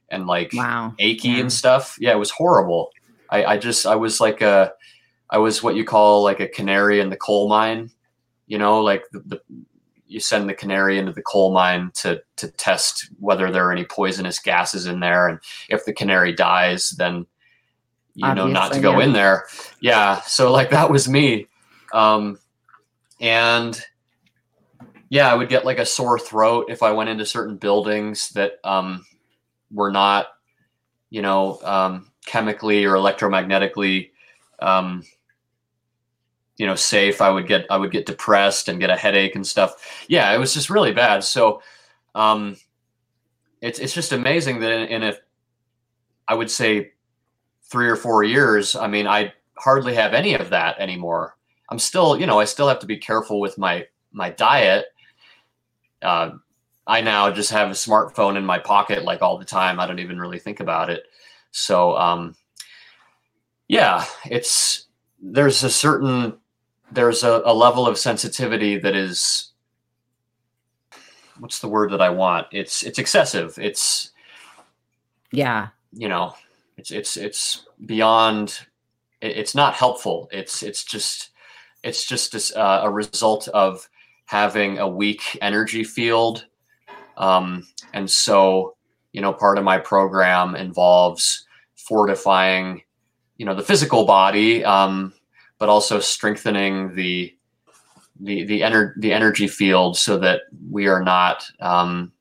and 0.09 0.27
like 0.27 0.53
Wow. 0.55 0.95
achy 0.99 1.29
Yeah. 1.29 1.41
and 1.41 1.53
stuff. 1.53 1.97
Yeah, 2.01 2.13
it 2.13 2.19
was 2.19 2.31
horrible. 2.31 2.91
I, 3.31 3.45
I 3.45 3.59
just, 3.59 3.87
I 3.87 3.97
was 3.97 4.21
like 4.21 4.41
a, 4.41 4.73
I 5.31 5.39
was 5.39 5.63
what 5.63 5.75
you 5.75 5.85
call 5.85 6.23
like 6.23 6.41
a 6.41 6.49
canary 6.49 7.01
in 7.01 7.11
the 7.11 7.17
coal 7.17 7.49
mine, 7.49 7.91
you 8.47 8.59
know, 8.59 8.81
like 8.81 9.03
the, 9.13 9.21
the 9.27 9.41
you 10.09 10.21
send 10.21 10.49
the 10.49 10.55
canary 10.55 10.99
into 10.99 11.13
the 11.13 11.23
coal 11.23 11.53
mine 11.53 11.91
to 11.95 12.23
to 12.37 12.49
test 12.53 13.11
whether 13.19 13.51
there 13.51 13.67
are 13.67 13.73
any 13.73 13.85
poisonous 13.85 14.39
gases 14.39 14.87
in 14.87 15.01
there, 15.01 15.27
and 15.29 15.41
if 15.69 15.85
the 15.85 15.93
canary 15.93 16.33
dies, 16.33 16.91
then 16.91 17.27
you 18.15 18.33
know 18.35 18.47
not 18.47 18.73
to 18.73 18.81
go 18.81 18.99
yeah. 18.99 19.05
in 19.05 19.13
there. 19.13 19.47
Yeah, 19.81 20.21
so 20.23 20.53
like 20.53 20.71
that 20.71 20.91
was 20.91 21.09
me, 21.09 21.49
um, 21.93 22.39
and 23.21 23.81
yeah, 25.09 25.31
I 25.31 25.35
would 25.35 25.49
get 25.49 25.65
like 25.65 25.79
a 25.79 25.87
sore 25.87 26.19
throat 26.19 26.67
if 26.69 26.83
I 26.83 26.93
went 26.93 27.11
into 27.11 27.27
certain 27.27 27.57
buildings 27.57 28.31
that 28.31 28.53
um, 28.65 29.05
were 29.71 29.91
not, 29.91 30.27
you 31.11 31.23
know, 31.23 31.61
um, 31.63 32.11
chemically 32.27 32.85
or 32.85 32.95
electromagnetically 32.95 34.11
um, 34.61 35.03
you 36.57 36.67
know 36.67 36.75
safe 36.75 37.21
i 37.21 37.31
would 37.31 37.47
get 37.47 37.67
i 37.71 37.77
would 37.77 37.91
get 37.91 38.07
depressed 38.07 38.69
and 38.69 38.81
get 38.81 38.91
a 38.91 38.97
headache 38.97 39.35
and 39.35 39.47
stuff. 39.47 40.05
Yeah 40.09 40.35
it 40.35 40.39
was 40.39 40.55
just 40.55 40.71
really 40.71 40.93
bad. 40.93 41.25
So 41.25 41.63
um 42.15 42.57
it's 43.61 43.79
it's 43.79 43.95
just 43.95 44.13
amazing 44.13 44.61
that 44.61 44.73
in, 44.73 44.89
in 44.89 45.03
a 45.03 45.15
i 46.29 46.35
would 46.35 46.51
say 46.51 46.93
three 47.63 47.89
or 47.89 47.97
four 47.97 48.23
years 48.23 48.75
i 48.77 48.87
mean 48.87 49.07
i 49.07 49.33
hardly 49.59 49.95
have 49.95 50.15
any 50.15 50.35
of 50.35 50.51
that 50.51 50.79
anymore. 50.79 51.37
I'm 51.71 51.79
still 51.79 52.19
you 52.19 52.27
know 52.27 52.41
i 52.41 52.45
still 52.45 52.69
have 52.69 52.81
to 52.81 52.87
be 52.87 52.97
careful 52.97 53.41
with 53.41 53.59
my 53.59 53.87
my 54.13 54.31
diet. 54.31 54.87
Uh, 56.03 56.33
i 56.87 57.01
now 57.01 57.31
just 57.31 57.51
have 57.53 57.69
a 57.71 57.75
smartphone 57.75 58.37
in 58.37 58.47
my 58.47 58.59
pocket 58.59 59.05
like 59.05 59.23
all 59.23 59.39
the 59.39 59.45
time. 59.45 59.81
I 59.81 59.87
don't 59.87 60.01
even 60.01 60.19
really 60.21 60.39
think 60.41 60.61
about 60.61 60.91
it. 60.91 61.05
So 61.53 61.97
um 61.97 62.37
yeah 63.69 64.05
it's 64.27 64.87
there's 65.21 65.65
a 65.65 65.71
certain 65.71 66.39
there's 66.93 67.25
a, 67.25 67.43
a 67.47 67.55
level 67.55 67.87
of 67.89 67.99
sensitivity 67.99 68.79
that 68.79 68.97
is 68.97 69.53
what's 71.41 71.61
the 71.61 71.69
word 71.69 71.93
that 71.93 72.03
i 72.03 72.11
want? 72.11 72.47
It's 72.53 72.83
it's 72.85 72.99
excessive. 72.99 73.59
It's 73.59 74.13
Yeah. 75.33 75.69
you 75.93 76.09
know 76.09 76.35
it's 76.79 76.91
it's 76.93 77.17
it's 77.17 77.67
beyond 77.87 78.61
it- 79.23 79.37
it's 79.39 79.55
not 79.55 79.75
helpful. 79.75 80.29
It's 80.33 80.63
it's 80.63 80.85
just 80.85 81.31
it's 81.85 82.05
just 82.07 82.33
this, 82.33 82.55
uh, 82.57 82.81
a 82.85 82.91
result 82.91 83.49
of 83.49 83.89
having 84.27 84.79
a 84.79 84.89
weak 84.89 85.39
energy 85.43 85.85
field 85.85 86.47
um, 87.17 87.67
and 87.93 88.11
so 88.11 88.77
you 89.13 89.21
know 89.21 89.33
part 89.33 89.59
of 89.59 89.65
my 89.65 89.79
program 89.79 90.55
involves 90.55 91.47
fortifying 91.77 92.83
you 93.37 93.47
know 93.47 93.55
the 93.55 93.63
physical 93.63 94.05
body 94.05 94.65
um, 94.65 95.13
but 95.59 95.69
also 95.69 96.01
strengthening 96.01 96.95
the 96.95 97.33
the 98.21 98.45
the, 98.45 98.61
ener- 98.61 98.95
the 98.99 99.13
energy 99.13 99.47
field 99.47 99.97
so 99.97 100.19
that 100.19 100.43
we 100.71 100.87
are 100.87 101.03
not 101.03 101.45
um, 101.61 102.13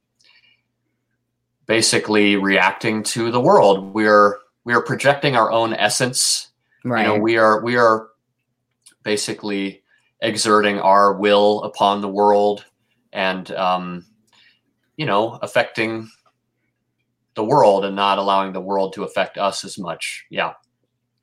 basically 1.66 2.36
reacting 2.36 3.04
to 3.04 3.32
the 3.32 3.40
world. 3.40 3.94
We 3.94 4.08
are 4.08 4.40
we 4.64 4.74
are 4.74 4.82
projecting 4.82 5.36
our 5.36 5.52
own 5.52 5.74
essence. 5.74 6.50
Right. 6.84 7.02
You 7.02 7.08
know, 7.14 7.20
we 7.20 7.38
are 7.38 7.64
we 7.64 7.78
are 7.78 8.08
basically 9.04 9.84
exerting 10.22 10.80
our 10.80 11.14
will 11.14 11.64
upon 11.64 12.02
the 12.02 12.10
world 12.10 12.66
and 13.14 13.52
um, 13.52 14.06
you 14.98 15.06
know 15.06 15.38
affecting 15.42 16.10
the 17.36 17.44
world 17.44 17.84
and 17.86 17.96
not 17.96 18.18
allowing 18.18 18.54
the 18.54 18.62
world 18.62 18.94
to 18.94 19.04
affect 19.04 19.38
us 19.38 19.66
as 19.66 19.78
much. 19.78 20.26
Yeah. 20.30 20.54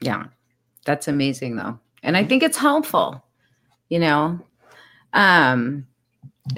Yeah. 0.01 0.25
That's 0.85 1.09
amazing 1.09 1.57
though. 1.57 1.79
And 2.03 2.16
Mm-hmm. 2.16 2.25
I 2.25 2.29
think 2.29 2.43
it's 2.43 2.59
helpful, 2.59 3.25
you 3.89 3.99
know. 3.99 4.39
Um 5.14 5.87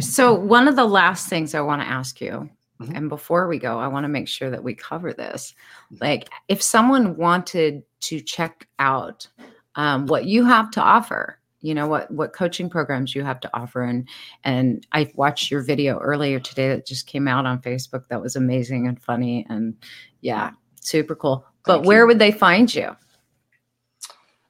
so 0.00 0.34
one 0.34 0.66
of 0.66 0.76
the 0.76 0.84
last 0.84 1.28
things 1.28 1.54
I 1.54 1.60
want 1.60 1.82
to 1.82 1.88
ask 1.88 2.20
you 2.20 2.48
Mhm. 2.80 2.96
and 2.96 3.08
before 3.08 3.46
we 3.46 3.58
go, 3.60 3.78
I 3.78 3.86
want 3.86 4.02
to 4.04 4.08
make 4.08 4.26
sure 4.26 4.50
that 4.50 4.64
we 4.64 4.74
cover 4.74 5.12
this. 5.12 5.54
Like 6.00 6.28
if 6.48 6.60
someone 6.60 7.16
wanted 7.16 7.84
to 8.00 8.20
check 8.20 8.66
out 8.80 9.28
um, 9.76 10.06
what 10.06 10.24
you 10.24 10.44
have 10.44 10.70
to 10.72 10.80
offer, 10.82 11.38
you 11.64 11.74
know 11.74 11.86
what 11.86 12.10
what 12.10 12.34
coaching 12.34 12.68
programs 12.68 13.14
you 13.14 13.24
have 13.24 13.40
to 13.40 13.50
offer 13.54 13.82
and 13.82 14.06
and 14.44 14.86
I 14.92 15.10
watched 15.14 15.50
your 15.50 15.62
video 15.62 15.98
earlier 15.98 16.38
today 16.38 16.68
that 16.68 16.86
just 16.86 17.06
came 17.06 17.26
out 17.26 17.46
on 17.46 17.62
Facebook 17.62 18.06
that 18.08 18.20
was 18.20 18.36
amazing 18.36 18.86
and 18.86 19.00
funny 19.00 19.46
and 19.48 19.74
yeah, 20.20 20.50
super 20.80 21.14
cool. 21.14 21.46
But 21.64 21.76
Thank 21.76 21.86
where 21.86 22.00
you. 22.00 22.06
would 22.08 22.18
they 22.18 22.32
find 22.32 22.74
you? 22.74 22.96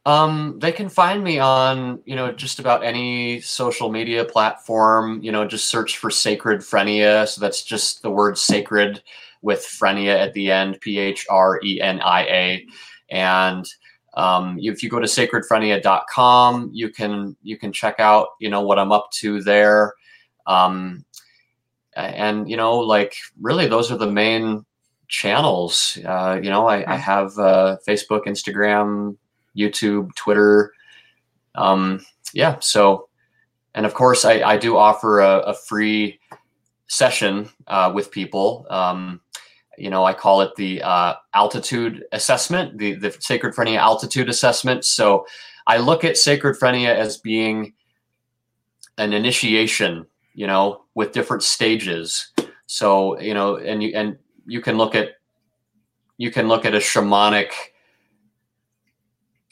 Um, 0.07 0.59
they 0.61 0.73
can 0.73 0.89
find 0.89 1.25
me 1.25 1.39
on, 1.39 2.01
you 2.05 2.15
know, 2.15 2.31
just 2.33 2.59
about 2.59 2.85
any 2.85 3.41
social 3.41 3.91
media 3.91 4.25
platform. 4.25 5.21
You 5.23 5.33
know, 5.33 5.47
just 5.47 5.69
search 5.69 5.99
for 5.99 6.11
Sacred 6.11 6.61
Phrenia. 6.61 7.27
So 7.27 7.41
that's 7.41 7.62
just 7.62 8.03
the 8.03 8.11
word 8.11 8.37
sacred 8.39 9.03
with 9.43 9.61
Phrenia 9.61 10.17
at 10.19 10.35
the 10.35 10.51
end, 10.51 10.81
P 10.81 10.99
H 10.99 11.27
R 11.31 11.61
E 11.65 11.81
N 11.81 12.01
I 12.01 12.23
A. 12.23 12.67
And 13.11 13.67
um, 14.15 14.59
if 14.61 14.83
you 14.83 14.89
go 14.89 15.01
to 15.01 15.07
sacredphrenia.com, 15.07 16.71
you 16.73 16.91
can 16.91 17.37
you 17.43 17.57
can 17.59 17.73
check 17.73 17.99
out, 17.99 18.29
you 18.41 18.49
know, 18.49 18.62
what 18.62 18.79
I'm 18.79 18.93
up 18.93 19.11
to 19.12 19.43
there. 19.43 19.95
Um, 20.47 21.05
and 21.97 22.49
you 22.49 22.57
know, 22.57 22.79
like 22.79 23.15
really, 23.41 23.67
those 23.67 23.91
are 23.91 23.99
the 23.99 24.11
main 24.11 24.65
channels. 25.09 25.99
Uh, 26.05 26.39
you 26.43 26.51
know, 26.51 26.67
I, 26.67 26.93
I 26.93 26.97
have 26.97 27.39
uh, 27.39 27.77
Facebook, 27.87 28.27
Instagram, 28.27 29.17
YouTube, 29.57 30.15
Twitter. 30.15 30.73
Um, 31.55 32.05
yeah. 32.33 32.59
So, 32.61 33.09
and 33.75 33.87
of 33.87 33.95
course, 33.95 34.25
I, 34.25 34.43
I 34.43 34.57
do 34.57 34.77
offer 34.77 35.21
a, 35.21 35.39
a 35.41 35.55
free 35.55 36.21
session 36.87 37.49
uh, 37.67 37.93
with 37.95 38.11
people. 38.11 38.67
Um, 38.71 39.21
you 39.79 39.91
know, 39.91 40.05
I 40.05 40.12
call 40.12 40.41
it 40.41 40.55
the 40.57 40.83
uh, 40.83 41.14
altitude 41.35 42.05
assessment, 42.12 42.79
the 42.79 42.95
the 42.95 43.11
Sacred 43.20 43.55
Phrenia 43.55 43.79
altitude 43.79 44.29
assessment. 44.29 44.85
So, 44.85 45.27
I 45.66 45.79
look 45.79 46.05
at 46.05 46.16
Sacred 46.16 46.57
Phrenia 46.57 46.95
as 46.95 47.18
being 47.18 47.75
an 48.99 49.12
initiation. 49.12 50.07
You 50.37 50.49
know, 50.49 50.85
with 50.95 51.12
different 51.12 51.45
stages. 51.45 52.33
So, 52.66 53.20
you 53.20 53.35
know, 53.35 53.57
and 53.57 53.83
you 53.83 53.93
and 53.95 54.18
you 54.47 54.61
can 54.61 54.77
look 54.77 54.95
at 54.95 55.11
you 56.16 56.31
can 56.31 56.49
look 56.49 56.64
at 56.64 56.75
a 56.75 56.79
shamanic 56.79 57.51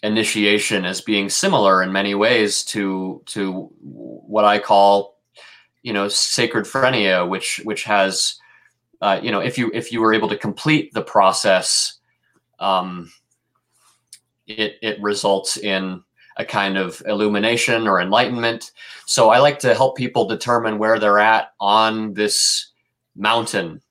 initiation 0.03 0.85
as 0.85 1.01
being 1.01 1.29
similar 1.29 1.83
in 1.83 1.93
many 1.93 2.15
ways 2.15 2.65
to 2.65 3.23
to 3.27 3.71
what 3.81 4.45
I 4.45 4.59
call 4.59 5.19
you 5.83 5.93
know 5.93 6.09
sacred 6.09 6.67
phrenia 6.67 7.29
which 7.29 7.61
which 7.65 7.85
has 7.85 8.39
uh, 9.03 9.21
you 9.23 9.31
know 9.31 9.41
if 9.41 9.59
you 9.59 9.71
if 9.75 9.93
you 9.93 10.01
were 10.01 10.15
able 10.15 10.29
to 10.29 10.39
complete 10.39 10.93
the 10.95 11.03
process 11.03 11.99
um, 12.61 13.11
it 14.47 14.77
it 14.81 15.01
results 15.03 15.57
in 15.59 16.03
a 16.39 16.45
kind 16.45 16.79
of 16.79 17.03
illumination 17.07 17.87
or 17.87 18.01
enlightenment 18.01 18.73
so 19.05 19.29
I 19.29 19.39
like 19.39 19.59
to 19.59 19.75
help 19.75 19.97
people 19.99 20.27
determine 20.27 20.79
where 20.79 20.99
they're 20.99 21.19
at 21.19 21.53
on 21.61 22.15
this 22.15 22.71
mountain 23.15 23.83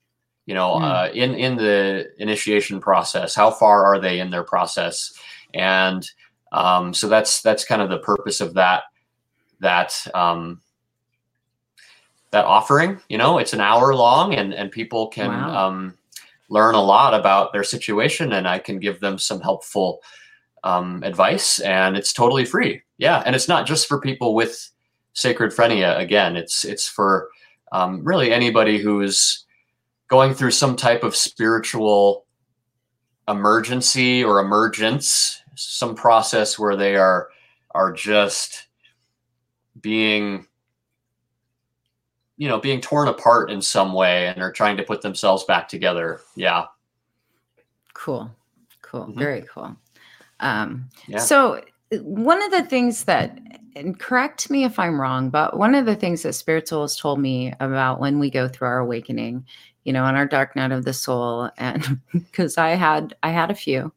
you 0.46 0.54
know 0.54 0.72
Mm. 0.76 0.82
uh, 0.82 1.12
in 1.12 1.34
in 1.34 1.56
the 1.56 2.08
initiation 2.18 2.80
process 2.80 3.34
how 3.34 3.50
far 3.50 3.84
are 3.84 4.00
they 4.00 4.18
in 4.18 4.30
their 4.30 4.42
process 4.42 5.12
and 5.54 6.10
um, 6.52 6.92
so 6.92 7.08
that's 7.08 7.40
that's 7.42 7.64
kind 7.64 7.80
of 7.80 7.90
the 7.90 7.98
purpose 8.00 8.40
of 8.40 8.54
that 8.54 8.82
that 9.60 9.94
um, 10.14 10.60
that 12.32 12.44
offering. 12.44 13.00
You 13.08 13.18
know, 13.18 13.38
it's 13.38 13.52
an 13.52 13.60
hour 13.60 13.94
long, 13.94 14.34
and 14.34 14.52
and 14.52 14.70
people 14.70 15.08
can 15.08 15.28
wow. 15.28 15.68
um, 15.68 15.98
learn 16.48 16.74
a 16.74 16.82
lot 16.82 17.14
about 17.14 17.52
their 17.52 17.64
situation, 17.64 18.32
and 18.32 18.48
I 18.48 18.58
can 18.58 18.80
give 18.80 19.00
them 19.00 19.18
some 19.18 19.40
helpful 19.40 20.02
um, 20.64 21.02
advice, 21.04 21.60
and 21.60 21.96
it's 21.96 22.12
totally 22.12 22.44
free. 22.44 22.82
Yeah, 22.98 23.22
and 23.24 23.36
it's 23.36 23.48
not 23.48 23.66
just 23.66 23.86
for 23.86 24.00
people 24.00 24.34
with 24.34 24.70
sacred 25.12 25.52
phrenia. 25.52 25.96
Again, 25.98 26.36
it's 26.36 26.64
it's 26.64 26.88
for 26.88 27.28
um, 27.70 28.02
really 28.04 28.32
anybody 28.32 28.78
who's 28.78 29.44
going 30.08 30.34
through 30.34 30.50
some 30.50 30.76
type 30.76 31.04
of 31.04 31.16
spiritual 31.16 32.26
emergency 33.28 34.22
or 34.22 34.40
emergence, 34.40 35.40
some 35.54 35.94
process 35.94 36.58
where 36.58 36.76
they 36.76 36.96
are 36.96 37.28
are 37.74 37.92
just 37.92 38.66
being 39.80 40.46
you 42.42 42.48
know 42.48 42.58
being 42.58 42.80
torn 42.80 43.06
apart 43.06 43.52
in 43.52 43.62
some 43.62 43.92
way 43.92 44.26
and 44.26 44.42
are 44.42 44.50
trying 44.50 44.76
to 44.76 44.82
put 44.82 45.00
themselves 45.00 45.44
back 45.44 45.68
together 45.68 46.20
yeah 46.34 46.64
cool 47.94 48.28
cool 48.82 49.02
mm-hmm. 49.02 49.18
very 49.20 49.42
cool 49.42 49.76
um 50.40 50.88
yeah. 51.06 51.18
so 51.18 51.62
one 52.00 52.42
of 52.42 52.50
the 52.50 52.64
things 52.64 53.04
that 53.04 53.38
and 53.76 54.00
correct 54.00 54.50
me 54.50 54.64
if 54.64 54.76
i'm 54.76 55.00
wrong 55.00 55.30
but 55.30 55.56
one 55.56 55.76
of 55.76 55.86
the 55.86 55.94
things 55.94 56.24
that 56.24 56.32
spiritual 56.32 56.82
has 56.82 56.96
told 56.96 57.20
me 57.20 57.54
about 57.60 58.00
when 58.00 58.18
we 58.18 58.28
go 58.28 58.48
through 58.48 58.66
our 58.66 58.80
awakening 58.80 59.46
you 59.84 59.92
know 59.92 60.02
on 60.02 60.16
our 60.16 60.26
dark 60.26 60.56
night 60.56 60.72
of 60.72 60.84
the 60.84 60.92
soul 60.92 61.48
and 61.58 62.00
because 62.12 62.58
i 62.58 62.70
had 62.70 63.14
i 63.22 63.30
had 63.30 63.52
a 63.52 63.54
few 63.54 63.92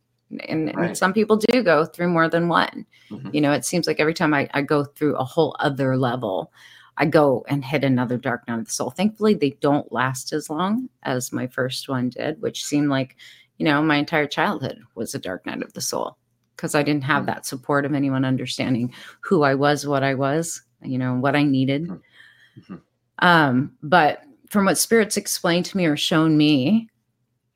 and, 0.48 0.68
right. 0.76 0.90
and, 0.90 0.98
some 0.98 1.14
people 1.14 1.38
do 1.38 1.64
go 1.64 1.84
through 1.84 2.10
more 2.10 2.30
than 2.30 2.48
one 2.48 2.86
mm-hmm. 3.10 3.30
you 3.34 3.42
know 3.42 3.52
it 3.52 3.66
seems 3.66 3.88
like 3.88 4.00
every 4.00 4.14
time 4.14 4.36
I, 4.36 4.48
I 4.54 4.62
go 4.62 4.84
through 4.84 5.16
a 5.16 5.24
whole 5.24 5.56
other 5.60 5.98
level 5.98 6.52
i 6.98 7.06
go 7.06 7.46
and 7.48 7.64
hit 7.64 7.84
another 7.84 8.18
dark 8.18 8.48
night 8.48 8.60
of 8.60 8.66
the 8.66 8.72
soul 8.72 8.92
thankfully 8.92 9.34
they 9.34 9.52
don't 9.62 9.92
last 9.92 10.34
as 10.34 10.50
long 10.50 10.90
as 11.04 11.32
my 11.32 11.48
first 11.48 11.90
one 11.90 12.10
did 12.10 12.42
which 12.42 12.64
seemed 12.64 12.90
like 12.90 13.16
you 13.58 13.66
know 13.66 13.82
my 13.82 13.98
entire 13.98 14.28
childhood 14.28 14.80
was 14.96 15.14
a 15.14 15.20
dark 15.20 15.46
night 15.46 15.62
of 15.62 15.74
the 15.74 15.82
soul 15.82 16.18
because 16.56 16.76
i 16.76 16.84
didn't 16.84 17.04
have 17.04 17.24
mm-hmm. 17.24 17.28
that 17.28 17.46
support 17.46 17.86
of 17.86 17.94
anyone 17.94 18.26
understanding 18.26 18.94
who 19.22 19.44
i 19.44 19.54
was 19.54 19.88
what 19.88 20.04
i 20.04 20.14
was 20.14 20.62
you 20.82 20.98
know 20.98 21.16
what 21.16 21.36
i 21.36 21.44
needed 21.44 21.88
mm-hmm. 21.88 22.76
um 23.20 23.72
but 23.82 24.22
from 24.50 24.66
what 24.66 24.78
spirits 24.78 25.18
explained 25.18 25.66
to 25.66 25.78
me 25.78 25.86
or 25.86 25.98
shown 25.98 26.38
me 26.38 26.88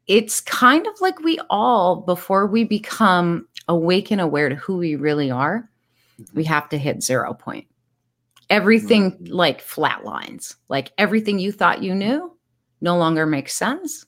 it's 0.10 0.42
kind 0.42 0.88
of 0.88 1.00
like 1.00 1.20
we 1.20 1.40
all, 1.52 1.98
before 1.98 2.48
we 2.48 2.64
become 2.64 3.48
awake 3.68 4.10
and 4.10 4.20
aware 4.20 4.50
to 4.50 4.56
who 4.56 4.78
we 4.78 4.96
really 4.96 5.30
are, 5.30 5.70
we 6.34 6.44
mm-hmm. 6.44 6.52
have 6.52 6.68
to 6.70 6.80
hit 6.80 7.04
zero 7.04 7.34
point. 7.34 7.68
Everything 8.50 9.12
mm-hmm. 9.12 9.34
like 9.34 9.64
flatlines, 9.64 10.56
like 10.70 10.91
everything 10.97 11.39
you 11.39 11.52
thought 11.52 11.84
you 11.84 11.93
knew 11.93 12.36
no 12.82 12.97
longer 12.97 13.26
makes 13.26 13.54
sense, 13.54 14.06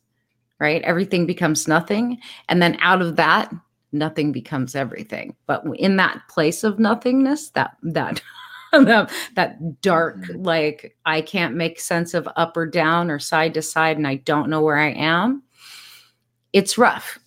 right? 0.59 0.81
Everything 0.83 1.25
becomes 1.25 1.67
nothing. 1.67 2.17
And 2.49 2.61
then 2.61 2.77
out 2.81 3.01
of 3.01 3.15
that, 3.17 3.53
nothing 3.91 4.31
becomes 4.31 4.75
everything. 4.75 5.35
But 5.45 5.63
in 5.75 5.97
that 5.97 6.21
place 6.29 6.63
of 6.63 6.79
nothingness, 6.79 7.49
that, 7.49 7.75
that, 7.83 8.21
that, 8.71 9.11
that 9.35 9.81
dark, 9.81 10.17
mm-hmm. 10.17 10.43
like 10.43 10.95
I 11.05 11.21
can't 11.21 11.55
make 11.55 11.79
sense 11.79 12.13
of 12.13 12.27
up 12.35 12.55
or 12.57 12.65
down 12.65 13.11
or 13.11 13.19
side 13.19 13.53
to 13.55 13.61
side, 13.61 13.97
and 13.97 14.07
I 14.07 14.15
don't 14.15 14.49
know 14.49 14.61
where 14.61 14.77
I 14.77 14.91
am 14.91 15.43
it's 16.53 16.77
rough. 16.77 17.19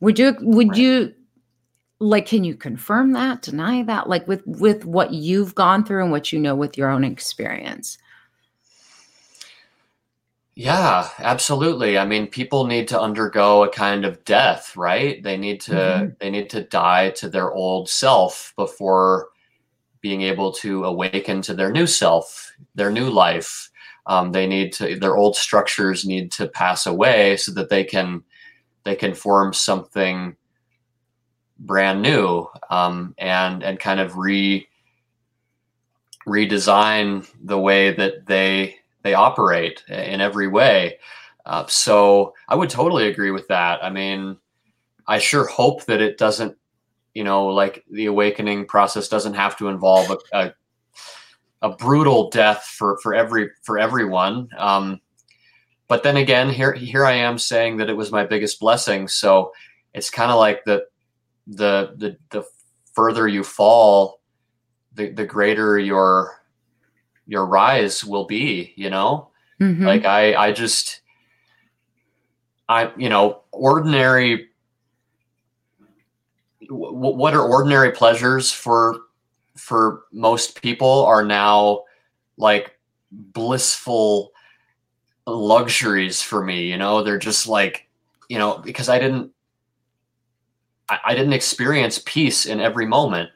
Would 0.00 0.18
you 0.18 0.36
would 0.40 0.70
right. 0.70 0.78
you 0.78 1.14
like 2.00 2.26
can 2.26 2.44
you 2.44 2.54
confirm 2.54 3.12
that, 3.12 3.42
deny 3.42 3.82
that 3.84 4.08
like 4.08 4.26
with 4.26 4.42
with 4.46 4.84
what 4.84 5.12
you've 5.12 5.54
gone 5.54 5.84
through 5.84 6.02
and 6.02 6.10
what 6.10 6.32
you 6.32 6.38
know 6.38 6.54
with 6.54 6.76
your 6.76 6.90
own 6.90 7.04
experience? 7.04 7.98
Yeah, 10.56 11.08
absolutely. 11.18 11.96
I 11.96 12.04
mean, 12.04 12.26
people 12.26 12.66
need 12.66 12.88
to 12.88 13.00
undergo 13.00 13.62
a 13.62 13.70
kind 13.70 14.04
of 14.04 14.24
death, 14.24 14.76
right? 14.76 15.22
They 15.22 15.36
need 15.36 15.60
to 15.62 15.72
mm-hmm. 15.72 16.12
they 16.18 16.30
need 16.30 16.50
to 16.50 16.64
die 16.64 17.10
to 17.10 17.28
their 17.28 17.52
old 17.52 17.88
self 17.88 18.52
before 18.56 19.28
being 20.00 20.22
able 20.22 20.50
to 20.50 20.84
awaken 20.84 21.42
to 21.42 21.54
their 21.54 21.70
new 21.70 21.86
self, 21.86 22.52
their 22.74 22.90
new 22.90 23.10
life 23.10 23.70
um, 24.06 24.32
they 24.32 24.46
need 24.46 24.72
to 24.74 24.96
their 24.96 25.16
old 25.16 25.36
structures 25.36 26.04
need 26.04 26.32
to 26.32 26.48
pass 26.48 26.86
away 26.86 27.36
so 27.36 27.52
that 27.52 27.68
they 27.68 27.84
can 27.84 28.22
they 28.84 28.96
can 28.96 29.14
form 29.14 29.52
something 29.52 30.36
brand 31.60 32.02
new 32.02 32.46
um, 32.70 33.14
and 33.18 33.62
and 33.62 33.78
kind 33.78 34.00
of 34.00 34.16
re 34.16 34.66
redesign 36.26 37.28
the 37.42 37.58
way 37.58 37.92
that 37.92 38.26
they 38.26 38.76
they 39.02 39.14
operate 39.14 39.84
in 39.88 40.20
every 40.20 40.48
way. 40.48 40.98
Uh, 41.46 41.66
so 41.66 42.34
I 42.48 42.54
would 42.54 42.70
totally 42.70 43.08
agree 43.08 43.30
with 43.30 43.48
that. 43.48 43.82
I 43.82 43.90
mean, 43.90 44.36
I 45.06 45.18
sure 45.18 45.46
hope 45.46 45.86
that 45.86 46.00
it 46.02 46.18
doesn't, 46.18 46.56
you 47.14 47.24
know, 47.24 47.46
like 47.46 47.84
the 47.90 48.06
awakening 48.06 48.66
process 48.66 49.08
doesn't 49.08 49.34
have 49.34 49.56
to 49.58 49.68
involve 49.68 50.10
a, 50.10 50.18
a 50.38 50.54
a 51.62 51.70
brutal 51.70 52.30
death 52.30 52.64
for 52.76 52.98
for 52.98 53.14
every 53.14 53.50
for 53.62 53.78
everyone. 53.78 54.48
Um, 54.56 55.00
but 55.88 56.02
then 56.02 56.16
again, 56.16 56.50
here 56.50 56.72
here 56.72 57.04
I 57.04 57.12
am 57.12 57.38
saying 57.38 57.78
that 57.78 57.90
it 57.90 57.96
was 57.96 58.12
my 58.12 58.24
biggest 58.24 58.60
blessing. 58.60 59.08
So 59.08 59.52
it's 59.92 60.10
kind 60.10 60.30
of 60.30 60.38
like 60.38 60.64
the 60.64 60.86
the 61.50 61.94
the 61.96 62.16
the 62.30 62.44
further 62.94 63.28
you 63.28 63.42
fall, 63.44 64.20
the 64.94 65.10
the 65.10 65.26
greater 65.26 65.78
your 65.78 66.42
your 67.26 67.46
rise 67.46 68.04
will 68.04 68.24
be. 68.24 68.72
You 68.76 68.90
know, 68.90 69.30
mm-hmm. 69.60 69.84
like 69.84 70.04
I 70.04 70.34
I 70.34 70.52
just 70.52 71.00
I 72.68 72.92
you 72.96 73.08
know 73.08 73.42
ordinary. 73.52 74.46
what 76.72 77.34
are 77.34 77.42
ordinary 77.42 77.90
pleasures 77.90 78.52
for 78.52 79.00
for 79.56 80.04
most 80.12 80.62
people 80.62 81.04
are 81.04 81.24
now 81.24 81.82
like 82.36 82.78
blissful 83.10 84.30
luxuries 85.26 86.22
for 86.22 86.44
me 86.44 86.66
you 86.70 86.78
know 86.78 87.02
they're 87.02 87.18
just 87.18 87.48
like 87.48 87.88
you 88.28 88.38
know 88.38 88.58
because 88.58 88.88
i 88.88 89.00
didn't 89.00 89.32
I, 91.04 91.14
didn't 91.14 91.32
experience 91.32 92.02
peace 92.04 92.46
in 92.46 92.60
every 92.60 92.86
moment. 92.86 93.30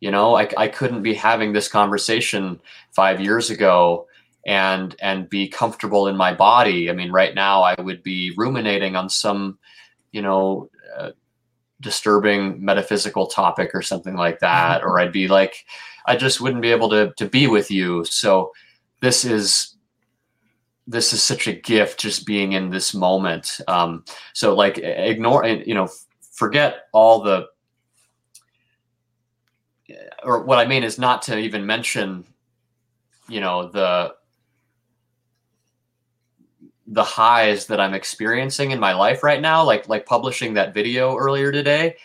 You 0.00 0.10
know 0.10 0.36
I, 0.36 0.48
I 0.56 0.68
couldn't 0.68 1.02
be 1.02 1.14
having 1.14 1.52
this 1.52 1.68
conversation 1.68 2.60
five 2.92 3.20
years 3.20 3.50
ago 3.50 4.06
and 4.46 4.94
and 5.00 5.28
be 5.28 5.48
comfortable 5.48 6.08
in 6.08 6.16
my 6.16 6.34
body. 6.34 6.90
I 6.90 6.92
mean 6.92 7.10
right 7.10 7.34
now 7.34 7.62
i 7.62 7.80
would 7.80 8.02
be 8.02 8.32
ruminating 8.36 8.96
on 8.96 9.08
some 9.08 9.58
you 10.12 10.22
know 10.22 10.68
uh, 10.98 11.10
disturbing 11.80 12.64
metaphysical 12.64 13.26
topic 13.26 13.70
or 13.74 13.82
something 13.82 14.14
like 14.14 14.38
that 14.38 14.82
or 14.82 14.98
i'd 14.98 15.12
be 15.12 15.26
like 15.28 15.66
i 16.06 16.16
just 16.16 16.40
wouldn't 16.40 16.62
be 16.62 16.70
able 16.70 16.88
to 16.88 17.12
to 17.16 17.26
be 17.26 17.46
with 17.46 17.70
you. 17.70 18.04
So 18.04 18.52
this 19.00 19.24
is 19.24 19.76
this 20.86 21.12
is 21.12 21.22
such 21.22 21.46
a 21.46 21.52
gift 21.52 21.98
just 21.98 22.26
being 22.26 22.52
in 22.52 22.70
this 22.70 22.94
moment. 22.94 23.60
Um 23.68 24.04
so 24.32 24.54
like 24.54 24.78
ignore 24.78 25.46
you 25.46 25.74
know 25.74 25.88
forget 26.34 26.84
all 26.92 27.22
the 27.22 27.46
or 30.22 30.44
what 30.44 30.58
i 30.58 30.66
mean 30.66 30.84
is 30.84 30.98
not 30.98 31.22
to 31.22 31.38
even 31.38 31.64
mention 31.64 32.24
you 33.28 33.40
know 33.40 33.68
the 33.68 34.14
the 36.86 37.02
highs 37.02 37.66
that 37.66 37.80
I'm 37.80 37.94
experiencing 37.94 38.70
in 38.70 38.78
my 38.78 38.92
life 38.92 39.22
right 39.22 39.40
now, 39.40 39.64
like 39.64 39.88
like 39.88 40.04
publishing 40.04 40.54
that 40.54 40.74
video 40.74 41.16
earlier 41.16 41.50
today, 41.50 41.96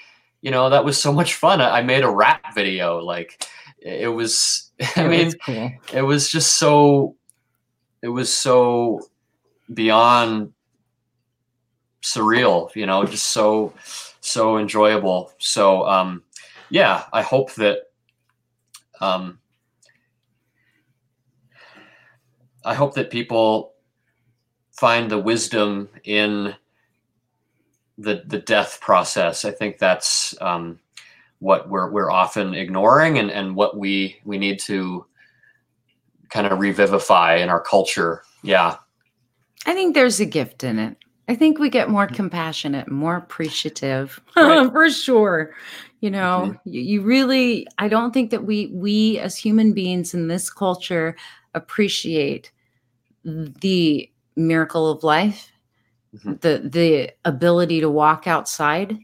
you 0.42 0.52
know, 0.52 0.70
that 0.70 0.86
was 0.86 1.02
so 1.02 1.12
much 1.12 1.36
fun. 1.36 1.62
I, 1.62 1.82
made 1.82 2.04
a 2.04 2.10
rap 2.10 2.56
video. 2.56 3.00
Like 3.00 3.46
it 3.80 4.08
was, 4.08 4.72
I 4.96 5.08
mean, 5.08 5.34
cool. 5.46 5.72
it 5.94 6.02
was 6.02 6.30
just 6.30 6.58
so, 6.58 7.16
it 8.02 8.08
was 8.08 8.32
so 8.32 9.02
beyond 9.74 10.54
surreal, 12.02 12.74
you 12.76 12.86
know, 12.86 13.04
just 13.04 13.26
so, 13.26 13.74
so 14.30 14.58
enjoyable. 14.58 15.34
So, 15.40 15.86
um, 15.88 16.24
yeah, 16.70 17.06
I 17.12 17.22
hope 17.24 17.54
that, 17.56 17.80
um, 19.02 19.40
I 22.64 22.76
hope 22.76 22.94
that 22.94 23.10
people 23.10 23.74
find 24.72 25.10
the 25.10 25.18
wisdom 25.18 25.90
in 26.04 26.56
the 27.98 28.24
the 28.28 28.40
death 28.40 28.80
process. 28.82 29.46
I 29.46 29.52
think 29.52 29.78
that's 29.78 30.40
um, 30.42 30.80
what 31.40 31.70
we're 31.70 31.90
we're 31.90 32.12
often 32.12 32.54
ignoring, 32.54 33.18
and 33.18 33.32
and 33.32 33.56
what 33.56 33.78
we 33.78 34.20
we 34.26 34.38
need 34.38 34.60
to 34.62 35.06
kind 36.30 36.46
of 36.46 36.60
revivify 36.60 37.38
in 37.38 37.50
our 37.50 37.62
culture. 37.62 38.24
Yeah, 38.44 38.76
I 39.66 39.74
think 39.74 39.96
there's 39.96 40.20
a 40.20 40.26
gift 40.26 40.64
in 40.64 40.80
it. 40.80 40.98
I 41.30 41.36
think 41.36 41.60
we 41.60 41.70
get 41.70 41.90
more 41.90 42.08
Mm. 42.08 42.16
compassionate, 42.16 42.90
more 42.90 43.16
appreciative, 43.16 44.20
Right. 44.36 44.72
for 44.72 44.90
sure. 44.90 45.54
You 46.02 46.10
know, 46.10 46.48
Mhm. 46.50 46.60
you, 46.66 46.82
you 46.82 47.02
really. 47.02 47.68
I 47.78 47.88
don't 47.88 48.12
think 48.14 48.32
that 48.32 48.46
we 48.46 48.68
we 48.74 49.20
as 49.20 49.38
human 49.38 49.74
beings 49.74 50.14
in 50.14 50.28
this 50.28 50.50
culture 50.50 51.16
appreciate 51.54 52.52
the 53.24 54.10
miracle 54.36 54.90
of 54.90 55.04
life, 55.04 55.52
Mhm. 56.16 56.42
the 56.42 56.62
the 56.68 57.12
ability 57.26 57.80
to 57.82 57.90
walk 57.90 58.26
outside, 58.28 58.98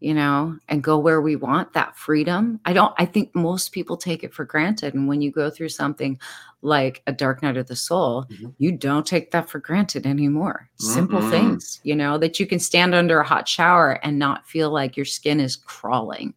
you 0.00 0.12
know, 0.14 0.56
and 0.68 0.82
go 0.82 0.98
where 0.98 1.20
we 1.20 1.36
want. 1.36 1.72
That 1.72 1.96
freedom. 1.96 2.60
I 2.64 2.72
don't. 2.72 2.94
I 2.98 3.06
think 3.06 3.34
most 3.34 3.72
people 3.72 3.96
take 3.96 4.22
it 4.24 4.34
for 4.34 4.44
granted, 4.44 4.94
and 4.94 5.08
when 5.08 5.20
you 5.22 5.30
go 5.30 5.50
through 5.50 5.70
something 5.70 6.18
like 6.62 7.02
a 7.06 7.12
dark 7.12 7.42
night 7.42 7.56
of 7.56 7.66
the 7.68 7.76
soul, 7.76 8.26
Mhm. 8.30 8.54
you 8.58 8.72
don't 8.72 9.06
take 9.06 9.30
that 9.30 9.48
for 9.48 9.58
granted 9.58 10.06
anymore. 10.06 10.68
Simple 10.76 11.20
Mm-mm. 11.20 11.30
things, 11.30 11.80
you 11.84 11.94
know, 11.94 12.18
that 12.18 12.40
you 12.40 12.46
can 12.46 12.58
stand 12.58 12.94
under 12.94 13.20
a 13.20 13.26
hot 13.26 13.46
shower 13.48 14.00
and 14.02 14.18
not 14.18 14.46
feel 14.46 14.70
like 14.70 14.96
your 14.96 15.06
skin 15.06 15.38
is 15.40 15.56
crawling, 15.56 16.34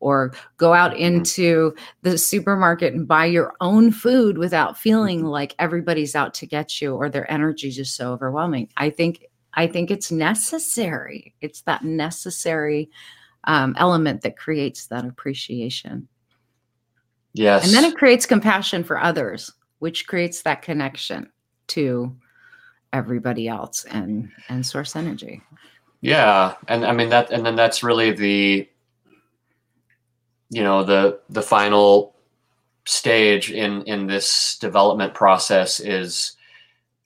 or 0.00 0.32
go 0.56 0.74
out 0.74 0.92
Mhm. 0.92 0.98
into 1.00 1.74
the 2.02 2.16
supermarket 2.18 2.94
and 2.94 3.06
buy 3.08 3.26
your 3.26 3.54
own 3.60 3.90
food 3.92 4.38
without 4.38 4.76
feeling 4.78 5.22
Mhm. 5.22 5.30
like 5.30 5.54
everybody's 5.58 6.14
out 6.16 6.34
to 6.34 6.46
get 6.46 6.80
you 6.80 6.94
or 6.94 7.08
their 7.08 7.30
energy 7.30 7.68
is 7.68 7.76
just 7.76 7.94
so 7.96 8.12
overwhelming. 8.12 8.68
I 8.76 8.90
think 8.90 9.27
I 9.54 9.66
think 9.66 9.90
it's 9.90 10.12
necessary. 10.12 11.34
It's 11.40 11.62
that 11.62 11.84
necessary 11.84 12.90
um, 13.44 13.74
element 13.78 14.22
that 14.22 14.36
creates 14.36 14.86
that 14.86 15.04
appreciation. 15.04 16.08
Yes. 17.32 17.64
And 17.64 17.74
then 17.74 17.84
it 17.84 17.96
creates 17.96 18.26
compassion 18.26 18.84
for 18.84 19.00
others, 19.00 19.52
which 19.78 20.06
creates 20.06 20.42
that 20.42 20.62
connection 20.62 21.30
to 21.68 22.14
everybody 22.92 23.48
else 23.48 23.84
and 23.84 24.30
and 24.48 24.64
source 24.64 24.96
energy. 24.96 25.42
Yeah, 26.00 26.54
and 26.68 26.84
I 26.84 26.92
mean 26.92 27.08
that, 27.10 27.30
and 27.30 27.44
then 27.44 27.56
that's 27.56 27.82
really 27.82 28.12
the, 28.12 28.68
you 30.50 30.62
know, 30.62 30.84
the 30.84 31.20
the 31.28 31.42
final 31.42 32.14
stage 32.86 33.50
in 33.50 33.82
in 33.82 34.06
this 34.06 34.58
development 34.58 35.14
process 35.14 35.80
is 35.80 36.36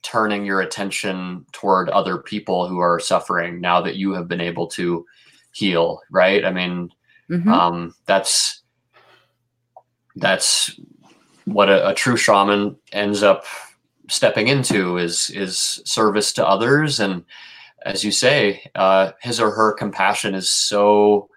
turning 0.03 0.45
your 0.45 0.61
attention 0.61 1.45
toward 1.53 1.89
other 1.89 2.17
people 2.17 2.67
who 2.67 2.79
are 2.79 2.99
suffering 2.99 3.59
now 3.61 3.81
that 3.81 3.95
you 3.95 4.13
have 4.13 4.27
been 4.27 4.41
able 4.41 4.67
to 4.67 5.05
heal, 5.53 6.01
right? 6.11 6.45
I 6.45 6.51
mean, 6.51 6.91
Mhm. 7.29 7.47
um, 7.47 7.95
that's 8.05 8.61
that's 10.17 10.79
what 11.45 11.69
a, 11.69 11.89
a 11.89 11.93
true 11.93 12.17
shaman 12.17 12.75
ends 12.91 13.23
up 13.23 13.45
stepping 14.09 14.47
into 14.47 14.97
is 14.97 15.29
is 15.31 15.81
service 15.85 16.33
to 16.33 16.45
others 16.47 16.99
and 16.99 17.23
as 17.85 18.03
you 18.03 18.11
say 18.11 18.69
uh, 18.75 19.11
his 19.21 19.39
or 19.39 19.51
her 19.51 19.73
compassion 19.73 20.35
is 20.35 20.51
so 20.51 21.29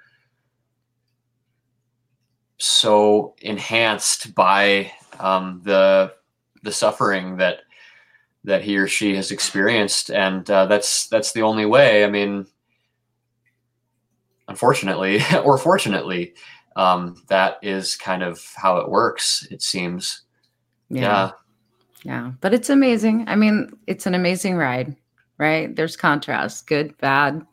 so 2.59 3.35
enhanced 3.41 4.35
by 4.35 4.91
um, 5.21 5.61
the 5.65 6.13
the 6.63 6.73
suffering 6.73 7.37
that 7.37 7.61
that 8.47 8.63
he 8.63 8.79
or 8.79 8.87
she 8.89 9.15
has 9.15 9.31
experienced 9.31 10.11
and 10.11 10.51
uh, 10.51 10.65
that's 10.67 11.09
that's 11.09 11.33
the 11.33 11.43
only 11.43 11.67
way 11.67 12.05
i 12.05 12.09
mean 12.09 12.47
unfortunately 14.49 15.21
or 15.45 15.59
fortunately 15.59 16.35
um, 16.77 17.23
that 17.29 17.57
is 17.63 17.97
kind 17.97 18.23
of 18.23 18.41
how 18.55 18.77
it 18.79 18.89
works 18.91 19.47
it 19.51 19.63
seems 19.63 20.23
yeah, 20.89 21.33
Yeah. 22.05 22.31
But 22.41 22.55
it's 22.55 22.71
amazing. 22.71 23.25
I 23.27 23.35
mean, 23.35 23.77
it's 23.89 24.07
an 24.07 24.15
amazing 24.15 24.55
ride, 24.55 24.95
right? 25.37 25.75
There's 25.75 25.97
contrast, 25.97 26.69
good, 26.69 26.97
bad, 26.99 27.45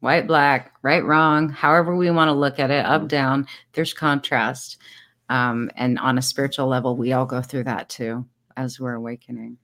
white, 0.00 0.26
black, 0.26 0.72
right, 0.80 1.04
wrong, 1.04 1.50
however 1.50 1.94
we 1.94 2.10
want 2.10 2.28
to 2.30 2.32
look 2.32 2.58
at 2.58 2.70
it, 2.70 2.86
up, 2.86 3.02
Mhm. 3.02 3.08
down. 3.08 3.46
There's 3.74 3.92
contrast. 3.92 4.78
Um, 5.28 5.70
and 5.76 5.98
on 5.98 6.16
a 6.16 6.22
spiritual 6.22 6.68
level, 6.68 6.96
we 6.96 7.12
all 7.12 7.26
go 7.26 7.42
through 7.42 7.64
that 7.64 7.90
too 7.90 8.24
as 8.56 8.80
we're 8.80 8.94
awakening. 8.94 9.58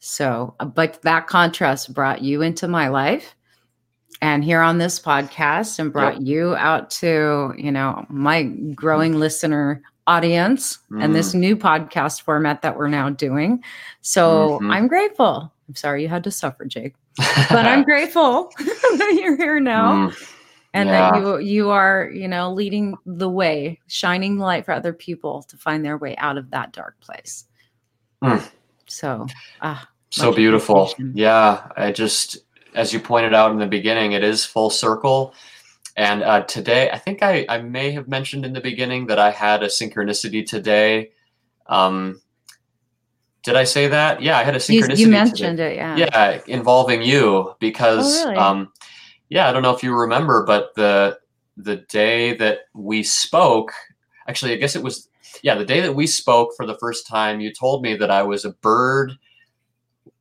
So, 0.00 0.54
uh, 0.60 0.64
but 0.66 1.02
that 1.02 1.26
contrast 1.26 1.92
brought 1.92 2.22
you 2.22 2.42
into 2.42 2.68
my 2.68 2.88
life 2.88 3.34
and 4.22 4.42
here 4.44 4.60
on 4.60 4.78
this 4.78 4.98
podcast 5.00 5.78
and 5.78 5.92
brought 5.92 6.22
you 6.22 6.54
out 6.56 6.90
to, 6.90 7.52
you 7.56 7.70
know, 7.72 8.04
my 8.08 8.44
growing 8.74 9.14
listener 9.18 9.82
audience 10.06 10.78
and 11.00 11.14
this 11.14 11.34
new 11.34 11.54
podcast 11.56 12.22
format 12.22 12.62
that 12.62 12.76
we're 12.78 12.88
now 12.88 13.10
doing. 13.10 13.62
So 14.00 14.58
Mhm. 14.62 14.72
I'm 14.72 14.88
grateful. 14.88 15.52
I'm 15.68 15.74
sorry 15.74 16.02
you 16.02 16.08
had 16.08 16.24
to 16.24 16.30
suffer, 16.30 16.64
Jake, 16.64 16.94
but 17.50 17.66
I'm 17.66 17.82
grateful 17.84 18.50
that 18.58 19.18
you're 19.20 19.36
here 19.36 19.60
now 19.60 20.08
Mm, 20.08 20.28
and 20.72 20.88
yeah. 20.88 21.10
that 21.12 21.20
you 21.20 21.38
you 21.38 21.70
are, 21.70 22.08
you 22.12 22.26
know, 22.26 22.52
leading 22.52 22.96
the 23.04 23.28
way, 23.28 23.78
shining 23.86 24.38
the 24.38 24.44
light 24.44 24.64
for 24.64 24.72
other 24.72 24.94
people 24.94 25.42
to 25.42 25.56
find 25.58 25.84
their 25.84 25.98
way 25.98 26.16
out 26.16 26.38
of 26.38 26.50
that 26.52 26.72
dark 26.72 26.98
place. 27.00 27.44
Mm. 28.24 28.42
So, 28.88 29.26
ah, 29.62 29.88
so 30.10 30.32
beautiful 30.32 30.90
yeah 31.14 31.68
i 31.76 31.92
just 31.92 32.38
as 32.74 32.92
you 32.94 32.98
pointed 33.00 33.34
out 33.34 33.50
in 33.50 33.58
the 33.58 33.66
beginning 33.66 34.12
it 34.12 34.24
is 34.24 34.42
full 34.44 34.70
circle 34.70 35.34
and 35.96 36.22
uh, 36.22 36.42
today 36.44 36.90
i 36.90 36.98
think 36.98 37.22
I, 37.22 37.44
I 37.48 37.58
may 37.58 37.90
have 37.90 38.08
mentioned 38.08 38.46
in 38.46 38.54
the 38.54 38.60
beginning 38.62 39.06
that 39.08 39.18
i 39.18 39.30
had 39.30 39.62
a 39.62 39.66
synchronicity 39.66 40.46
today 40.46 41.10
um, 41.66 42.22
did 43.42 43.54
i 43.56 43.64
say 43.64 43.88
that 43.88 44.22
yeah 44.22 44.38
i 44.38 44.42
had 44.44 44.56
a 44.56 44.58
synchronicity 44.58 44.98
you 44.98 45.04
today. 45.06 45.10
mentioned 45.10 45.60
it, 45.60 45.76
yeah. 45.76 45.96
yeah 45.96 46.40
involving 46.46 47.02
you 47.02 47.54
because 47.60 48.22
Oh, 48.24 48.28
really? 48.30 48.36
um 48.38 48.72
yeah 49.28 49.48
i 49.48 49.52
don't 49.52 49.62
know 49.62 49.74
if 49.74 49.82
you 49.82 49.94
remember 49.94 50.44
but 50.46 50.74
the 50.74 51.18
the 51.58 51.76
day 51.76 52.34
that 52.38 52.60
we 52.72 53.02
spoke 53.02 53.72
actually 54.26 54.52
i 54.52 54.56
guess 54.56 54.74
it 54.74 54.82
was 54.82 55.08
yeah 55.42 55.54
the 55.54 55.64
day 55.64 55.80
that 55.80 55.94
we 55.94 56.06
spoke 56.06 56.50
for 56.56 56.66
the 56.66 56.78
first 56.78 57.06
time 57.06 57.40
you 57.40 57.52
told 57.52 57.82
me 57.82 57.94
that 57.94 58.10
i 58.10 58.22
was 58.22 58.44
a 58.44 58.50
bird 58.50 59.12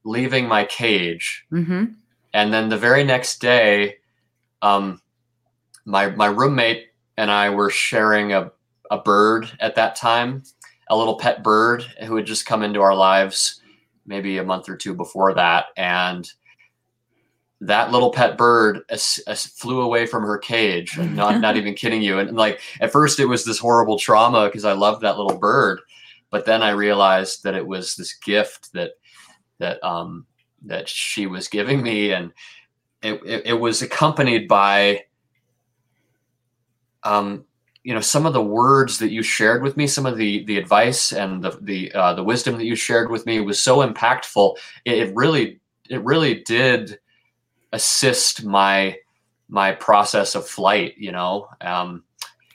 leaving 0.04 0.48
my 0.48 0.64
cage. 0.64 1.46
Hmm 1.50 1.86
and 2.34 2.54
then 2.54 2.70
the 2.70 2.78
very 2.78 3.04
next 3.04 3.40
day 3.40 3.96
um 4.62 5.02
my 5.86 6.10
my 6.10 6.28
roommate 6.28 6.88
and 7.16 7.32
i 7.32 7.50
were 7.50 7.70
sharing 7.70 8.34
a, 8.34 8.52
a 8.92 8.98
bird 8.98 9.50
at 9.60 9.76
that 9.76 9.96
time 9.96 10.44
a 10.90 10.98
little 10.98 11.18
pet 11.18 11.42
bird 11.42 11.84
who 12.06 12.16
had 12.16 12.26
just 12.26 12.46
come 12.46 12.64
into 12.64 12.82
our 12.82 12.96
lives 12.96 13.62
maybe 14.08 14.38
a 14.38 14.44
month 14.44 14.70
or 14.70 14.76
two 14.76 14.94
before 14.94 15.34
that. 15.36 15.66
And 15.76 16.28
that 17.60 17.92
little 17.92 18.12
pet 18.12 18.38
bird 18.38 18.82
as, 18.90 19.20
as 19.28 19.46
flew 19.46 19.82
away 19.82 20.06
from 20.06 20.24
her 20.24 20.38
cage. 20.38 20.98
And 20.98 21.16
not 21.16 21.42
not 21.42 21.58
even 21.58 21.74
kidding 21.74 22.02
you. 22.02 22.20
And 22.20 22.36
like 22.36 22.62
at 22.82 22.92
first 22.92 23.20
it 23.20 23.26
was 23.26 23.46
this 23.46 23.60
horrible 23.60 23.98
trauma 23.98 24.46
because 24.46 24.66
i 24.66 24.74
loved 24.74 25.02
that 25.02 25.18
little 25.18 25.40
bird 25.40 25.80
but 26.30 26.46
then 26.46 26.62
i 26.62 26.70
realized 26.70 27.44
that 27.44 27.56
it 27.56 27.66
was 27.66 27.96
this 27.96 28.14
gift 28.14 28.72
that 28.74 28.92
that 29.60 29.84
um 29.84 30.26
that 30.66 30.88
she 30.90 31.28
was 31.28 31.48
giving 31.48 31.82
me. 31.82 32.12
And 32.12 32.32
it, 33.02 33.22
it, 33.26 33.46
it 33.48 33.54
was 33.54 33.82
accompanied 33.82 34.48
by 34.48 35.06
um 37.04 37.46
you 37.84 37.94
know 37.94 38.02
some 38.02 38.26
of 38.26 38.34
the 38.34 38.44
words 38.44 38.98
that 39.00 39.12
you 39.12 39.22
shared 39.22 39.62
with 39.62 39.78
me 39.78 39.86
some 39.88 40.06
of 40.06 40.18
the 40.18 40.44
the 40.46 40.58
advice 40.58 41.14
and 41.14 41.44
the 41.44 41.58
the 41.62 41.92
uh, 41.94 42.14
the 42.14 42.24
wisdom 42.24 42.58
that 42.58 42.66
you 42.66 42.76
shared 42.76 43.10
with 43.10 43.26
me 43.26 43.40
was 43.40 43.62
so 43.62 43.78
impactful. 43.88 44.58
It, 44.84 44.98
it 44.98 45.16
really 45.16 45.60
it 45.90 46.04
really 46.04 46.42
did 46.44 47.00
assist 47.74 48.44
my 48.46 48.96
my 49.50 49.72
process 49.72 50.36
of 50.36 50.48
flight 50.48 50.94
you 50.98 51.12
know 51.12 51.48
um 51.62 52.04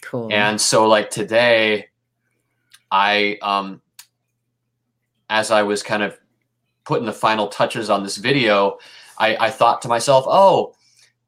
Cool. 0.00 0.28
and 0.32 0.60
so 0.60 0.86
like 0.88 1.10
today 1.10 1.88
i 2.90 3.38
um 3.42 3.80
as 5.30 5.50
i 5.50 5.62
was 5.62 5.82
kind 5.82 6.02
of 6.02 6.18
putting 6.84 7.06
the 7.06 7.12
final 7.12 7.48
touches 7.48 7.88
on 7.90 8.02
this 8.02 8.16
video 8.16 8.78
i 9.18 9.36
i 9.36 9.50
thought 9.50 9.80
to 9.82 9.88
myself 9.88 10.24
oh 10.28 10.74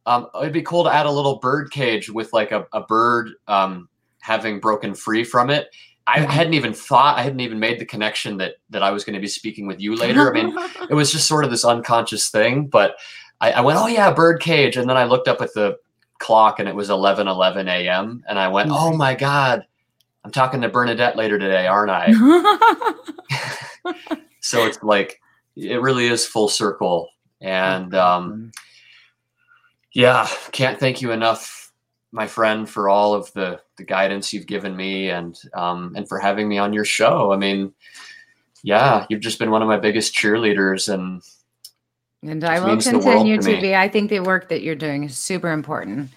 um 0.06 0.26
it'd 0.40 0.52
be 0.52 0.62
cool 0.62 0.84
to 0.84 0.92
add 0.92 1.06
a 1.06 1.10
little 1.10 1.36
bird 1.38 1.70
cage 1.70 2.10
with 2.10 2.32
like 2.32 2.52
a, 2.52 2.66
a 2.72 2.80
bird 2.82 3.30
um 3.48 3.88
having 4.20 4.60
broken 4.60 4.94
free 4.94 5.24
from 5.24 5.50
it 5.50 5.68
I 6.06 6.18
Mhm. 6.18 6.26
hadn't 6.28 6.54
even 6.54 6.74
thought 6.74 7.18
i 7.18 7.22
hadn't 7.22 7.40
even 7.40 7.58
made 7.58 7.78
the 7.78 7.86
connection 7.86 8.36
that 8.38 8.56
that 8.68 8.82
i 8.82 8.90
was 8.90 9.04
going 9.04 9.14
to 9.14 9.20
be 9.20 9.26
speaking 9.28 9.66
with 9.66 9.80
you 9.80 9.96
later 9.96 10.28
i 10.28 10.32
mean 10.42 10.54
it 10.90 10.94
was 10.94 11.10
just 11.10 11.26
sort 11.26 11.44
of 11.44 11.50
this 11.50 11.64
unconscious 11.64 12.28
thing 12.28 12.66
but 12.66 12.96
I, 13.40 13.52
I 13.52 13.60
went 13.60 13.78
oh 13.78 13.86
yeah 13.86 14.12
bird 14.12 14.40
cage 14.40 14.76
and 14.76 14.88
then 14.88 14.96
i 14.96 15.04
looked 15.04 15.28
up 15.28 15.40
at 15.40 15.54
the 15.54 15.78
clock 16.18 16.58
and 16.60 16.68
it 16.68 16.74
was 16.74 16.90
11 16.90 17.28
11 17.28 17.68
a.m 17.68 18.24
and 18.28 18.38
i 18.38 18.48
went 18.48 18.70
oh 18.72 18.96
my 18.96 19.14
god. 19.14 19.66
I'm 20.24 20.30
talking 20.30 20.62
to 20.62 20.68
bernadette 20.68 21.16
later 21.16 21.38
today 21.38 21.66
aren't 21.66 21.90
i? 21.90 22.94
So 24.44 24.66
it's 24.66 24.82
like 24.82 25.22
it 25.56 25.80
really 25.80 26.06
is 26.06 26.26
full 26.26 26.48
circle. 26.48 27.08
And 27.40 27.94
um 27.94 28.52
yeah 29.94 30.28
can't 30.52 30.78
thank 30.78 31.00
you 31.00 31.12
enough 31.12 31.72
my 32.12 32.26
friend 32.26 32.68
for 32.68 32.90
all 32.90 33.14
of 33.14 33.32
the 33.32 33.60
the 33.78 33.84
guidance 33.84 34.32
you've 34.32 34.46
given 34.46 34.76
me 34.76 35.08
and 35.08 35.40
um 35.54 35.94
and 35.96 36.06
for 36.06 36.18
having 36.18 36.46
me 36.46 36.58
on 36.58 36.74
your 36.74 36.84
show. 36.84 37.32
I 37.32 37.36
mean 37.38 37.72
yeah 38.62 39.06
you've 39.08 39.22
just 39.22 39.38
been 39.38 39.50
one 39.50 39.62
of 39.62 39.68
my 39.68 39.78
biggest 39.78 40.14
cheerleaders 40.14 40.92
and 40.92 41.22
And 42.26 42.42
I 42.44 42.58
will 42.60 42.80
continue 42.80 43.36
to, 43.38 43.54
to 43.54 43.60
be. 43.60 43.74
I 43.74 43.88
think 43.88 44.10
the 44.10 44.20
work 44.20 44.48
that 44.48 44.62
you're 44.62 44.74
doing 44.74 45.04
is 45.04 45.16
super 45.16 45.52
important. 45.52 46.10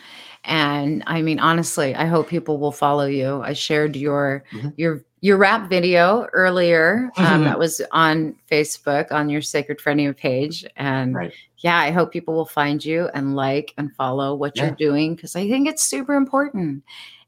And 0.43 1.03
I 1.07 1.21
mean, 1.21 1.39
honestly, 1.39 1.93
I 1.93 2.05
hope 2.05 2.29
people 2.29 2.57
will 2.57 2.71
follow 2.71 3.05
you. 3.05 3.41
I 3.41 3.53
shared 3.53 3.95
your 3.95 4.43
mm-hmm. 4.53 4.69
your 4.77 5.03
your 5.19 5.37
rap 5.37 5.69
video 5.69 6.27
earlier 6.31 7.09
um, 7.17 7.43
that 7.43 7.57
was 7.59 7.81
on 7.91 8.35
Facebook 8.49 9.11
on 9.11 9.29
your 9.29 9.41
Sacred 9.41 9.81
Phrenia 9.81 10.13
page. 10.13 10.65
And 10.75 11.15
right. 11.15 11.33
yeah, 11.57 11.77
I 11.77 11.91
hope 11.91 12.13
people 12.13 12.35
will 12.35 12.45
find 12.45 12.83
you 12.83 13.09
and 13.13 13.35
like 13.35 13.73
and 13.77 13.93
follow 13.95 14.35
what 14.35 14.55
yeah. 14.55 14.67
you're 14.67 14.75
doing 14.75 15.15
because 15.15 15.35
I 15.35 15.49
think 15.49 15.67
it's 15.67 15.83
super 15.83 16.13
important. 16.13 16.83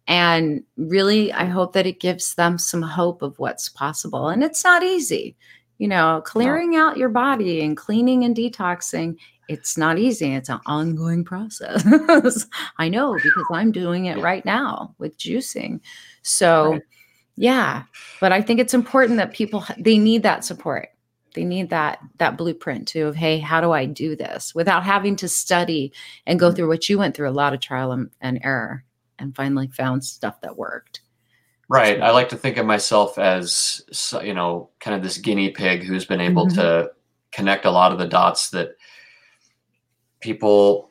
And 0.08 0.64
really, 0.78 1.32
I 1.34 1.46
hope 1.46 1.74
that 1.74 1.86
it 1.86 2.00
gives 2.00 2.36
them 2.36 2.58
some 2.58 2.82
hope 2.82 3.22
of 3.22 3.38
what's 3.38 3.70
possible. 3.70 4.30
And 4.30 4.44
it's 4.44 4.64
not 4.64 4.82
easy. 4.82 5.36
You 5.80 5.88
know, 5.88 6.22
clearing 6.24 6.72
no. 6.72 6.88
out 6.88 6.98
your 6.98 7.10
body 7.10 7.62
and 7.62 7.76
cleaning 7.76 8.24
and 8.24 8.36
detoxing, 8.36 9.16
it's 9.48 9.78
not 9.78 9.98
easy. 9.98 10.34
It's 10.34 10.50
an 10.50 10.60
ongoing 10.68 11.24
process. 11.24 11.84
I 12.78 12.90
know 12.90 13.16
because 13.16 13.46
I'm 13.52 13.72
doing 13.72 14.06
it 14.06 14.20
right 14.20 14.46
now 14.46 14.94
with 15.00 15.18
juicing. 15.18 15.80
So, 16.22 16.74
right 16.74 16.82
yeah 17.40 17.84
but 18.20 18.34
i 18.34 18.42
think 18.42 18.60
it's 18.60 18.74
important 18.74 19.16
that 19.16 19.34
people 19.34 19.64
they 19.80 19.98
need 19.98 20.24
that 20.24 20.44
support 20.44 20.90
they 21.36 21.46
need 21.46 21.70
that 21.70 22.00
that 22.18 22.38
blueprint 22.38 22.86
too 22.86 23.08
of 23.08 23.16
hey 23.16 23.40
how 23.40 23.62
do 23.62 23.72
i 23.72 23.86
do 23.86 24.14
this 24.14 24.54
without 24.54 24.84
having 24.84 25.16
to 25.16 25.30
study 25.30 25.94
and 26.28 26.38
go 26.38 26.48
mm-hmm. 26.48 26.58
through 26.58 26.68
what 26.68 26.90
you 26.90 26.98
went 26.98 27.16
through 27.16 27.30
a 27.30 27.32
lot 27.32 27.54
of 27.54 27.62
trial 27.62 27.94
and, 27.94 28.10
and 28.20 28.42
error 28.44 28.84
and 29.20 29.38
finally 29.38 29.70
found 29.70 30.04
stuff 30.04 30.42
that 30.42 30.58
worked 30.58 31.00
right 31.70 32.01
i 32.01 32.11
like 32.11 32.28
to 32.30 32.36
think 32.36 32.57
of 32.57 32.65
myself 32.65 33.17
as 33.17 33.82
you 34.24 34.34
know 34.34 34.70
kind 34.80 34.95
of 34.95 35.03
this 35.03 35.17
guinea 35.17 35.49
pig 35.49 35.84
who's 35.84 36.05
been 36.05 36.22
able 36.22 36.45
mm-hmm. 36.47 36.59
to 36.59 36.91
connect 37.32 37.65
a 37.65 37.72
lot 37.72 37.91
of 37.91 37.99
the 37.99 38.07
dots 38.07 38.49
that 38.49 38.76
people 40.20 40.89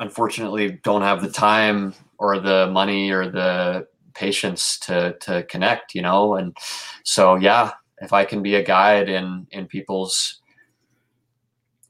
unfortunately 0.00 0.80
don't 0.82 1.02
have 1.02 1.20
the 1.20 1.30
time 1.30 1.94
or 2.18 2.38
the 2.38 2.68
money 2.72 3.10
or 3.10 3.28
the 3.28 3.86
patience 4.14 4.78
to 4.78 5.16
to 5.20 5.42
connect 5.44 5.94
you 5.94 6.02
know 6.02 6.36
and 6.36 6.56
so 7.02 7.34
yeah 7.34 7.72
if 8.00 8.12
i 8.12 8.24
can 8.24 8.42
be 8.42 8.54
a 8.54 8.62
guide 8.62 9.08
in 9.08 9.46
in 9.50 9.66
people's 9.66 10.40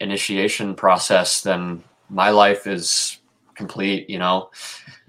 initiation 0.00 0.74
process 0.74 1.42
then 1.42 1.82
my 2.08 2.30
life 2.30 2.66
is 2.66 3.18
complete 3.54 4.08
you 4.08 4.18
know 4.18 4.50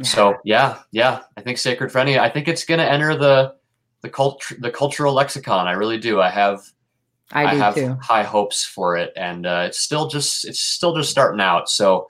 so 0.02 0.36
yeah 0.44 0.80
yeah 0.92 1.22
i 1.38 1.42
think 1.42 1.58
sacred 1.58 1.92
phrenia 1.92 2.20
i 2.20 2.30
think 2.30 2.48
it's 2.48 2.66
going 2.66 2.80
to 2.80 2.90
enter 2.90 3.16
the 3.16 3.54
the 4.02 4.10
culture 4.10 4.56
the 4.60 4.72
cultural 4.72 5.14
lexicon 5.14 5.68
i 5.68 5.72
really 5.72 5.98
do 5.98 6.22
i 6.22 6.30
have 6.30 6.62
i, 7.32 7.46
I 7.46 7.56
have 7.56 7.76
too. 7.76 7.98
high 8.02 8.24
hopes 8.24 8.64
for 8.64 8.98
it 8.98 9.12
and 9.16 9.46
uh, 9.46 9.64
it's 9.68 9.80
still 9.80 10.08
just 10.08 10.46
it's 10.46 10.60
still 10.60 10.96
just 10.96 11.10
starting 11.10 11.42
out 11.42 11.70
so 11.70 12.08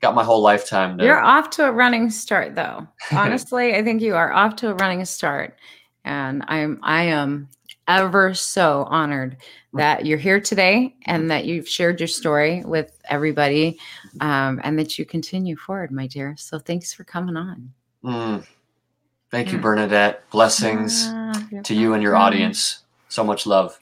got 0.00 0.14
my 0.14 0.24
whole 0.24 0.42
lifetime. 0.42 0.98
To... 0.98 1.04
You're 1.04 1.22
off 1.22 1.50
to 1.50 1.66
a 1.66 1.72
running 1.72 2.10
start, 2.10 2.54
though. 2.54 2.86
Honestly, 3.12 3.74
I 3.74 3.82
think 3.82 4.02
you 4.02 4.14
are 4.14 4.32
off 4.32 4.56
to 4.56 4.70
a 4.70 4.74
running 4.74 5.04
start, 5.04 5.58
and 6.04 6.44
I'm 6.48 6.78
I 6.82 7.04
am 7.04 7.48
ever 7.88 8.34
so 8.34 8.86
honored 8.90 9.36
that 9.74 10.06
you're 10.06 10.18
here 10.18 10.40
today 10.40 10.94
and 11.06 11.30
that 11.30 11.44
you've 11.44 11.68
shared 11.68 12.00
your 12.00 12.06
story 12.06 12.62
with 12.64 12.98
everybody, 13.08 13.78
um, 14.20 14.60
and 14.64 14.78
that 14.78 14.98
you 14.98 15.04
continue 15.04 15.56
forward, 15.56 15.90
my 15.90 16.06
dear. 16.06 16.34
So 16.38 16.58
thanks 16.58 16.92
for 16.92 17.04
coming 17.04 17.36
on. 17.36 17.72
Mm. 18.04 18.46
Thank 19.30 19.48
yeah. 19.48 19.54
you, 19.54 19.58
Bernadette. 19.60 20.28
Blessings 20.30 21.08
to 21.64 21.74
you 21.74 21.94
and 21.94 22.02
your 22.02 22.16
audience. 22.16 22.84
So 23.08 23.24
much 23.24 23.46
love. 23.46 23.78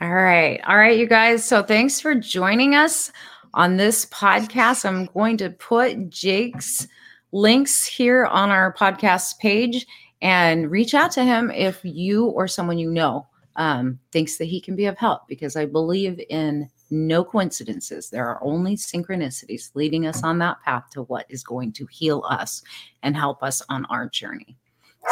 All 0.00 0.12
right. 0.12 0.60
All 0.66 0.76
right, 0.76 0.98
you 0.98 1.06
guys. 1.06 1.44
So 1.44 1.62
thanks 1.62 2.00
for 2.00 2.14
joining 2.14 2.74
us 2.74 3.12
on 3.52 3.76
this 3.76 4.06
podcast. 4.06 4.86
I'm 4.86 5.06
going 5.06 5.36
to 5.38 5.50
put 5.50 6.08
Jake's 6.08 6.88
links 7.32 7.84
here 7.84 8.24
on 8.26 8.50
our 8.50 8.72
podcast 8.72 9.38
page 9.38 9.86
and 10.22 10.70
reach 10.70 10.94
out 10.94 11.10
to 11.12 11.24
him 11.24 11.50
if 11.50 11.80
you 11.82 12.26
or 12.26 12.46
someone 12.46 12.78
you 12.78 12.90
know 12.90 13.26
um, 13.56 13.98
thinks 14.12 14.38
that 14.38 14.44
he 14.46 14.60
can 14.60 14.76
be 14.76 14.86
of 14.86 14.96
help 14.98 15.26
because 15.28 15.56
I 15.56 15.66
believe 15.66 16.20
in 16.30 16.68
no 16.90 17.24
coincidences. 17.24 18.10
There 18.10 18.26
are 18.26 18.42
only 18.42 18.76
synchronicities 18.76 19.70
leading 19.74 20.06
us 20.06 20.22
on 20.22 20.38
that 20.38 20.60
path 20.62 20.84
to 20.92 21.02
what 21.02 21.26
is 21.28 21.44
going 21.44 21.72
to 21.74 21.86
heal 21.86 22.24
us 22.28 22.62
and 23.02 23.16
help 23.16 23.42
us 23.42 23.62
on 23.68 23.84
our 23.86 24.08
journey. 24.08 24.56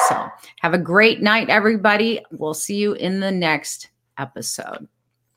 So, 0.08 0.28
have 0.60 0.74
a 0.74 0.78
great 0.78 1.22
night, 1.22 1.48
everybody. 1.48 2.22
We'll 2.30 2.54
see 2.54 2.76
you 2.76 2.92
in 2.92 3.20
the 3.20 3.30
next 3.30 3.88
episode. 4.18 4.86